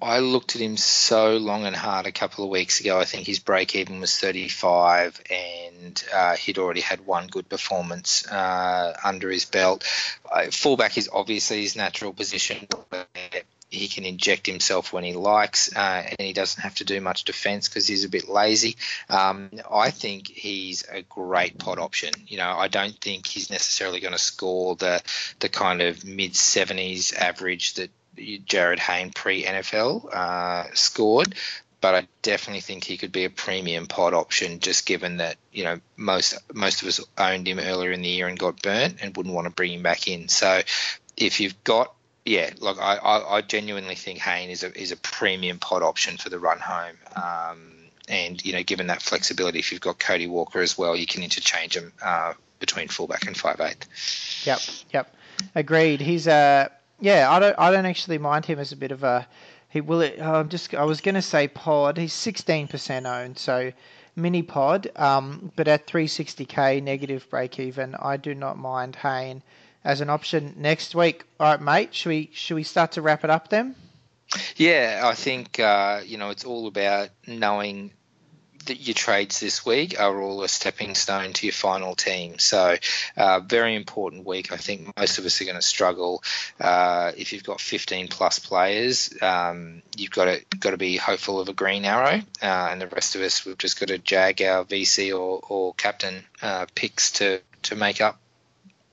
I 0.02 0.20
looked 0.20 0.56
at 0.56 0.62
him 0.62 0.76
so 0.76 1.38
long 1.38 1.66
and 1.66 1.76
hard 1.76 2.08
a 2.08 2.12
couple 2.12 2.44
of 2.44 2.50
weeks 2.50 2.80
ago. 2.80 3.00
I 3.00 3.06
think 3.06 3.28
his 3.28 3.40
break 3.40 3.76
even 3.76 4.00
was 4.00 4.18
35, 4.18 5.22
and 5.30 6.04
uh, 6.14 6.36
he'd 6.36 6.58
already 6.58 6.82
had 6.82 7.06
one 7.06 7.28
good 7.28 7.48
performance 7.48 8.28
uh, 8.28 8.98
under 9.04 9.30
his 9.30 9.46
belt. 9.46 9.86
Uh, 10.30 10.46
fullback 10.52 10.98
is 10.98 11.10
obviously 11.14 11.62
his 11.62 11.76
natural 11.76 12.12
position. 12.12 12.68
He 13.74 13.88
can 13.88 14.06
inject 14.06 14.46
himself 14.46 14.94
when 14.94 15.04
he 15.04 15.14
likes, 15.14 15.76
uh, 15.76 16.04
and 16.08 16.20
he 16.20 16.34
doesn't 16.34 16.62
have 16.62 16.76
to 16.76 16.86
do 16.86 17.02
much 17.02 17.24
defence 17.24 17.68
because 17.68 17.88
he's 17.88 18.06
a 18.06 18.10
bit 18.10 18.30
lazy. 18.30 18.78
Um, 19.10 19.50
I 19.72 19.90
think 19.90 20.28
he's 20.28 20.84
a 20.92 21.02
great 21.02 21.58
pod 21.58 21.80
option. 21.80 22.14
You 22.28 22.38
know, 22.38 22.52
I 22.52 22.68
don't 22.68 22.96
think 23.00 23.26
he's 23.26 23.50
necessarily 23.50 24.00
going 24.00 24.14
to 24.14 24.20
score 24.20 24.76
the 24.76 25.02
the 25.40 25.50
kind 25.50 25.82
of 25.82 26.06
mid 26.06 26.34
70s 26.34 27.16
average 27.16 27.74
that 27.76 27.90
Jarryd 28.16 28.80
Hayne 28.80 29.12
pre 29.12 29.44
NFL 29.44 30.14
uh, 30.14 30.66
scored, 30.74 31.36
but 31.82 31.96
I 31.96 32.08
definitely 32.22 32.62
think 32.62 32.84
he 32.84 32.98
could 32.98 33.12
be 33.12 33.26
a 33.26 33.30
premium 33.30 33.88
pod 33.88 34.14
option, 34.14 34.60
just 34.60 34.86
given 34.86 35.18
that 35.18 35.38
you 35.52 35.64
know 35.64 35.80
most 35.98 36.38
most 36.54 36.82
of 36.82 36.88
us 36.88 37.02
owned 37.18 37.48
him 37.48 37.60
earlier 37.60 37.92
in 37.92 38.02
the 38.02 38.10
year 38.10 38.28
and 38.28 38.40
got 38.40 38.62
burnt 38.62 39.00
and 39.02 39.16
wouldn't 39.18 39.36
want 39.36 39.46
to 39.46 39.54
bring 39.54 39.74
him 39.74 39.84
back 39.84 40.08
in. 40.08 40.30
So 40.30 40.62
if 41.18 41.40
you've 41.40 41.62
got 41.64 41.94
yeah, 42.26 42.52
look, 42.60 42.78
I, 42.80 42.96
I, 42.96 43.38
I 43.38 43.42
genuinely 43.42 43.96
think 43.96 44.20
Hayne 44.20 44.50
is 44.50 44.64
a 44.64 44.74
is 44.80 44.92
a 44.92 44.98
premium 44.98 45.60
pod 45.60 45.84
option 45.84 46.18
for 46.18 46.30
the 46.30 46.40
run 46.40 46.60
home. 46.60 46.98
Um, 47.16 47.74
and 48.08 48.44
you 48.44 48.54
know, 48.54 48.64
given 48.64 48.88
that 48.88 49.02
flexibility, 49.02 49.60
if 49.60 49.72
you've 49.72 49.82
got 49.82 50.00
Cody 50.00 50.28
Walker 50.28 50.60
as 50.60 50.78
well, 50.78 50.96
you 50.96 51.06
can 51.06 51.24
interchange 51.24 51.76
him 51.76 51.92
uh, 52.02 52.34
between 52.60 52.88
fullback 52.88 53.28
and 53.28 53.36
five 53.36 53.60
eight. 53.60 53.86
Yep, 54.46 54.60
yep, 54.94 55.16
agreed. 55.56 56.00
He's 56.00 56.28
a 56.28 56.72
yeah, 57.00 57.30
I 57.30 57.40
don't 57.40 57.56
I 57.60 57.72
don't 57.72 57.86
actually 57.86 58.18
mind 58.18 58.46
him 58.46 58.60
as 58.60 58.72
a 58.72 58.78
bit 58.78 58.92
of 58.92 59.04
a 59.04 59.28
he 59.70 59.82
will 59.82 60.02
it. 60.02 60.22
I'm 60.22 60.50
just 60.50 60.74
I 60.74 60.86
was 60.86 61.02
going 61.02 61.16
to 61.16 61.22
say 61.22 61.48
pod. 61.48 61.98
He's 61.98 62.14
16% 62.14 63.06
owned, 63.06 63.38
so 63.38 63.74
mini 64.16 64.44
pod. 64.44 64.90
Um, 64.96 65.52
but 65.56 65.68
at 65.68 65.88
360k 65.88 66.82
negative 66.84 67.28
break 67.30 67.60
even, 67.60 67.96
I 67.96 68.18
do 68.18 68.36
not 68.36 68.58
mind 68.58 68.96
Hayne 68.96 69.42
as 69.84 70.02
an 70.02 70.10
option 70.10 70.56
next 70.58 70.96
week. 70.96 71.26
All 71.40 71.52
right, 71.52 71.62
mate. 71.62 71.94
Should 71.94 72.10
we 72.10 72.30
should 72.34 72.56
we 72.56 72.64
start 72.64 72.94
to 72.94 73.02
wrap 73.02 73.24
it 73.24 73.30
up 73.30 73.50
then? 73.50 73.76
Yeah, 74.56 75.02
I 75.04 75.14
think 75.14 75.60
uh, 75.60 76.02
you 76.06 76.18
know 76.18 76.30
it's 76.30 76.46
all 76.46 76.68
about 76.68 77.10
knowing 77.28 77.92
that 78.66 78.80
your 78.80 78.94
trades 78.94 79.40
this 79.40 79.66
week 79.66 80.00
are 80.00 80.22
all 80.22 80.44
a 80.44 80.48
stepping 80.48 80.96
stone 80.96 81.34
to 81.34 81.46
your 81.46 81.54
final 81.54 81.96
team. 81.96 82.40
So, 82.40 82.78
uh, 83.18 83.40
very 83.42 83.76
important 83.76 84.26
week. 84.26 84.52
I 84.52 84.58
think 84.58 84.98
most 84.98 85.18
of 85.18 85.26
us 85.26 85.42
are 85.42 85.46
going 85.46 85.56
to 85.58 85.62
struggle. 85.62 86.24
Uh, 86.60 87.12
if 87.18 87.34
you've 87.34 87.44
got 87.44 87.60
15 87.60 88.08
plus 88.08 88.40
players, 88.40 89.14
um, 89.22 89.82
you've 89.98 90.12
got 90.12 90.26
to 90.26 90.58
got 90.60 90.72
to 90.72 90.78
be 90.78 90.98
hopeful 90.98 91.40
of 91.40 91.50
a 91.50 91.54
green 91.54 91.86
arrow, 91.86 92.22
uh, 92.42 92.70
and 92.72 92.82
the 92.82 92.88
rest 92.88 93.16
of 93.16 93.22
us 93.22 93.46
we've 93.46 93.58
just 93.58 93.80
got 93.80 93.90
to 93.90 93.98
jag 93.98 94.42
our 94.42 94.64
VC 94.64 95.12
or, 95.12 95.42
or 95.48 95.74
captain 95.74 96.24
uh, 96.42 96.66
picks 96.76 97.12
to 97.14 97.42
to 97.64 97.76
make 97.76 98.02
up. 98.02 98.20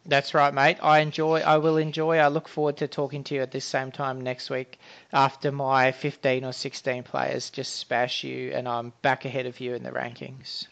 That's 0.06 0.32
right, 0.32 0.52
mate. 0.52 0.78
I 0.82 1.00
enjoy. 1.00 1.40
I 1.40 1.58
will 1.58 1.76
enjoy. 1.76 2.16
I 2.16 2.28
look 2.28 2.48
forward 2.48 2.78
to 2.78 2.88
talking 2.88 3.22
to 3.24 3.34
you 3.34 3.42
at 3.42 3.50
this 3.50 3.66
same 3.66 3.92
time 3.92 4.22
next 4.22 4.48
week 4.48 4.78
after 5.12 5.52
my 5.52 5.92
15 5.92 6.44
or 6.44 6.52
16 6.52 7.02
players 7.02 7.50
just 7.50 7.76
spash 7.76 8.24
you, 8.24 8.52
and 8.52 8.66
I'm 8.66 8.92
back 9.02 9.26
ahead 9.26 9.46
of 9.46 9.60
you 9.60 9.74
in 9.74 9.82
the 9.82 9.90
rankings. 9.90 10.66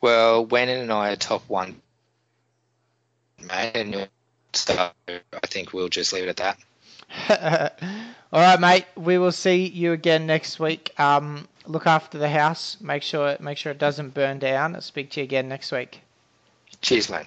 Well, 0.00 0.44
Wennon 0.46 0.82
and 0.82 0.92
I 0.92 1.12
are 1.12 1.16
top 1.16 1.48
one, 1.48 1.80
mate, 3.40 3.72
and 3.76 4.08
so 4.52 4.90
I 5.06 5.46
think 5.46 5.72
we'll 5.72 5.88
just 5.88 6.12
leave 6.12 6.24
it 6.24 6.40
at 6.40 6.56
that. 7.28 7.78
All 8.32 8.40
right, 8.40 8.58
mate. 8.58 8.86
We 8.96 9.16
will 9.18 9.32
see 9.32 9.68
you 9.68 9.92
again 9.92 10.26
next 10.26 10.58
week. 10.58 10.98
Um, 10.98 11.46
look 11.66 11.86
after 11.86 12.18
the 12.18 12.28
house. 12.28 12.78
Make 12.80 13.02
sure 13.04 13.36
make 13.38 13.58
sure 13.58 13.70
it 13.70 13.78
doesn't 13.78 14.14
burn 14.14 14.40
down. 14.40 14.74
I'll 14.74 14.80
speak 14.80 15.10
to 15.12 15.20
you 15.20 15.24
again 15.24 15.48
next 15.48 15.70
week. 15.70 16.00
Cheers, 16.80 17.10
mate. 17.10 17.26